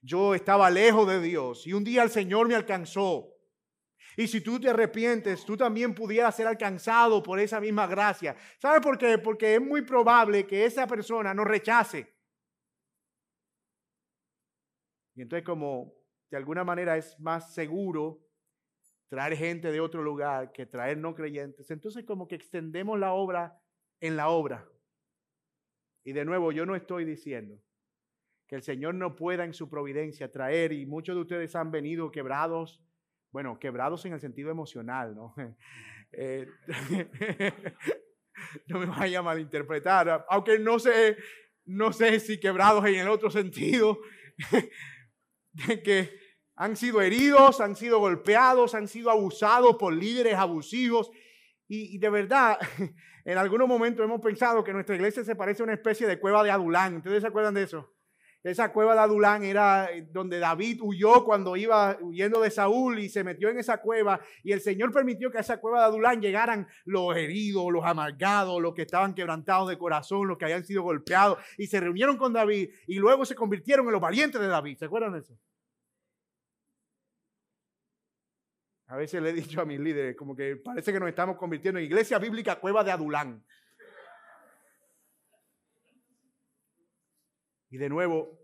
Yo 0.01 0.36
estaba 0.36 0.70
lejos 0.70 1.07
de 1.07 1.22
Dios 1.22 1.66
y 1.68 1.72
un 1.72 1.86
día 1.86 2.03
el 2.03 2.10
Señor 2.10 2.49
me 2.49 2.55
alcanzó. 2.55 3.34
Y 4.18 4.28
si 4.28 4.41
tú 4.41 4.60
te 4.60 4.68
arrepientes, 4.68 5.45
tú 5.45 5.55
también 5.55 5.95
pudieras 5.95 6.36
ser 6.36 6.47
alcanzado 6.47 7.24
por 7.24 7.39
esa 7.39 7.62
misma 7.62 7.88
gracia. 7.88 8.36
¿Sabe 8.62 8.82
por 8.82 8.97
qué? 8.97 9.20
Porque 9.20 9.55
es 9.55 9.62
muy 9.62 9.84
probable 9.84 10.45
que 10.45 10.66
esa 10.66 10.86
persona 10.86 11.34
nos 11.34 11.47
rechace. 11.47 12.14
Y 15.16 15.22
entonces 15.22 15.45
como 15.45 15.93
de 16.30 16.36
alguna 16.36 16.66
manera 16.66 16.97
es 16.97 17.18
más 17.22 17.53
seguro 17.53 18.26
traer 19.10 19.36
gente 19.36 19.72
de 19.72 19.82
otro 19.82 20.03
lugar 20.03 20.51
que 20.51 20.66
traer 20.66 20.97
no 20.97 21.16
creyentes, 21.16 21.70
entonces 21.72 22.05
como 22.05 22.28
que 22.28 22.36
extendemos 22.36 22.99
la 22.99 23.12
obra 23.14 23.60
en 23.99 24.16
la 24.16 24.30
obra. 24.30 24.68
Y 26.03 26.14
de 26.14 26.26
nuevo, 26.26 26.51
yo 26.51 26.66
no 26.66 26.76
estoy 26.76 27.05
diciendo 27.05 27.62
que 28.47 28.55
el 28.55 28.64
Señor 28.64 28.95
no 28.95 29.16
pueda 29.16 29.43
en 29.43 29.53
su 29.53 29.70
providencia 29.70 30.32
traer, 30.32 30.72
y 30.72 30.86
muchos 30.86 31.16
de 31.16 31.22
ustedes 31.22 31.55
han 31.55 31.72
venido 31.72 32.12
quebrados, 32.12 32.82
bueno, 33.32 33.60
quebrados 33.60 34.05
en 34.05 34.14
el 34.14 34.20
sentido 34.20 34.49
emocional, 34.49 35.16
¿no? 35.16 35.34
Eh, 36.12 36.47
no 38.66 38.80
me 38.80 38.88
vaya 38.88 39.20
a 39.20 39.22
malinterpretar, 39.22 40.26
aunque 40.28 40.57
no 40.57 40.80
sé, 40.80 41.18
no 41.66 41.93
sé 41.93 42.20
si 42.20 42.39
quebrados 42.39 42.84
en 42.88 42.95
el 42.95 43.10
otro 43.10 43.30
sentido, 43.30 43.99
de 45.51 45.84
que 45.84 46.18
han 46.60 46.76
sido 46.76 47.01
heridos, 47.01 47.62
han 47.62 47.74
sido 47.74 47.99
golpeados, 47.99 48.76
han 48.76 48.89
sido 48.89 49.10
abusados 49.10 49.78
por 49.78 49.93
líderes 49.93 50.36
abusivos. 50.36 51.10
Y, 51.70 51.97
de 51.99 52.10
verdad, 52.10 52.60
en 53.26 53.38
algunos 53.38 53.66
momentos 53.66 54.03
hemos 54.03 54.20
pensado 54.20 54.62
que 54.62 54.74
nuestra 54.74 54.95
iglesia 54.95 55.24
se 55.24 55.38
parece 55.38 55.62
a 55.62 55.66
una 55.66 55.76
especie 55.76 56.05
de 56.05 56.20
cueva 56.20 56.43
de 56.43 56.51
Adulán. 56.51 56.97
¿Ustedes 56.97 57.22
se 57.22 57.28
acuerdan 57.28 57.53
de 57.53 57.64
eso? 57.64 57.95
Esa 58.43 58.74
cueva 58.74 58.93
de 58.93 58.99
Adulán 58.99 59.43
era 59.43 59.89
donde 60.12 60.39
David 60.39 60.82
huyó 60.82 61.24
cuando 61.24 61.55
iba 61.55 61.97
huyendo 62.01 62.41
de 62.41 62.51
Saúl 62.51 62.99
y 62.99 63.07
se 63.07 63.24
metió 63.24 63.47
en 63.47 63.60
esa 63.60 63.78
cueva. 63.78 64.20
Y 64.43 64.51
el 64.51 64.60
Señor 64.60 64.91
permitió 64.91 65.32
que 65.32 65.38
a 65.38 65.41
esa 65.41 65.62
cueva 65.62 65.80
de 65.80 65.86
Adulán 65.86 66.22
llegaran 66.22 66.68
los 66.84 67.16
heridos, 67.16 67.72
los 67.72 67.86
amargados, 67.86 68.62
los 68.62 68.74
que 68.74 68.82
estaban 68.82 69.14
quebrantados 69.14 69.70
de 69.70 69.78
corazón, 69.78 70.28
los 70.28 70.38
que 70.38 70.43
habían 70.43 70.66
sido 70.66 70.84
golpeados. 70.84 71.38
Y 71.57 71.68
se 71.68 71.80
reunieron 71.80 72.18
con 72.18 72.34
David 72.34 72.70
y 72.86 72.95
luego 72.95 73.24
se 73.24 73.36
convirtieron 73.36 73.86
en 73.86 73.93
los 73.93 74.01
valientes 74.01 74.41
de 74.41 74.47
David. 74.47 74.78
¿Se 74.78 74.86
acuerdan 74.86 75.14
de 75.14 75.20
eso? 75.20 75.38
A 78.90 78.96
veces 78.96 79.22
le 79.22 79.30
he 79.30 79.34
dicho 79.34 79.62
a 79.62 79.66
mis 79.66 79.80
líderes, 79.80 80.16
como 80.16 80.36
que 80.36 80.56
parece 80.56 80.92
que 80.92 81.00
nos 81.00 81.10
estamos 81.10 81.38
convirtiendo 81.38 81.80
en 81.80 81.86
iglesia 81.86 82.18
bíblica 82.18 82.60
cueva 82.60 82.84
de 82.84 82.92
Adulán. 82.92 83.46
Y 87.70 87.78
de 87.78 87.88
nuevo, 87.88 88.42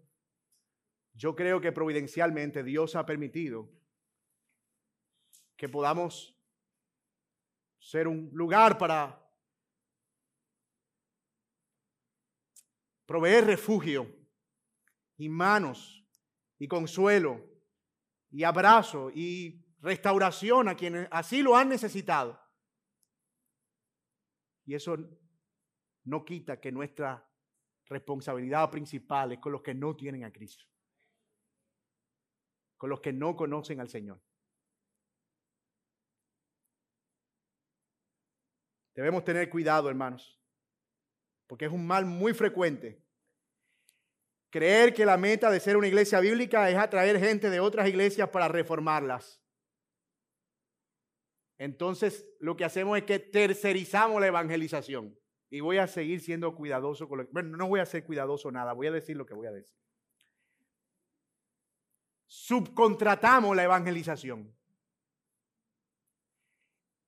yo 1.14 1.36
creo 1.36 1.60
que 1.60 1.72
providencialmente 1.72 2.64
Dios 2.64 2.96
ha 2.96 3.08
permitido 3.08 3.72
que 5.58 5.68
podamos 5.68 6.40
ser 7.80 8.08
un 8.08 8.30
lugar 8.32 8.78
para 8.78 9.20
proveer 13.08 13.46
refugio 13.46 14.16
y 15.18 15.28
manos 15.28 16.06
y 16.60 16.68
consuelo 16.68 17.44
y 18.30 18.44
abrazo 18.44 19.10
y 19.10 19.65
restauración 19.86 20.68
a 20.68 20.76
quienes 20.76 21.08
así 21.12 21.44
lo 21.44 21.56
han 21.56 21.70
necesitado. 21.70 22.42
Y 24.66 24.74
eso 24.74 24.98
no 26.06 26.26
quita 26.26 26.60
que 26.60 26.72
nuestra 26.72 27.24
responsabilidad 27.86 28.72
principal 28.72 29.34
es 29.34 29.40
con 29.40 29.52
los 29.52 29.62
que 29.62 29.76
no 29.76 29.96
tienen 29.96 30.24
a 30.24 30.34
Cristo, 30.34 30.66
con 32.78 32.90
los 32.90 33.00
que 33.00 33.14
no 33.14 33.36
conocen 33.36 33.80
al 33.80 33.88
Señor. 33.88 34.20
Debemos 38.96 39.24
tener 39.24 39.50
cuidado, 39.52 39.88
hermanos, 39.88 40.42
porque 41.46 41.66
es 41.66 41.72
un 41.72 41.86
mal 41.86 42.06
muy 42.06 42.34
frecuente. 42.34 43.04
Creer 44.50 44.96
que 44.96 45.06
la 45.06 45.18
meta 45.18 45.52
de 45.52 45.60
ser 45.60 45.78
una 45.78 45.88
iglesia 45.88 46.20
bíblica 46.22 46.72
es 46.72 46.78
atraer 46.78 47.20
gente 47.20 47.52
de 47.52 47.60
otras 47.60 47.88
iglesias 47.88 48.30
para 48.30 48.48
reformarlas. 48.48 49.45
Entonces, 51.58 52.26
lo 52.40 52.58
que 52.58 52.66
hacemos 52.66 52.98
es 52.98 53.04
que 53.04 53.20
tercerizamos 53.20 54.20
la 54.20 54.28
evangelización. 54.28 55.18
Y 55.50 55.62
voy 55.62 55.78
a 55.78 55.88
seguir 55.88 56.22
siendo 56.22 56.56
cuidadoso 56.56 57.08
con 57.08 57.20
lo 57.20 57.28
Bueno, 57.32 57.56
no 57.56 57.68
voy 57.68 57.80
a 57.80 57.86
ser 57.86 58.04
cuidadoso 58.04 58.52
nada, 58.52 58.74
voy 58.74 58.88
a 58.88 58.92
decir 58.92 59.16
lo 59.16 59.26
que 59.26 59.34
voy 59.34 59.48
a 59.48 59.52
decir. 59.52 59.76
Subcontratamos 62.28 63.56
la 63.56 63.64
evangelización. 63.64 64.54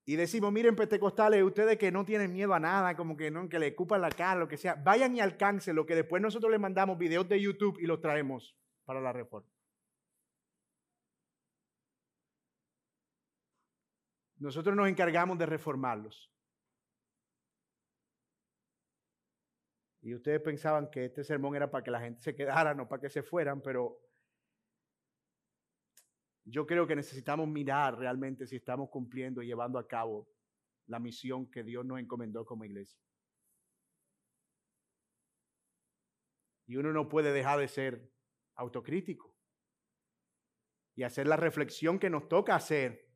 Y 0.06 0.16
decimos, 0.16 0.54
miren, 0.54 0.78
pentecostales, 0.78 1.44
ustedes 1.44 1.78
que 1.78 1.92
no 1.92 2.06
tienen 2.06 2.32
miedo 2.32 2.54
a 2.54 2.60
nada, 2.62 2.96
como 2.96 3.18
que 3.18 3.30
no, 3.30 3.50
que 3.50 3.60
le 3.60 3.72
ocupan 3.72 4.00
la 4.00 4.10
cara, 4.10 4.40
lo 4.40 4.48
que 4.48 4.56
sea, 4.56 4.76
vayan 4.76 5.14
y 5.18 5.20
alcancen 5.20 5.76
lo 5.76 5.86
que 5.86 5.96
después 5.96 6.22
nosotros 6.22 6.50
les 6.50 6.62
mandamos 6.62 6.98
videos 6.98 7.28
de 7.28 7.42
YouTube 7.42 7.78
y 7.80 7.88
los 7.88 8.00
traemos 8.00 8.56
para 8.86 9.02
la 9.02 9.12
reforma. 9.12 9.57
Nosotros 14.40 14.76
nos 14.76 14.88
encargamos 14.88 15.38
de 15.38 15.46
reformarlos. 15.46 16.32
Y 20.02 20.14
ustedes 20.14 20.40
pensaban 20.42 20.90
que 20.90 21.06
este 21.06 21.24
sermón 21.24 21.56
era 21.56 21.70
para 21.70 21.84
que 21.84 21.92
la 21.92 22.00
gente 22.00 22.22
se 22.22 22.36
quedara, 22.36 22.74
no 22.74 22.88
para 22.88 23.02
que 23.02 23.10
se 23.10 23.24
fueran, 23.24 23.62
pero 23.62 24.00
yo 26.46 26.66
creo 26.66 26.88
que 26.88 26.96
necesitamos 26.96 27.48
mirar 27.48 27.98
realmente 27.98 28.48
si 28.48 28.56
estamos 28.56 28.90
cumpliendo 28.90 29.42
y 29.42 29.48
llevando 29.48 29.80
a 29.80 29.88
cabo 29.88 30.30
la 30.86 31.00
misión 31.00 31.52
que 31.52 31.64
Dios 31.64 31.86
nos 31.86 32.00
encomendó 32.00 32.46
como 32.46 32.64
iglesia. 32.64 33.02
Y 36.68 36.78
uno 36.78 36.94
no 36.94 37.10
puede 37.10 37.34
dejar 37.34 37.60
de 37.60 37.68
ser 37.68 38.10
autocrítico 38.56 39.36
y 40.96 41.04
hacer 41.04 41.28
la 41.28 41.38
reflexión 41.38 42.00
que 42.00 42.10
nos 42.10 42.30
toca 42.30 42.56
hacer 42.56 43.07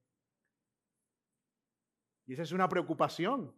esa 2.34 2.44
es 2.44 2.52
una 2.52 2.70
preocupación. 2.70 3.54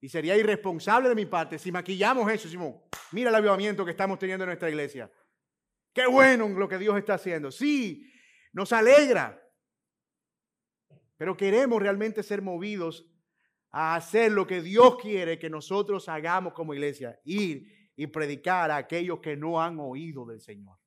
Y 0.00 0.08
sería 0.08 0.36
irresponsable 0.36 1.08
de 1.08 1.14
mi 1.14 1.26
parte 1.26 1.58
si 1.58 1.72
maquillamos 1.72 2.30
eso. 2.30 2.44
Decimos, 2.44 2.82
mira 3.12 3.30
el 3.30 3.34
avivamiento 3.34 3.84
que 3.84 3.90
estamos 3.90 4.18
teniendo 4.18 4.44
en 4.44 4.48
nuestra 4.48 4.68
iglesia. 4.68 5.10
Qué 5.92 6.06
bueno 6.06 6.48
lo 6.48 6.68
que 6.68 6.78
Dios 6.78 6.96
está 6.96 7.14
haciendo. 7.14 7.50
Sí, 7.50 8.12
nos 8.52 8.72
alegra. 8.72 9.42
Pero 11.16 11.36
queremos 11.36 11.82
realmente 11.82 12.22
ser 12.22 12.42
movidos 12.42 13.04
a 13.70 13.96
hacer 13.96 14.32
lo 14.32 14.46
que 14.46 14.62
Dios 14.62 14.96
quiere 14.96 15.38
que 15.38 15.50
nosotros 15.50 16.08
hagamos 16.08 16.52
como 16.52 16.74
iglesia, 16.74 17.20
ir 17.24 17.90
y 17.96 18.06
predicar 18.06 18.70
a 18.70 18.76
aquellos 18.76 19.18
que 19.18 19.36
no 19.36 19.60
han 19.60 19.80
oído 19.80 20.24
del 20.24 20.40
Señor. 20.40 20.78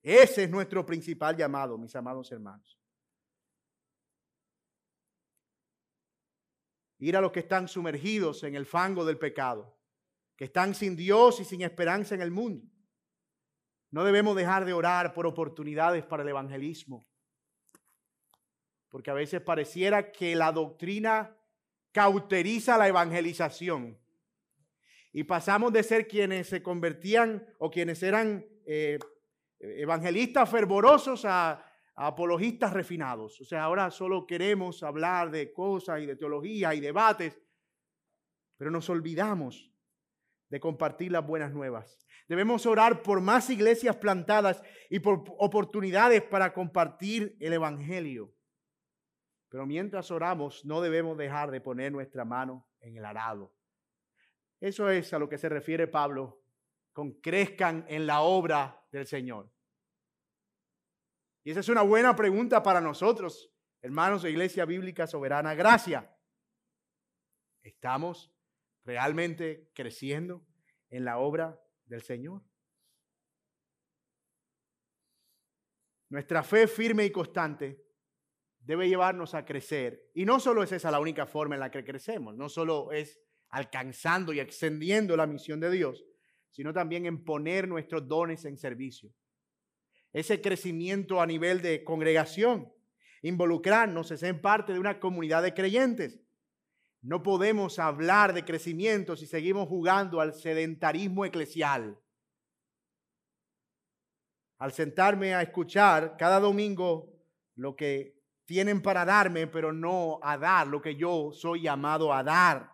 Ese 0.00 0.44
es 0.44 0.50
nuestro 0.50 0.86
principal 0.86 1.36
llamado, 1.36 1.76
mis 1.76 1.96
amados 1.96 2.30
hermanos. 2.30 2.78
Ir 6.98 7.16
a 7.16 7.20
los 7.20 7.32
que 7.32 7.40
están 7.40 7.68
sumergidos 7.68 8.44
en 8.44 8.54
el 8.54 8.66
fango 8.66 9.04
del 9.04 9.18
pecado, 9.18 9.76
que 10.36 10.44
están 10.44 10.74
sin 10.74 10.96
Dios 10.96 11.40
y 11.40 11.44
sin 11.44 11.62
esperanza 11.62 12.14
en 12.14 12.22
el 12.22 12.30
mundo. 12.30 12.66
No 13.90 14.04
debemos 14.04 14.36
dejar 14.36 14.64
de 14.64 14.72
orar 14.72 15.12
por 15.12 15.26
oportunidades 15.26 16.04
para 16.04 16.22
el 16.22 16.28
evangelismo 16.28 17.06
porque 18.94 19.10
a 19.10 19.14
veces 19.14 19.40
pareciera 19.40 20.12
que 20.12 20.36
la 20.36 20.52
doctrina 20.52 21.36
cauteriza 21.90 22.78
la 22.78 22.86
evangelización. 22.86 23.98
Y 25.12 25.24
pasamos 25.24 25.72
de 25.72 25.82
ser 25.82 26.06
quienes 26.06 26.48
se 26.48 26.62
convertían 26.62 27.44
o 27.58 27.72
quienes 27.72 28.04
eran 28.04 28.46
eh, 28.64 29.00
evangelistas 29.58 30.48
fervorosos 30.48 31.24
a, 31.24 31.63
apologistas 31.94 32.72
refinados. 32.72 33.40
O 33.40 33.44
sea, 33.44 33.64
ahora 33.64 33.90
solo 33.90 34.26
queremos 34.26 34.82
hablar 34.82 35.30
de 35.30 35.52
cosas 35.52 36.00
y 36.00 36.06
de 36.06 36.16
teología 36.16 36.74
y 36.74 36.80
debates, 36.80 37.40
pero 38.56 38.70
nos 38.70 38.88
olvidamos 38.90 39.72
de 40.48 40.60
compartir 40.60 41.12
las 41.12 41.26
buenas 41.26 41.52
nuevas. 41.52 41.98
Debemos 42.28 42.64
orar 42.66 43.02
por 43.02 43.20
más 43.20 43.50
iglesias 43.50 43.96
plantadas 43.96 44.62
y 44.88 45.00
por 45.00 45.24
oportunidades 45.38 46.22
para 46.22 46.52
compartir 46.52 47.36
el 47.40 47.52
Evangelio. 47.52 48.34
Pero 49.48 49.66
mientras 49.66 50.10
oramos, 50.10 50.64
no 50.64 50.80
debemos 50.80 51.16
dejar 51.16 51.50
de 51.50 51.60
poner 51.60 51.92
nuestra 51.92 52.24
mano 52.24 52.66
en 52.80 52.96
el 52.96 53.04
arado. 53.04 53.54
Eso 54.60 54.88
es 54.88 55.12
a 55.12 55.18
lo 55.18 55.28
que 55.28 55.38
se 55.38 55.48
refiere 55.48 55.86
Pablo 55.86 56.42
con 56.92 57.20
crezcan 57.20 57.84
en 57.88 58.06
la 58.06 58.22
obra 58.22 58.82
del 58.90 59.06
Señor. 59.06 59.53
Y 61.44 61.50
esa 61.50 61.60
es 61.60 61.68
una 61.68 61.82
buena 61.82 62.16
pregunta 62.16 62.62
para 62.62 62.80
nosotros, 62.80 63.52
hermanos 63.82 64.22
de 64.22 64.30
Iglesia 64.30 64.64
Bíblica 64.64 65.06
Soberana 65.06 65.54
Gracia. 65.54 66.10
¿Estamos 67.62 68.34
realmente 68.82 69.70
creciendo 69.74 70.46
en 70.88 71.04
la 71.04 71.18
obra 71.18 71.60
del 71.84 72.00
Señor? 72.00 72.42
Nuestra 76.08 76.42
fe 76.42 76.66
firme 76.66 77.04
y 77.04 77.10
constante 77.10 77.84
debe 78.60 78.88
llevarnos 78.88 79.34
a 79.34 79.44
crecer. 79.44 80.10
Y 80.14 80.24
no 80.24 80.40
solo 80.40 80.62
es 80.62 80.72
esa 80.72 80.90
la 80.90 81.00
única 81.00 81.26
forma 81.26 81.56
en 81.56 81.60
la 81.60 81.70
que 81.70 81.84
crecemos, 81.84 82.34
no 82.34 82.48
solo 82.48 82.90
es 82.90 83.20
alcanzando 83.50 84.32
y 84.32 84.40
extendiendo 84.40 85.14
la 85.14 85.26
misión 85.26 85.60
de 85.60 85.70
Dios, 85.70 86.06
sino 86.50 86.72
también 86.72 87.04
en 87.04 87.22
poner 87.22 87.68
nuestros 87.68 88.08
dones 88.08 88.46
en 88.46 88.56
servicio. 88.56 89.12
Ese 90.14 90.40
crecimiento 90.40 91.20
a 91.20 91.26
nivel 91.26 91.60
de 91.60 91.82
congregación, 91.82 92.72
involucrarnos, 93.20 94.12
es 94.12 94.22
en 94.22 94.40
parte 94.40 94.72
de 94.72 94.78
una 94.78 95.00
comunidad 95.00 95.42
de 95.42 95.52
creyentes. 95.52 96.20
No 97.02 97.24
podemos 97.24 97.80
hablar 97.80 98.32
de 98.32 98.44
crecimiento 98.44 99.16
si 99.16 99.26
seguimos 99.26 99.68
jugando 99.68 100.20
al 100.20 100.32
sedentarismo 100.32 101.24
eclesial. 101.24 101.98
Al 104.58 104.72
sentarme 104.72 105.34
a 105.34 105.42
escuchar 105.42 106.16
cada 106.16 106.38
domingo 106.38 107.12
lo 107.56 107.74
que 107.74 108.22
tienen 108.44 108.82
para 108.82 109.04
darme, 109.04 109.48
pero 109.48 109.72
no 109.72 110.20
a 110.22 110.38
dar 110.38 110.68
lo 110.68 110.80
que 110.80 110.94
yo 110.94 111.32
soy 111.32 111.62
llamado 111.62 112.12
a 112.14 112.22
dar. 112.22 112.73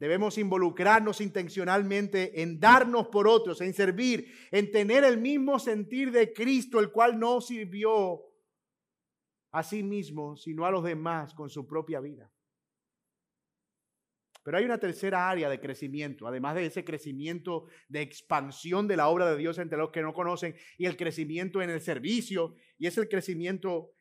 Debemos 0.00 0.38
involucrarnos 0.38 1.20
intencionalmente 1.20 2.40
en 2.40 2.58
darnos 2.58 3.08
por 3.08 3.28
otros, 3.28 3.60
en 3.60 3.74
servir, 3.74 4.32
en 4.50 4.72
tener 4.72 5.04
el 5.04 5.18
mismo 5.18 5.58
sentir 5.58 6.10
de 6.10 6.32
Cristo, 6.32 6.80
el 6.80 6.90
cual 6.90 7.18
no 7.18 7.42
sirvió 7.42 8.22
a 9.52 9.62
sí 9.62 9.82
mismo, 9.82 10.38
sino 10.38 10.64
a 10.64 10.70
los 10.70 10.84
demás 10.84 11.34
con 11.34 11.50
su 11.50 11.66
propia 11.66 12.00
vida. 12.00 12.32
Pero 14.42 14.56
hay 14.56 14.64
una 14.64 14.78
tercera 14.78 15.28
área 15.28 15.50
de 15.50 15.60
crecimiento, 15.60 16.26
además 16.26 16.54
de 16.54 16.64
ese 16.64 16.82
crecimiento 16.82 17.66
de 17.88 18.00
expansión 18.00 18.88
de 18.88 18.96
la 18.96 19.08
obra 19.08 19.30
de 19.30 19.36
Dios 19.36 19.58
entre 19.58 19.76
los 19.76 19.90
que 19.90 20.00
no 20.00 20.14
conocen 20.14 20.56
y 20.78 20.86
el 20.86 20.96
crecimiento 20.96 21.60
en 21.60 21.68
el 21.68 21.82
servicio, 21.82 22.54
y 22.78 22.86
es 22.86 22.96
el 22.96 23.10
crecimiento 23.10 23.92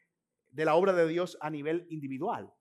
de 0.50 0.64
la 0.64 0.76
obra 0.76 0.94
de 0.94 1.10
Dios 1.10 1.38
a 1.42 1.50
nivel 1.50 1.88
individual. 1.90 2.54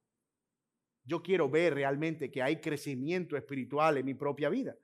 Yo 1.09 1.23
quiero 1.23 1.49
ver 1.49 1.73
realmente 1.73 2.31
que 2.31 2.43
hay 2.43 2.61
crecimiento 2.61 3.35
espiritual 3.35 3.97
en 3.97 4.05
mi 4.05 4.13
propia 4.13 4.51
vida. 4.51 4.77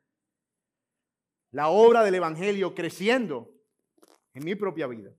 La 1.51 1.69
obra 1.69 2.03
del 2.03 2.15
Evangelio 2.15 2.75
creciendo 2.75 3.53
en 4.33 4.43
mi 4.43 4.55
propia 4.55 4.87
vida. 4.87 5.15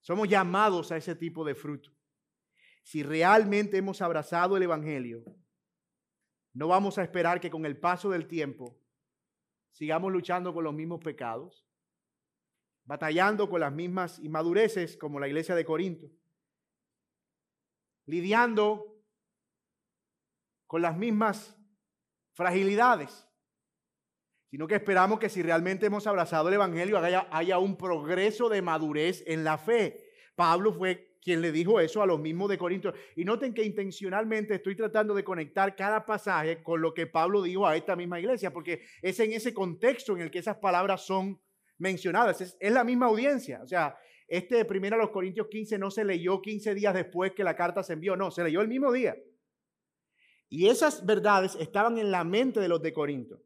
Somos 0.00 0.26
llamados 0.26 0.90
a 0.90 0.96
ese 0.96 1.14
tipo 1.14 1.44
de 1.44 1.54
fruto. 1.54 1.90
Si 2.82 3.02
realmente 3.02 3.76
hemos 3.76 4.00
abrazado 4.00 4.56
el 4.56 4.62
Evangelio, 4.62 5.22
no 6.54 6.68
vamos 6.68 6.96
a 6.96 7.02
esperar 7.02 7.40
que 7.40 7.50
con 7.50 7.66
el 7.66 7.78
paso 7.78 8.08
del 8.08 8.26
tiempo 8.26 8.80
sigamos 9.70 10.10
luchando 10.10 10.54
con 10.54 10.64
los 10.64 10.72
mismos 10.72 11.00
pecados, 11.00 11.68
batallando 12.84 13.50
con 13.50 13.60
las 13.60 13.72
mismas 13.72 14.18
inmadureces 14.20 14.96
como 14.96 15.20
la 15.20 15.28
iglesia 15.28 15.54
de 15.54 15.66
Corinto, 15.66 16.10
lidiando 18.06 18.89
con 20.70 20.82
las 20.82 20.96
mismas 20.96 21.58
fragilidades, 22.32 23.26
sino 24.48 24.68
que 24.68 24.76
esperamos 24.76 25.18
que 25.18 25.28
si 25.28 25.42
realmente 25.42 25.86
hemos 25.86 26.06
abrazado 26.06 26.46
el 26.46 26.54
Evangelio 26.54 26.96
haya, 26.96 27.26
haya 27.32 27.58
un 27.58 27.76
progreso 27.76 28.48
de 28.48 28.62
madurez 28.62 29.24
en 29.26 29.42
la 29.42 29.58
fe. 29.58 30.12
Pablo 30.36 30.72
fue 30.72 31.18
quien 31.20 31.40
le 31.40 31.50
dijo 31.50 31.80
eso 31.80 32.02
a 32.02 32.06
los 32.06 32.20
mismos 32.20 32.48
de 32.50 32.56
Corinto. 32.56 32.94
Y 33.16 33.24
noten 33.24 33.52
que 33.52 33.64
intencionalmente 33.64 34.54
estoy 34.54 34.76
tratando 34.76 35.12
de 35.12 35.24
conectar 35.24 35.74
cada 35.74 36.06
pasaje 36.06 36.62
con 36.62 36.80
lo 36.80 36.94
que 36.94 37.08
Pablo 37.08 37.42
dijo 37.42 37.66
a 37.66 37.76
esta 37.76 37.96
misma 37.96 38.20
iglesia, 38.20 38.52
porque 38.52 38.82
es 39.02 39.18
en 39.18 39.32
ese 39.32 39.52
contexto 39.52 40.14
en 40.14 40.22
el 40.22 40.30
que 40.30 40.38
esas 40.38 40.58
palabras 40.58 41.04
son 41.04 41.42
mencionadas. 41.78 42.40
Es, 42.60 42.72
la 42.72 42.84
misma 42.84 43.06
audiencia. 43.06 43.60
O 43.64 43.66
sea, 43.66 43.98
este 44.28 44.64
primero 44.64 44.94
a 44.94 45.00
los 45.00 45.10
Corintios 45.10 45.48
15 45.48 45.80
no 45.80 45.90
se 45.90 46.04
leyó 46.04 46.40
15 46.40 46.76
días 46.76 46.94
después 46.94 47.32
que 47.32 47.42
la 47.42 47.56
carta 47.56 47.82
se 47.82 47.94
envió, 47.94 48.14
no, 48.14 48.30
se 48.30 48.44
leyó 48.44 48.60
el 48.60 48.68
mismo 48.68 48.92
día. 48.92 49.16
Y 50.50 50.68
esas 50.68 51.06
verdades 51.06 51.54
estaban 51.54 51.96
en 51.96 52.10
la 52.10 52.24
mente 52.24 52.58
de 52.58 52.68
los 52.68 52.82
de 52.82 52.92
Corinto. 52.92 53.40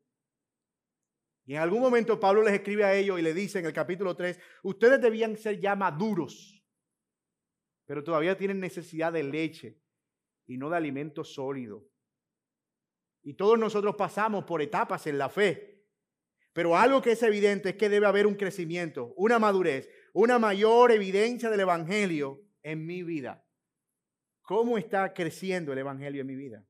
Y 1.44 1.52
en 1.52 1.60
algún 1.60 1.80
momento 1.80 2.18
Pablo 2.18 2.42
les 2.42 2.54
escribe 2.54 2.82
a 2.84 2.94
ellos 2.94 3.18
y 3.20 3.22
le 3.22 3.34
dice 3.34 3.58
en 3.58 3.66
el 3.66 3.74
capítulo 3.74 4.16
3, 4.16 4.40
ustedes 4.62 5.00
debían 5.02 5.36
ser 5.36 5.60
ya 5.60 5.76
maduros, 5.76 6.64
pero 7.84 8.02
todavía 8.02 8.38
tienen 8.38 8.58
necesidad 8.58 9.12
de 9.12 9.22
leche 9.22 9.78
y 10.46 10.56
no 10.56 10.70
de 10.70 10.78
alimento 10.78 11.22
sólido. 11.22 11.86
Y 13.22 13.34
todos 13.34 13.58
nosotros 13.58 13.94
pasamos 13.96 14.44
por 14.44 14.62
etapas 14.62 15.06
en 15.06 15.18
la 15.18 15.28
fe. 15.28 15.84
Pero 16.54 16.76
algo 16.76 17.02
que 17.02 17.12
es 17.12 17.22
evidente 17.22 17.70
es 17.70 17.76
que 17.76 17.90
debe 17.90 18.06
haber 18.06 18.26
un 18.26 18.36
crecimiento, 18.36 19.12
una 19.16 19.38
madurez, 19.38 19.90
una 20.14 20.38
mayor 20.38 20.92
evidencia 20.92 21.50
del 21.50 21.60
Evangelio 21.60 22.42
en 22.62 22.86
mi 22.86 23.02
vida. 23.02 23.44
¿Cómo 24.40 24.78
está 24.78 25.12
creciendo 25.12 25.72
el 25.72 25.78
Evangelio 25.78 26.22
en 26.22 26.26
mi 26.26 26.36
vida? 26.36 26.64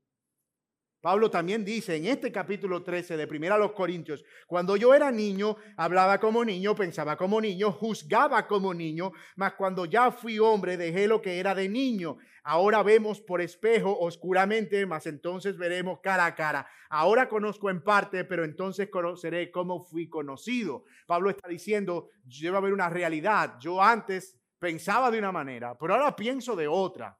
Pablo 1.05 1.29
también 1.29 1.63
dice 1.63 1.97
en 1.97 2.07
este 2.07 2.31
capítulo 2.31 2.81
13 2.81 3.15
de 3.15 3.27
Primera 3.27 3.53
a 3.53 3.59
los 3.59 3.73
Corintios, 3.73 4.25
cuando 4.47 4.75
yo 4.75 4.91
era 4.95 5.11
niño, 5.11 5.55
hablaba 5.77 6.19
como 6.19 6.43
niño, 6.43 6.73
pensaba 6.73 7.15
como 7.15 7.39
niño, 7.39 7.71
juzgaba 7.71 8.47
como 8.47 8.73
niño, 8.73 9.11
mas 9.35 9.53
cuando 9.53 9.85
ya 9.85 10.09
fui 10.09 10.39
hombre 10.39 10.77
dejé 10.77 11.07
lo 11.07 11.21
que 11.21 11.37
era 11.37 11.53
de 11.53 11.69
niño. 11.69 12.17
Ahora 12.43 12.81
vemos 12.81 13.21
por 13.21 13.39
espejo 13.39 13.95
oscuramente, 13.99 14.83
mas 14.87 15.05
entonces 15.05 15.59
veremos 15.59 15.99
cara 16.01 16.25
a 16.25 16.33
cara. 16.33 16.67
Ahora 16.89 17.29
conozco 17.29 17.69
en 17.69 17.83
parte, 17.83 18.25
pero 18.25 18.43
entonces 18.43 18.89
conoceré 18.89 19.51
cómo 19.51 19.85
fui 19.85 20.09
conocido. 20.09 20.85
Pablo 21.05 21.29
está 21.29 21.47
diciendo, 21.47 22.09
debe 22.23 22.57
haber 22.57 22.73
una 22.73 22.89
realidad. 22.89 23.57
Yo 23.59 23.79
antes 23.79 24.39
pensaba 24.57 25.11
de 25.11 25.19
una 25.19 25.31
manera, 25.31 25.77
pero 25.77 25.93
ahora 25.93 26.15
pienso 26.15 26.55
de 26.55 26.67
otra. 26.67 27.15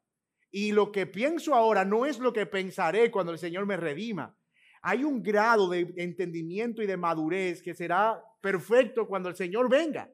Y 0.58 0.72
lo 0.72 0.90
que 0.90 1.06
pienso 1.06 1.54
ahora 1.54 1.84
no 1.84 2.06
es 2.06 2.18
lo 2.18 2.32
que 2.32 2.46
pensaré 2.46 3.12
cuando 3.12 3.34
el 3.34 3.38
Señor 3.38 3.66
me 3.66 3.76
redima. 3.76 4.40
Hay 4.84 5.04
un 5.04 5.22
grado 5.22 5.68
de 5.68 5.94
entendimiento 5.98 6.82
y 6.82 6.88
de 6.88 6.96
madurez 6.96 7.62
que 7.62 7.74
será 7.74 8.24
perfecto 8.40 9.06
cuando 9.06 9.28
el 9.28 9.36
Señor 9.36 9.70
venga. 9.70 10.10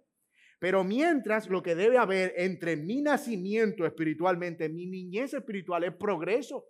Pero 0.58 0.84
mientras 0.84 1.48
lo 1.48 1.62
que 1.62 1.76
debe 1.76 2.00
haber 2.00 2.34
entre 2.38 2.76
mi 2.76 3.04
nacimiento 3.04 3.86
espiritualmente, 3.86 4.68
mi 4.68 4.88
niñez 4.88 5.36
espiritual 5.36 5.84
es 5.84 5.94
progreso. 5.94 6.66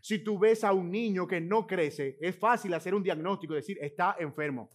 Si 0.00 0.22
tú 0.22 0.38
ves 0.38 0.62
a 0.62 0.72
un 0.72 0.88
niño 0.88 1.26
que 1.26 1.40
no 1.40 1.66
crece, 1.66 2.18
es 2.20 2.38
fácil 2.38 2.72
hacer 2.72 2.94
un 2.94 3.02
diagnóstico 3.02 3.54
y 3.54 3.56
decir, 3.56 3.78
está 3.80 4.14
enfermo. 4.20 4.70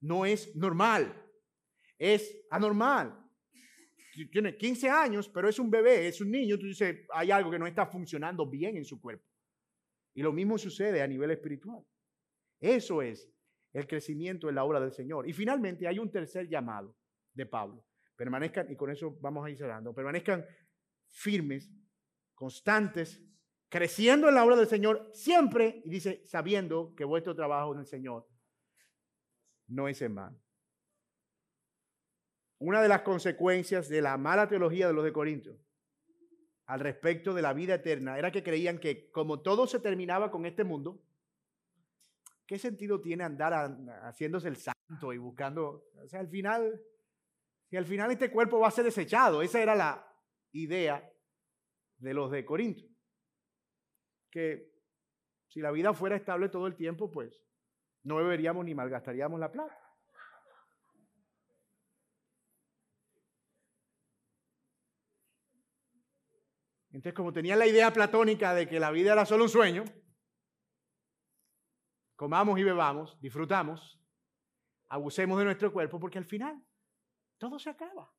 No 0.00 0.24
es 0.24 0.54
normal, 0.54 1.20
es 1.98 2.46
anormal. 2.52 3.23
Tiene 4.30 4.56
15 4.56 4.88
años, 4.88 5.28
pero 5.28 5.48
es 5.48 5.58
un 5.58 5.70
bebé, 5.70 6.06
es 6.06 6.20
un 6.20 6.30
niño, 6.30 6.58
tú 6.58 6.66
dices, 6.66 7.06
hay 7.12 7.30
algo 7.30 7.50
que 7.50 7.58
no 7.58 7.66
está 7.66 7.86
funcionando 7.86 8.48
bien 8.48 8.76
en 8.76 8.84
su 8.84 9.00
cuerpo. 9.00 9.26
Y 10.14 10.22
lo 10.22 10.32
mismo 10.32 10.56
sucede 10.58 11.02
a 11.02 11.06
nivel 11.06 11.30
espiritual. 11.30 11.84
Eso 12.60 13.02
es 13.02 13.30
el 13.72 13.86
crecimiento 13.86 14.48
en 14.48 14.54
la 14.54 14.64
obra 14.64 14.80
del 14.80 14.92
Señor. 14.92 15.28
Y 15.28 15.32
finalmente 15.32 15.88
hay 15.88 15.98
un 15.98 16.10
tercer 16.10 16.48
llamado 16.48 16.96
de 17.32 17.46
Pablo. 17.46 17.84
Permanezcan, 18.16 18.70
y 18.70 18.76
con 18.76 18.90
eso 18.90 19.18
vamos 19.20 19.44
a 19.44 19.50
ir 19.50 19.56
cerrando, 19.58 19.92
permanezcan 19.92 20.46
firmes, 21.08 21.70
constantes, 22.34 23.20
creciendo 23.68 24.28
en 24.28 24.36
la 24.36 24.44
obra 24.44 24.56
del 24.56 24.68
Señor 24.68 25.10
siempre, 25.12 25.82
y 25.84 25.90
dice, 25.90 26.22
sabiendo 26.24 26.94
que 26.94 27.04
vuestro 27.04 27.34
trabajo 27.34 27.74
en 27.74 27.80
el 27.80 27.86
Señor 27.86 28.28
no 29.66 29.88
es 29.88 30.00
en 30.02 30.14
vano. 30.14 30.40
Una 32.66 32.80
de 32.80 32.88
las 32.88 33.02
consecuencias 33.02 33.90
de 33.90 34.00
la 34.00 34.16
mala 34.16 34.48
teología 34.48 34.86
de 34.86 34.94
los 34.94 35.04
de 35.04 35.12
Corinto 35.12 35.58
al 36.64 36.80
respecto 36.80 37.34
de 37.34 37.42
la 37.42 37.52
vida 37.52 37.74
eterna 37.74 38.18
era 38.18 38.32
que 38.32 38.42
creían 38.42 38.78
que 38.78 39.10
como 39.10 39.42
todo 39.42 39.66
se 39.66 39.80
terminaba 39.80 40.30
con 40.30 40.46
este 40.46 40.64
mundo, 40.64 40.98
¿qué 42.46 42.58
sentido 42.58 43.02
tiene 43.02 43.22
andar 43.22 43.52
haciéndose 44.04 44.48
el 44.48 44.56
santo 44.56 45.12
y 45.12 45.18
buscando, 45.18 45.90
o 46.02 46.08
sea, 46.08 46.20
al 46.20 46.28
final, 46.28 46.80
si 47.68 47.76
al 47.76 47.84
final 47.84 48.10
este 48.10 48.30
cuerpo 48.30 48.58
va 48.60 48.68
a 48.68 48.70
ser 48.70 48.86
desechado, 48.86 49.42
esa 49.42 49.60
era 49.60 49.74
la 49.74 50.10
idea 50.52 51.06
de 51.98 52.14
los 52.14 52.30
de 52.30 52.46
Corinto, 52.46 52.86
que 54.30 54.72
si 55.48 55.60
la 55.60 55.70
vida 55.70 55.92
fuera 55.92 56.16
estable 56.16 56.48
todo 56.48 56.66
el 56.66 56.76
tiempo, 56.76 57.10
pues 57.10 57.44
no 58.04 58.16
beberíamos 58.16 58.64
ni 58.64 58.74
malgastaríamos 58.74 59.38
la 59.38 59.52
plata. 59.52 59.83
Entonces, 66.94 67.14
como 67.14 67.32
tenía 67.32 67.56
la 67.56 67.66
idea 67.66 67.92
platónica 67.92 68.54
de 68.54 68.68
que 68.68 68.78
la 68.78 68.92
vida 68.92 69.14
era 69.14 69.26
solo 69.26 69.42
un 69.42 69.50
sueño, 69.50 69.82
comamos 72.14 72.56
y 72.56 72.62
bebamos, 72.62 73.20
disfrutamos, 73.20 74.00
abusemos 74.86 75.36
de 75.38 75.44
nuestro 75.44 75.72
cuerpo, 75.72 75.98
porque 75.98 76.18
al 76.18 76.24
final 76.24 76.64
todo 77.36 77.58
se 77.58 77.70
acaba. 77.70 78.14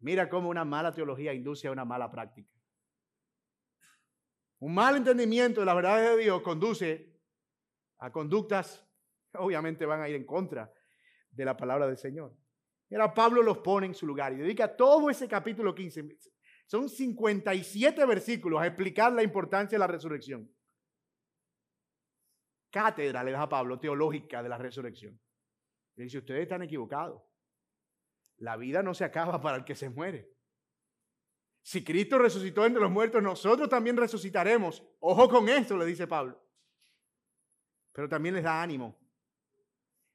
Mira 0.00 0.28
cómo 0.28 0.48
una 0.48 0.64
mala 0.64 0.92
teología 0.92 1.32
induce 1.32 1.68
a 1.68 1.70
una 1.70 1.84
mala 1.84 2.10
práctica. 2.10 2.50
Un 4.58 4.74
mal 4.74 4.96
entendimiento 4.96 5.60
de 5.60 5.66
la 5.66 5.74
verdad 5.74 5.98
de 5.98 6.16
Dios 6.16 6.42
conduce 6.42 7.16
a 7.98 8.10
conductas 8.10 8.84
que 9.30 9.38
obviamente 9.38 9.86
van 9.86 10.02
a 10.02 10.08
ir 10.08 10.16
en 10.16 10.26
contra 10.26 10.74
de 11.30 11.44
la 11.44 11.56
palabra 11.56 11.86
del 11.86 11.96
Señor. 11.96 12.36
Era 12.90 13.12
Pablo 13.12 13.42
los 13.42 13.58
pone 13.58 13.86
en 13.86 13.94
su 13.94 14.06
lugar 14.06 14.32
y 14.32 14.36
dedica 14.36 14.76
todo 14.76 15.10
ese 15.10 15.26
capítulo 15.26 15.74
15. 15.74 16.16
Son 16.66 16.88
57 16.88 18.06
versículos 18.06 18.60
a 18.60 18.66
explicar 18.66 19.12
la 19.12 19.22
importancia 19.22 19.76
de 19.76 19.80
la 19.80 19.86
resurrección. 19.86 20.50
Cátedra 22.70 23.22
le 23.22 23.32
da 23.32 23.42
a 23.42 23.48
Pablo 23.48 23.78
teológica 23.78 24.42
de 24.42 24.48
la 24.48 24.58
resurrección. 24.58 25.20
Le 25.96 26.04
dice, 26.04 26.18
ustedes 26.18 26.42
están 26.42 26.62
equivocados. 26.62 27.22
La 28.38 28.56
vida 28.56 28.82
no 28.82 28.94
se 28.94 29.04
acaba 29.04 29.40
para 29.40 29.58
el 29.58 29.64
que 29.64 29.76
se 29.76 29.88
muere. 29.88 30.34
Si 31.62 31.84
Cristo 31.84 32.18
resucitó 32.18 32.66
entre 32.66 32.82
los 32.82 32.90
muertos, 32.90 33.22
nosotros 33.22 33.68
también 33.68 33.96
resucitaremos. 33.96 34.84
Ojo 35.00 35.28
con 35.28 35.48
esto, 35.48 35.76
le 35.76 35.86
dice 35.86 36.06
Pablo. 36.06 36.42
Pero 37.92 38.08
también 38.08 38.34
les 38.34 38.44
da 38.44 38.60
ánimo 38.60 38.98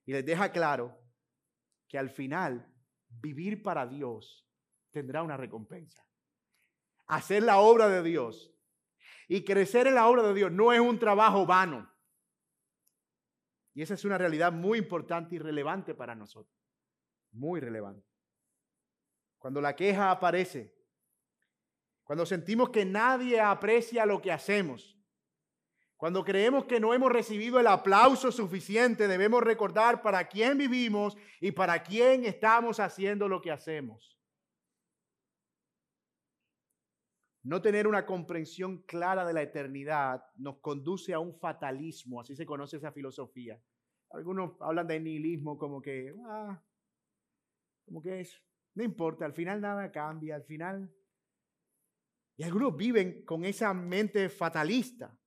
y 0.05 0.11
les 0.11 0.26
deja 0.26 0.51
claro 0.51 0.99
que 1.89 1.97
al 1.97 2.09
final 2.09 2.71
vivir 3.09 3.61
para 3.63 3.87
Dios 3.87 4.47
tendrá 4.91 5.23
una 5.23 5.35
recompensa. 5.35 6.05
Hacer 7.07 7.43
la 7.43 7.59
obra 7.59 7.89
de 7.89 8.03
Dios 8.03 8.53
y 9.27 9.43
crecer 9.43 9.87
en 9.87 9.95
la 9.95 10.07
obra 10.07 10.23
de 10.23 10.33
Dios 10.33 10.51
no 10.51 10.71
es 10.71 10.79
un 10.79 10.99
trabajo 10.99 11.45
vano. 11.45 11.91
Y 13.73 13.81
esa 13.81 13.95
es 13.95 14.05
una 14.05 14.17
realidad 14.17 14.51
muy 14.51 14.77
importante 14.77 15.35
y 15.35 15.39
relevante 15.39 15.95
para 15.95 16.15
nosotros. 16.15 16.55
Muy 17.31 17.59
relevante. 17.59 18.07
Cuando 19.39 19.61
la 19.61 19.75
queja 19.75 20.11
aparece, 20.11 20.75
cuando 22.03 22.25
sentimos 22.25 22.69
que 22.69 22.85
nadie 22.85 23.39
aprecia 23.39 24.05
lo 24.05 24.21
que 24.21 24.31
hacemos, 24.31 24.99
cuando 26.00 26.24
creemos 26.24 26.64
que 26.64 26.80
no 26.80 26.93
hemos 26.93 27.12
recibido 27.12 27.60
el 27.60 27.68
aplauso 27.68 28.32
suficiente, 28.32 29.06
debemos 29.10 29.43
recordar 29.43 30.02
para 30.02 30.30
quién 30.30 30.58
vivimos 30.58 31.18
y 31.41 31.52
para 31.52 31.84
quién 31.84 32.24
estamos 32.24 32.80
haciendo 32.80 33.28
lo 33.28 33.41
que 33.41 33.52
hacemos. 33.52 34.18
No 37.43 37.62
tener 37.62 37.86
una 37.86 38.06
comprensión 38.06 38.82
clara 38.84 39.26
de 39.26 39.34
la 39.34 39.41
eternidad 39.41 40.24
nos 40.38 40.62
conduce 40.62 41.14
a 41.14 41.20
un 41.20 41.38
fatalismo, 41.38 42.22
así 42.22 42.34
se 42.34 42.45
conoce 42.45 42.78
esa 42.78 42.93
filosofía. 42.93 43.62
Algunos 44.12 44.54
hablan 44.62 44.88
de 44.88 45.02
nihilismo 45.02 45.58
como 45.58 45.82
que, 45.82 46.16
ah, 46.28 46.64
como 47.86 48.02
que 48.02 48.22
es, 48.22 48.41
no 48.74 48.86
importa, 48.86 49.26
al 49.26 49.34
final 49.34 49.60
nada 49.60 49.91
cambia, 49.91 50.36
al 50.36 50.45
final. 50.45 50.89
Y 52.38 52.43
algunos 52.43 52.78
viven 52.78 53.26
con 53.26 53.43
esa 53.43 53.74
mente 53.74 54.30
fatalista. 54.30 55.18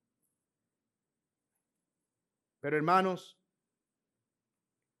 Pero 2.63 2.77
hermanos, 2.77 3.37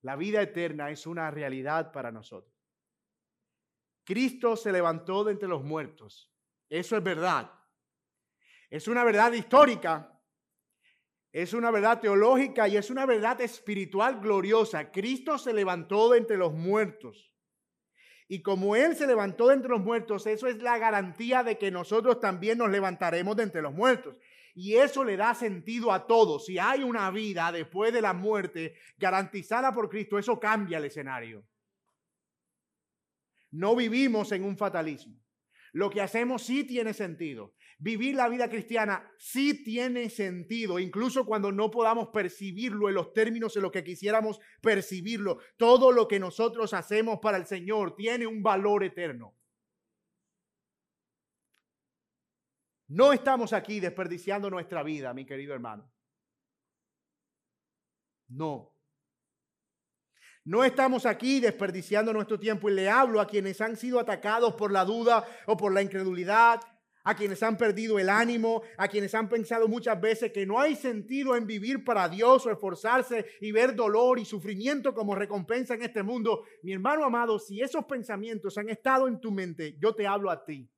la 0.01 0.17
vida 0.17 0.41
eterna 0.41 0.91
es 0.91 1.07
una 1.07 1.31
realidad 1.31 1.93
para 1.93 2.11
nosotros. 2.11 2.53
Cristo 4.03 4.57
se 4.57 4.73
levantó 4.73 5.23
de 5.23 5.31
entre 5.31 5.47
los 5.47 5.63
muertos. 5.63 6.29
Eso 6.67 6.97
es 6.97 7.01
verdad. 7.01 7.49
Es 8.69 8.89
una 8.89 9.05
verdad 9.05 9.31
histórica. 9.31 10.21
Es 11.31 11.53
una 11.53 11.71
verdad 11.71 12.01
teológica 12.01 12.67
y 12.67 12.75
es 12.75 12.89
una 12.89 13.05
verdad 13.05 13.39
espiritual 13.39 14.19
gloriosa. 14.19 14.91
Cristo 14.91 15.37
se 15.37 15.53
levantó 15.53 16.09
de 16.09 16.17
entre 16.17 16.35
los 16.35 16.51
muertos. 16.51 17.33
Y 18.27 18.41
como 18.41 18.75
Él 18.75 18.93
se 18.97 19.07
levantó 19.07 19.47
de 19.47 19.53
entre 19.53 19.69
los 19.69 19.79
muertos, 19.79 20.27
eso 20.27 20.47
es 20.47 20.61
la 20.61 20.77
garantía 20.79 21.43
de 21.43 21.57
que 21.57 21.71
nosotros 21.71 22.19
también 22.19 22.57
nos 22.57 22.69
levantaremos 22.69 23.37
de 23.37 23.43
entre 23.43 23.61
los 23.61 23.73
muertos. 23.73 24.17
Y 24.55 24.75
eso 24.75 25.03
le 25.03 25.17
da 25.17 25.33
sentido 25.33 25.91
a 25.91 26.05
todo. 26.05 26.39
Si 26.39 26.59
hay 26.59 26.83
una 26.83 27.09
vida 27.09 27.51
después 27.51 27.91
de 27.91 28.01
la 28.01 28.13
muerte 28.13 28.75
garantizada 28.97 29.73
por 29.73 29.89
Cristo, 29.89 30.19
eso 30.19 30.39
cambia 30.39 30.77
el 30.77 30.85
escenario. 30.85 31.45
No 33.51 33.75
vivimos 33.75 34.31
en 34.31 34.43
un 34.43 34.57
fatalismo. 34.57 35.19
Lo 35.73 35.89
que 35.89 36.01
hacemos 36.01 36.43
sí 36.43 36.63
tiene 36.65 36.93
sentido. 36.93 37.55
Vivir 37.79 38.15
la 38.15 38.29
vida 38.29 38.47
cristiana 38.47 39.11
sí 39.17 39.63
tiene 39.63 40.09
sentido, 40.09 40.77
incluso 40.77 41.25
cuando 41.25 41.51
no 41.51 41.71
podamos 41.71 42.09
percibirlo 42.13 42.89
en 42.89 42.95
los 42.95 43.11
términos 43.11 43.55
en 43.55 43.63
los 43.63 43.71
que 43.71 43.83
quisiéramos 43.83 44.39
percibirlo. 44.61 45.39
Todo 45.57 45.91
lo 45.91 46.07
que 46.07 46.19
nosotros 46.19 46.73
hacemos 46.75 47.19
para 47.21 47.37
el 47.37 47.47
Señor 47.47 47.95
tiene 47.95 48.27
un 48.27 48.43
valor 48.43 48.83
eterno. 48.83 49.35
No 52.93 53.11
estamos 53.11 53.53
aquí 53.53 53.79
desperdiciando 53.79 54.51
nuestra 54.51 54.83
vida, 54.83 55.15
mi 55.15 55.25
querido 55.25 55.55
hermano. 55.55 55.91
No. 58.27 58.71
No 60.45 60.63
estamos 60.63 61.07
aquí 61.07 61.39
desperdiciando 61.39 62.13
nuestro 62.13 62.39
tiempo 62.39 62.69
y 62.69 62.73
le 62.73 62.91
hablo 62.91 63.19
a 63.19 63.25
quienes 63.25 63.59
han 63.61 63.77
sido 63.77 63.99
atacados 63.99 64.53
por 64.53 64.71
la 64.71 64.85
duda 64.85 65.25
o 65.47 65.57
por 65.57 65.73
la 65.73 65.81
incredulidad, 65.81 66.61
a 67.03 67.15
quienes 67.15 67.41
han 67.41 67.57
perdido 67.57 67.97
el 67.97 68.09
ánimo, 68.09 68.61
a 68.77 68.87
quienes 68.87 69.15
han 69.15 69.27
pensado 69.27 69.67
muchas 69.67 69.99
veces 69.99 70.31
que 70.31 70.45
no 70.45 70.59
hay 70.59 70.75
sentido 70.75 71.35
en 71.35 71.47
vivir 71.47 71.83
para 71.83 72.07
Dios 72.07 72.45
o 72.45 72.51
esforzarse 72.51 73.25
y 73.41 73.51
ver 73.51 73.73
dolor 73.73 74.19
y 74.19 74.25
sufrimiento 74.25 74.93
como 74.93 75.15
recompensa 75.15 75.73
en 75.73 75.81
este 75.81 76.03
mundo. 76.03 76.43
Mi 76.61 76.73
hermano 76.73 77.03
amado, 77.05 77.39
si 77.39 77.59
esos 77.59 77.85
pensamientos 77.85 78.55
han 78.59 78.69
estado 78.69 79.07
en 79.07 79.19
tu 79.19 79.31
mente, 79.31 79.79
yo 79.79 79.95
te 79.95 80.05
hablo 80.05 80.29
a 80.29 80.45
ti. 80.45 80.69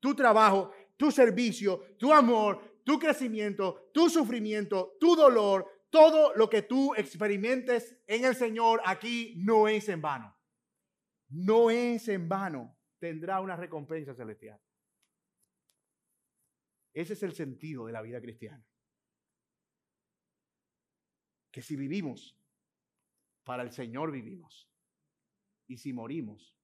Tu 0.00 0.14
trabajo 0.14 0.72
tu 0.98 1.10
servicio, 1.10 1.96
tu 1.96 2.12
amor, 2.12 2.82
tu 2.84 2.98
crecimiento, 2.98 3.90
tu 3.94 4.10
sufrimiento, 4.10 4.96
tu 5.00 5.14
dolor, 5.14 5.86
todo 5.88 6.34
lo 6.34 6.50
que 6.50 6.62
tú 6.62 6.94
experimentes 6.94 7.96
en 8.06 8.24
el 8.24 8.34
Señor 8.34 8.82
aquí 8.84 9.34
no 9.38 9.68
es 9.68 9.88
en 9.88 10.02
vano. 10.02 10.36
No 11.30 11.70
es 11.70 12.08
en 12.08 12.28
vano. 12.28 12.76
Tendrá 12.98 13.40
una 13.40 13.56
recompensa 13.56 14.14
celestial. 14.14 14.60
Ese 16.92 17.12
es 17.12 17.22
el 17.22 17.32
sentido 17.32 17.86
de 17.86 17.92
la 17.92 18.02
vida 18.02 18.20
cristiana. 18.20 18.66
Que 21.52 21.62
si 21.62 21.76
vivimos, 21.76 22.36
para 23.44 23.62
el 23.62 23.70
Señor 23.70 24.10
vivimos. 24.10 24.68
Y 25.68 25.78
si 25.78 25.92
morimos, 25.92 26.57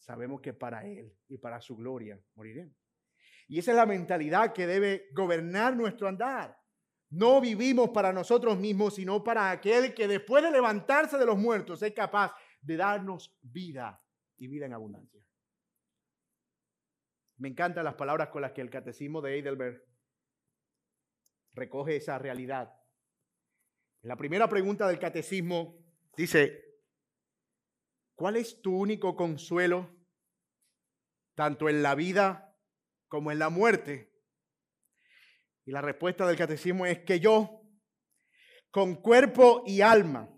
sabemos 0.00 0.40
que 0.40 0.52
para 0.52 0.84
Él 0.84 1.14
y 1.28 1.38
para 1.38 1.60
su 1.60 1.76
gloria 1.76 2.20
moriremos. 2.34 2.76
Y 3.46 3.58
esa 3.58 3.72
es 3.72 3.76
la 3.76 3.86
mentalidad 3.86 4.52
que 4.52 4.66
debe 4.66 5.08
gobernar 5.12 5.76
nuestro 5.76 6.08
andar. 6.08 6.58
No 7.10 7.40
vivimos 7.40 7.90
para 7.90 8.12
nosotros 8.12 8.58
mismos, 8.58 8.94
sino 8.94 9.22
para 9.22 9.50
aquel 9.50 9.94
que 9.94 10.06
después 10.06 10.42
de 10.44 10.50
levantarse 10.50 11.18
de 11.18 11.26
los 11.26 11.36
muertos 11.36 11.82
es 11.82 11.92
capaz 11.92 12.32
de 12.60 12.76
darnos 12.76 13.36
vida 13.42 14.00
y 14.36 14.46
vida 14.46 14.66
en 14.66 14.72
abundancia. 14.72 15.20
Me 17.38 17.48
encantan 17.48 17.84
las 17.84 17.94
palabras 17.94 18.28
con 18.28 18.42
las 18.42 18.52
que 18.52 18.60
el 18.60 18.70
catecismo 18.70 19.20
de 19.20 19.34
Heidelberg 19.34 19.82
recoge 21.54 21.96
esa 21.96 22.18
realidad. 22.18 22.72
la 24.02 24.16
primera 24.16 24.48
pregunta 24.48 24.86
del 24.86 24.98
catecismo 24.98 25.84
dice, 26.16 26.69
¿cuál 28.20 28.36
es 28.36 28.60
tu 28.60 28.76
único 28.76 29.16
consuelo 29.16 29.88
tanto 31.34 31.70
en 31.70 31.82
la 31.82 31.94
vida 31.94 32.54
como 33.08 33.32
en 33.32 33.38
la 33.38 33.48
muerte? 33.48 34.12
Y 35.64 35.70
la 35.70 35.80
respuesta 35.80 36.26
del 36.26 36.36
catecismo 36.36 36.84
es 36.84 36.98
que 36.98 37.18
yo, 37.18 37.62
con 38.70 38.96
cuerpo 38.96 39.62
y 39.64 39.80
alma, 39.80 40.28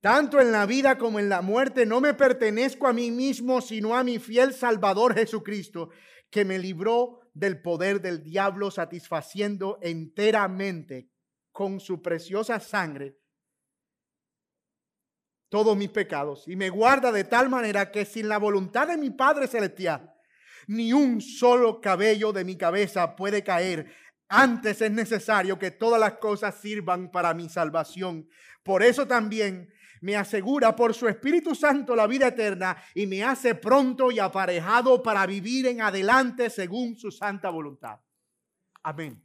tanto 0.00 0.40
en 0.40 0.50
la 0.50 0.66
vida 0.66 0.98
como 0.98 1.20
en 1.20 1.28
la 1.28 1.40
muerte, 1.40 1.86
no 1.86 2.00
me 2.00 2.14
pertenezco 2.14 2.88
a 2.88 2.92
mí 2.92 3.12
mismo, 3.12 3.60
sino 3.60 3.94
a 3.94 4.02
mi 4.02 4.18
fiel 4.18 4.52
Salvador 4.52 5.14
Jesucristo, 5.14 5.90
que 6.28 6.44
me 6.44 6.58
libró 6.58 7.20
del 7.32 7.62
poder 7.62 8.00
del 8.00 8.24
diablo, 8.24 8.72
satisfaciendo 8.72 9.78
enteramente 9.82 11.10
con 11.52 11.78
su 11.78 12.02
preciosa 12.02 12.58
sangre 12.58 13.20
todos 15.48 15.76
mis 15.76 15.90
pecados 15.90 16.44
y 16.46 16.56
me 16.56 16.70
guarda 16.70 17.12
de 17.12 17.24
tal 17.24 17.48
manera 17.48 17.90
que 17.90 18.04
sin 18.04 18.28
la 18.28 18.38
voluntad 18.38 18.88
de 18.88 18.96
mi 18.96 19.10
Padre 19.10 19.46
Celestial, 19.46 20.14
ni 20.66 20.92
un 20.92 21.20
solo 21.20 21.80
cabello 21.80 22.32
de 22.32 22.44
mi 22.44 22.56
cabeza 22.56 23.16
puede 23.16 23.42
caer. 23.44 23.94
Antes 24.28 24.80
es 24.80 24.90
necesario 24.90 25.58
que 25.58 25.70
todas 25.70 26.00
las 26.00 26.14
cosas 26.14 26.54
sirvan 26.60 27.10
para 27.10 27.34
mi 27.34 27.48
salvación. 27.48 28.28
Por 28.62 28.82
eso 28.82 29.06
también 29.06 29.72
me 30.00 30.16
asegura 30.16 30.74
por 30.76 30.92
su 30.92 31.08
Espíritu 31.08 31.54
Santo 31.54 31.96
la 31.96 32.06
vida 32.06 32.28
eterna 32.28 32.76
y 32.94 33.06
me 33.06 33.24
hace 33.24 33.54
pronto 33.54 34.10
y 34.10 34.18
aparejado 34.18 35.02
para 35.02 35.26
vivir 35.26 35.66
en 35.66 35.80
adelante 35.80 36.50
según 36.50 36.96
su 36.96 37.10
santa 37.10 37.48
voluntad. 37.50 38.00
Amén. 38.82 39.22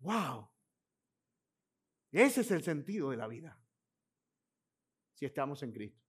Wow. 0.00 0.50
Ese 2.12 2.42
es 2.42 2.50
el 2.50 2.62
sentido 2.62 3.10
de 3.10 3.16
la 3.16 3.26
vida. 3.26 3.58
Estamos 5.24 5.62
en 5.62 5.72
Cristo. 5.72 6.02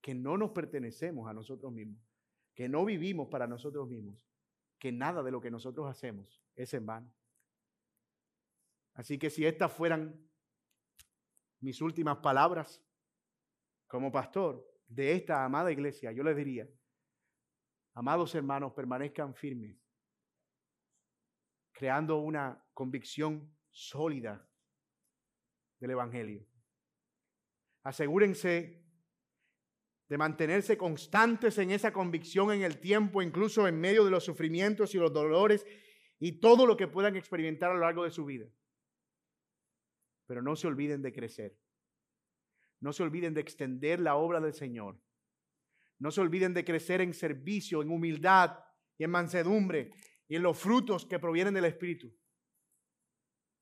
Que 0.00 0.14
no 0.14 0.36
nos 0.36 0.50
pertenecemos 0.50 1.28
a 1.28 1.32
nosotros 1.32 1.72
mismos. 1.72 2.02
Que 2.54 2.68
no 2.68 2.84
vivimos 2.84 3.28
para 3.28 3.46
nosotros 3.46 3.88
mismos. 3.88 4.26
Que 4.78 4.92
nada 4.92 5.22
de 5.22 5.30
lo 5.30 5.40
que 5.40 5.50
nosotros 5.50 5.88
hacemos 5.88 6.42
es 6.54 6.74
en 6.74 6.86
vano. 6.86 7.12
Así 8.94 9.18
que 9.18 9.30
si 9.30 9.44
estas 9.44 9.72
fueran 9.72 10.14
mis 11.60 11.80
últimas 11.80 12.18
palabras 12.18 12.84
como 13.86 14.12
pastor 14.12 14.64
de 14.86 15.12
esta 15.12 15.44
amada 15.44 15.72
iglesia, 15.72 16.12
yo 16.12 16.22
les 16.22 16.36
diría, 16.36 16.68
amados 17.94 18.34
hermanos, 18.34 18.72
permanezcan 18.72 19.34
firmes, 19.34 19.76
creando 21.72 22.18
una 22.18 22.64
convicción 22.72 23.56
sólida 23.70 24.48
del 25.80 25.92
Evangelio. 25.92 26.46
Asegúrense 27.84 28.82
de 30.08 30.18
mantenerse 30.18 30.76
constantes 30.76 31.58
en 31.58 31.70
esa 31.70 31.92
convicción 31.92 32.50
en 32.52 32.62
el 32.62 32.80
tiempo, 32.80 33.22
incluso 33.22 33.66
en 33.68 33.80
medio 33.80 34.04
de 34.04 34.10
los 34.10 34.24
sufrimientos 34.24 34.94
y 34.94 34.98
los 34.98 35.12
dolores 35.12 35.66
y 36.18 36.40
todo 36.40 36.66
lo 36.66 36.76
que 36.76 36.88
puedan 36.88 37.16
experimentar 37.16 37.70
a 37.70 37.74
lo 37.74 37.80
largo 37.80 38.04
de 38.04 38.10
su 38.10 38.24
vida. 38.24 38.46
Pero 40.26 40.42
no 40.42 40.56
se 40.56 40.66
olviden 40.66 41.02
de 41.02 41.12
crecer. 41.12 41.58
No 42.80 42.92
se 42.92 43.02
olviden 43.02 43.34
de 43.34 43.40
extender 43.40 44.00
la 44.00 44.16
obra 44.16 44.40
del 44.40 44.54
Señor. 44.54 45.00
No 45.98 46.10
se 46.10 46.20
olviden 46.20 46.54
de 46.54 46.64
crecer 46.64 47.00
en 47.00 47.14
servicio, 47.14 47.82
en 47.82 47.90
humildad 47.90 48.58
y 48.98 49.04
en 49.04 49.10
mansedumbre 49.10 49.92
y 50.28 50.36
en 50.36 50.42
los 50.42 50.58
frutos 50.58 51.06
que 51.06 51.18
provienen 51.18 51.54
del 51.54 51.66
Espíritu. 51.66 52.14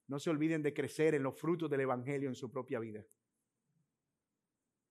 No 0.09 0.19
se 0.19 0.31
olviden 0.31 0.63
de 0.63 0.75
crecer 0.75 1.15
en 1.15 1.23
los 1.23 1.39
frutos 1.39 1.71
del 1.71 1.81
Evangelio 1.81 2.29
en 2.29 2.35
su 2.35 2.51
propia 2.51 2.79
vida. 2.81 3.05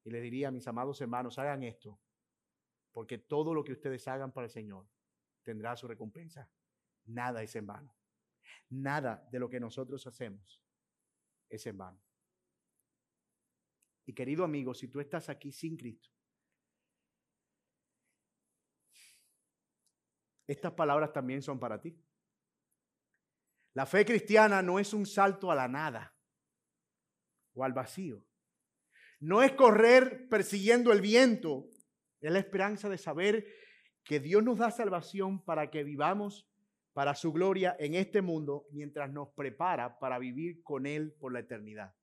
Y 0.03 0.09
le 0.09 0.21
diría 0.21 0.51
mis 0.51 0.67
amados 0.67 0.99
hermanos, 1.01 1.37
hagan 1.37 1.63
esto, 1.63 1.99
porque 2.91 3.17
todo 3.17 3.53
lo 3.53 3.63
que 3.63 3.73
ustedes 3.73 4.07
hagan 4.07 4.31
para 4.31 4.45
el 4.45 4.51
Señor 4.51 4.87
tendrá 5.43 5.75
su 5.75 5.87
recompensa. 5.87 6.49
Nada 7.05 7.41
es 7.43 7.55
en 7.55 7.67
vano. 7.67 7.95
Nada 8.69 9.27
de 9.31 9.39
lo 9.39 9.49
que 9.49 9.59
nosotros 9.59 10.05
hacemos 10.07 10.61
es 11.49 11.65
en 11.67 11.77
vano. 11.77 12.01
Y 14.05 14.13
querido 14.13 14.43
amigo, 14.43 14.73
si 14.73 14.87
tú 14.87 14.99
estás 14.99 15.29
aquí 15.29 15.51
sin 15.51 15.77
Cristo, 15.77 16.09
estas 20.47 20.73
palabras 20.73 21.13
también 21.13 21.41
son 21.41 21.59
para 21.59 21.79
ti. 21.79 21.97
La 23.73 23.85
fe 23.85 24.05
cristiana 24.05 24.61
no 24.61 24.79
es 24.79 24.93
un 24.93 25.05
salto 25.05 25.49
a 25.49 25.55
la 25.55 25.67
nada 25.67 26.13
o 27.53 27.63
al 27.63 27.71
vacío. 27.71 28.25
No 29.21 29.43
es 29.43 29.53
correr 29.53 30.27
persiguiendo 30.29 30.91
el 30.91 30.99
viento. 30.99 31.69
Es 32.19 32.31
la 32.31 32.39
esperanza 32.39 32.89
de 32.89 32.97
saber 32.97 33.45
que 34.03 34.19
Dios 34.19 34.43
nos 34.43 34.57
da 34.57 34.71
salvación 34.71 35.45
para 35.45 35.69
que 35.69 35.83
vivamos 35.83 36.49
para 36.93 37.15
su 37.15 37.31
gloria 37.31 37.75
en 37.79 37.95
este 37.95 38.21
mundo 38.21 38.67
mientras 38.71 39.11
nos 39.11 39.29
prepara 39.29 39.99
para 39.99 40.19
vivir 40.19 40.63
con 40.63 40.85
Él 40.85 41.13
por 41.13 41.31
la 41.31 41.39
eternidad. 41.39 41.95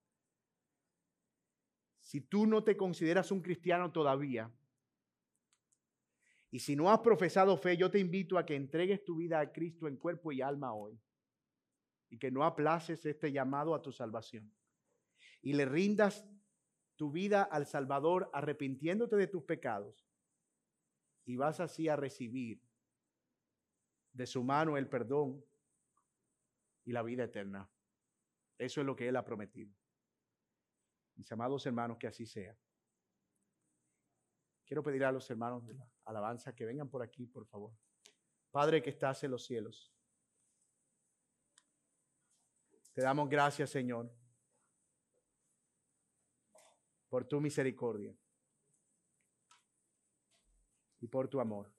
Si 2.01 2.23
tú 2.23 2.47
no 2.47 2.65
te 2.65 2.77
consideras 2.77 3.31
un 3.33 3.43
cristiano 3.43 3.93
todavía, 3.93 4.51
y 6.51 6.61
si 6.61 6.77
no 6.77 6.91
has 6.91 7.01
profesado 7.01 7.59
fe, 7.59 7.77
yo 7.77 7.91
te 7.91 7.99
invito 7.99 8.39
a 8.39 8.47
que 8.47 8.55
entregues 8.55 9.05
tu 9.05 9.17
vida 9.17 9.41
a 9.41 9.53
Cristo 9.53 9.87
en 9.89 9.99
cuerpo 9.99 10.33
y 10.33 10.41
alma 10.41 10.73
hoy, 10.73 10.99
y 12.09 12.17
que 12.17 12.31
no 12.31 12.45
aplaces 12.45 13.05
este 13.05 13.31
llamado 13.33 13.75
a 13.75 13.83
tu 13.83 13.93
salvación, 13.93 14.51
y 15.43 15.53
le 15.53 15.67
rindas 15.67 16.25
tu 16.99 17.13
vida 17.13 17.45
al 17.45 17.65
Salvador 17.65 18.29
arrepintiéndote 18.35 19.15
de 19.15 19.29
tus 19.29 19.45
pecados, 19.45 20.11
y 21.25 21.37
vas 21.37 21.61
así 21.61 21.89
a 21.89 21.95
recibir 21.95 22.61
de 24.13 24.27
su 24.27 24.43
mano 24.43 24.77
el 24.77 24.89
perdón 24.89 25.45
y 26.85 26.93
la 26.93 27.03
vida 27.03 27.25
eterna. 27.25 27.71
Eso 28.59 28.81
es 28.81 28.87
lo 28.87 28.97
que 28.97 29.07
Él 29.09 29.15
ha 29.15 29.25
prometido. 29.25 29.73
Mis 31.15 31.31
amados 31.31 31.65
hermanos, 31.67 31.99
que 31.99 32.09
así 32.09 32.27
sea. 32.27 32.59
Quiero 34.65 34.83
pedir 34.83 35.05
a 35.05 35.13
los 35.13 35.31
hermanos 35.31 35.65
de 35.67 35.75
la 35.75 35.89
alabanza 36.05 36.55
que 36.55 36.67
vengan 36.67 36.91
por 36.91 37.03
aquí, 37.03 37.27
por 37.27 37.47
favor. 37.47 37.73
Padre 38.51 38.83
que 38.83 38.91
estás 38.91 39.23
en 39.23 39.31
los 39.31 39.45
cielos. 39.45 39.95
Te 42.93 43.03
damos 43.03 43.29
gracias, 43.29 43.71
Señor, 43.71 44.13
por 47.09 47.25
tu 47.25 47.41
misericordia 47.41 48.15
y 51.01 51.07
por 51.09 51.29
tu 51.29 51.41
amor. 51.41 51.78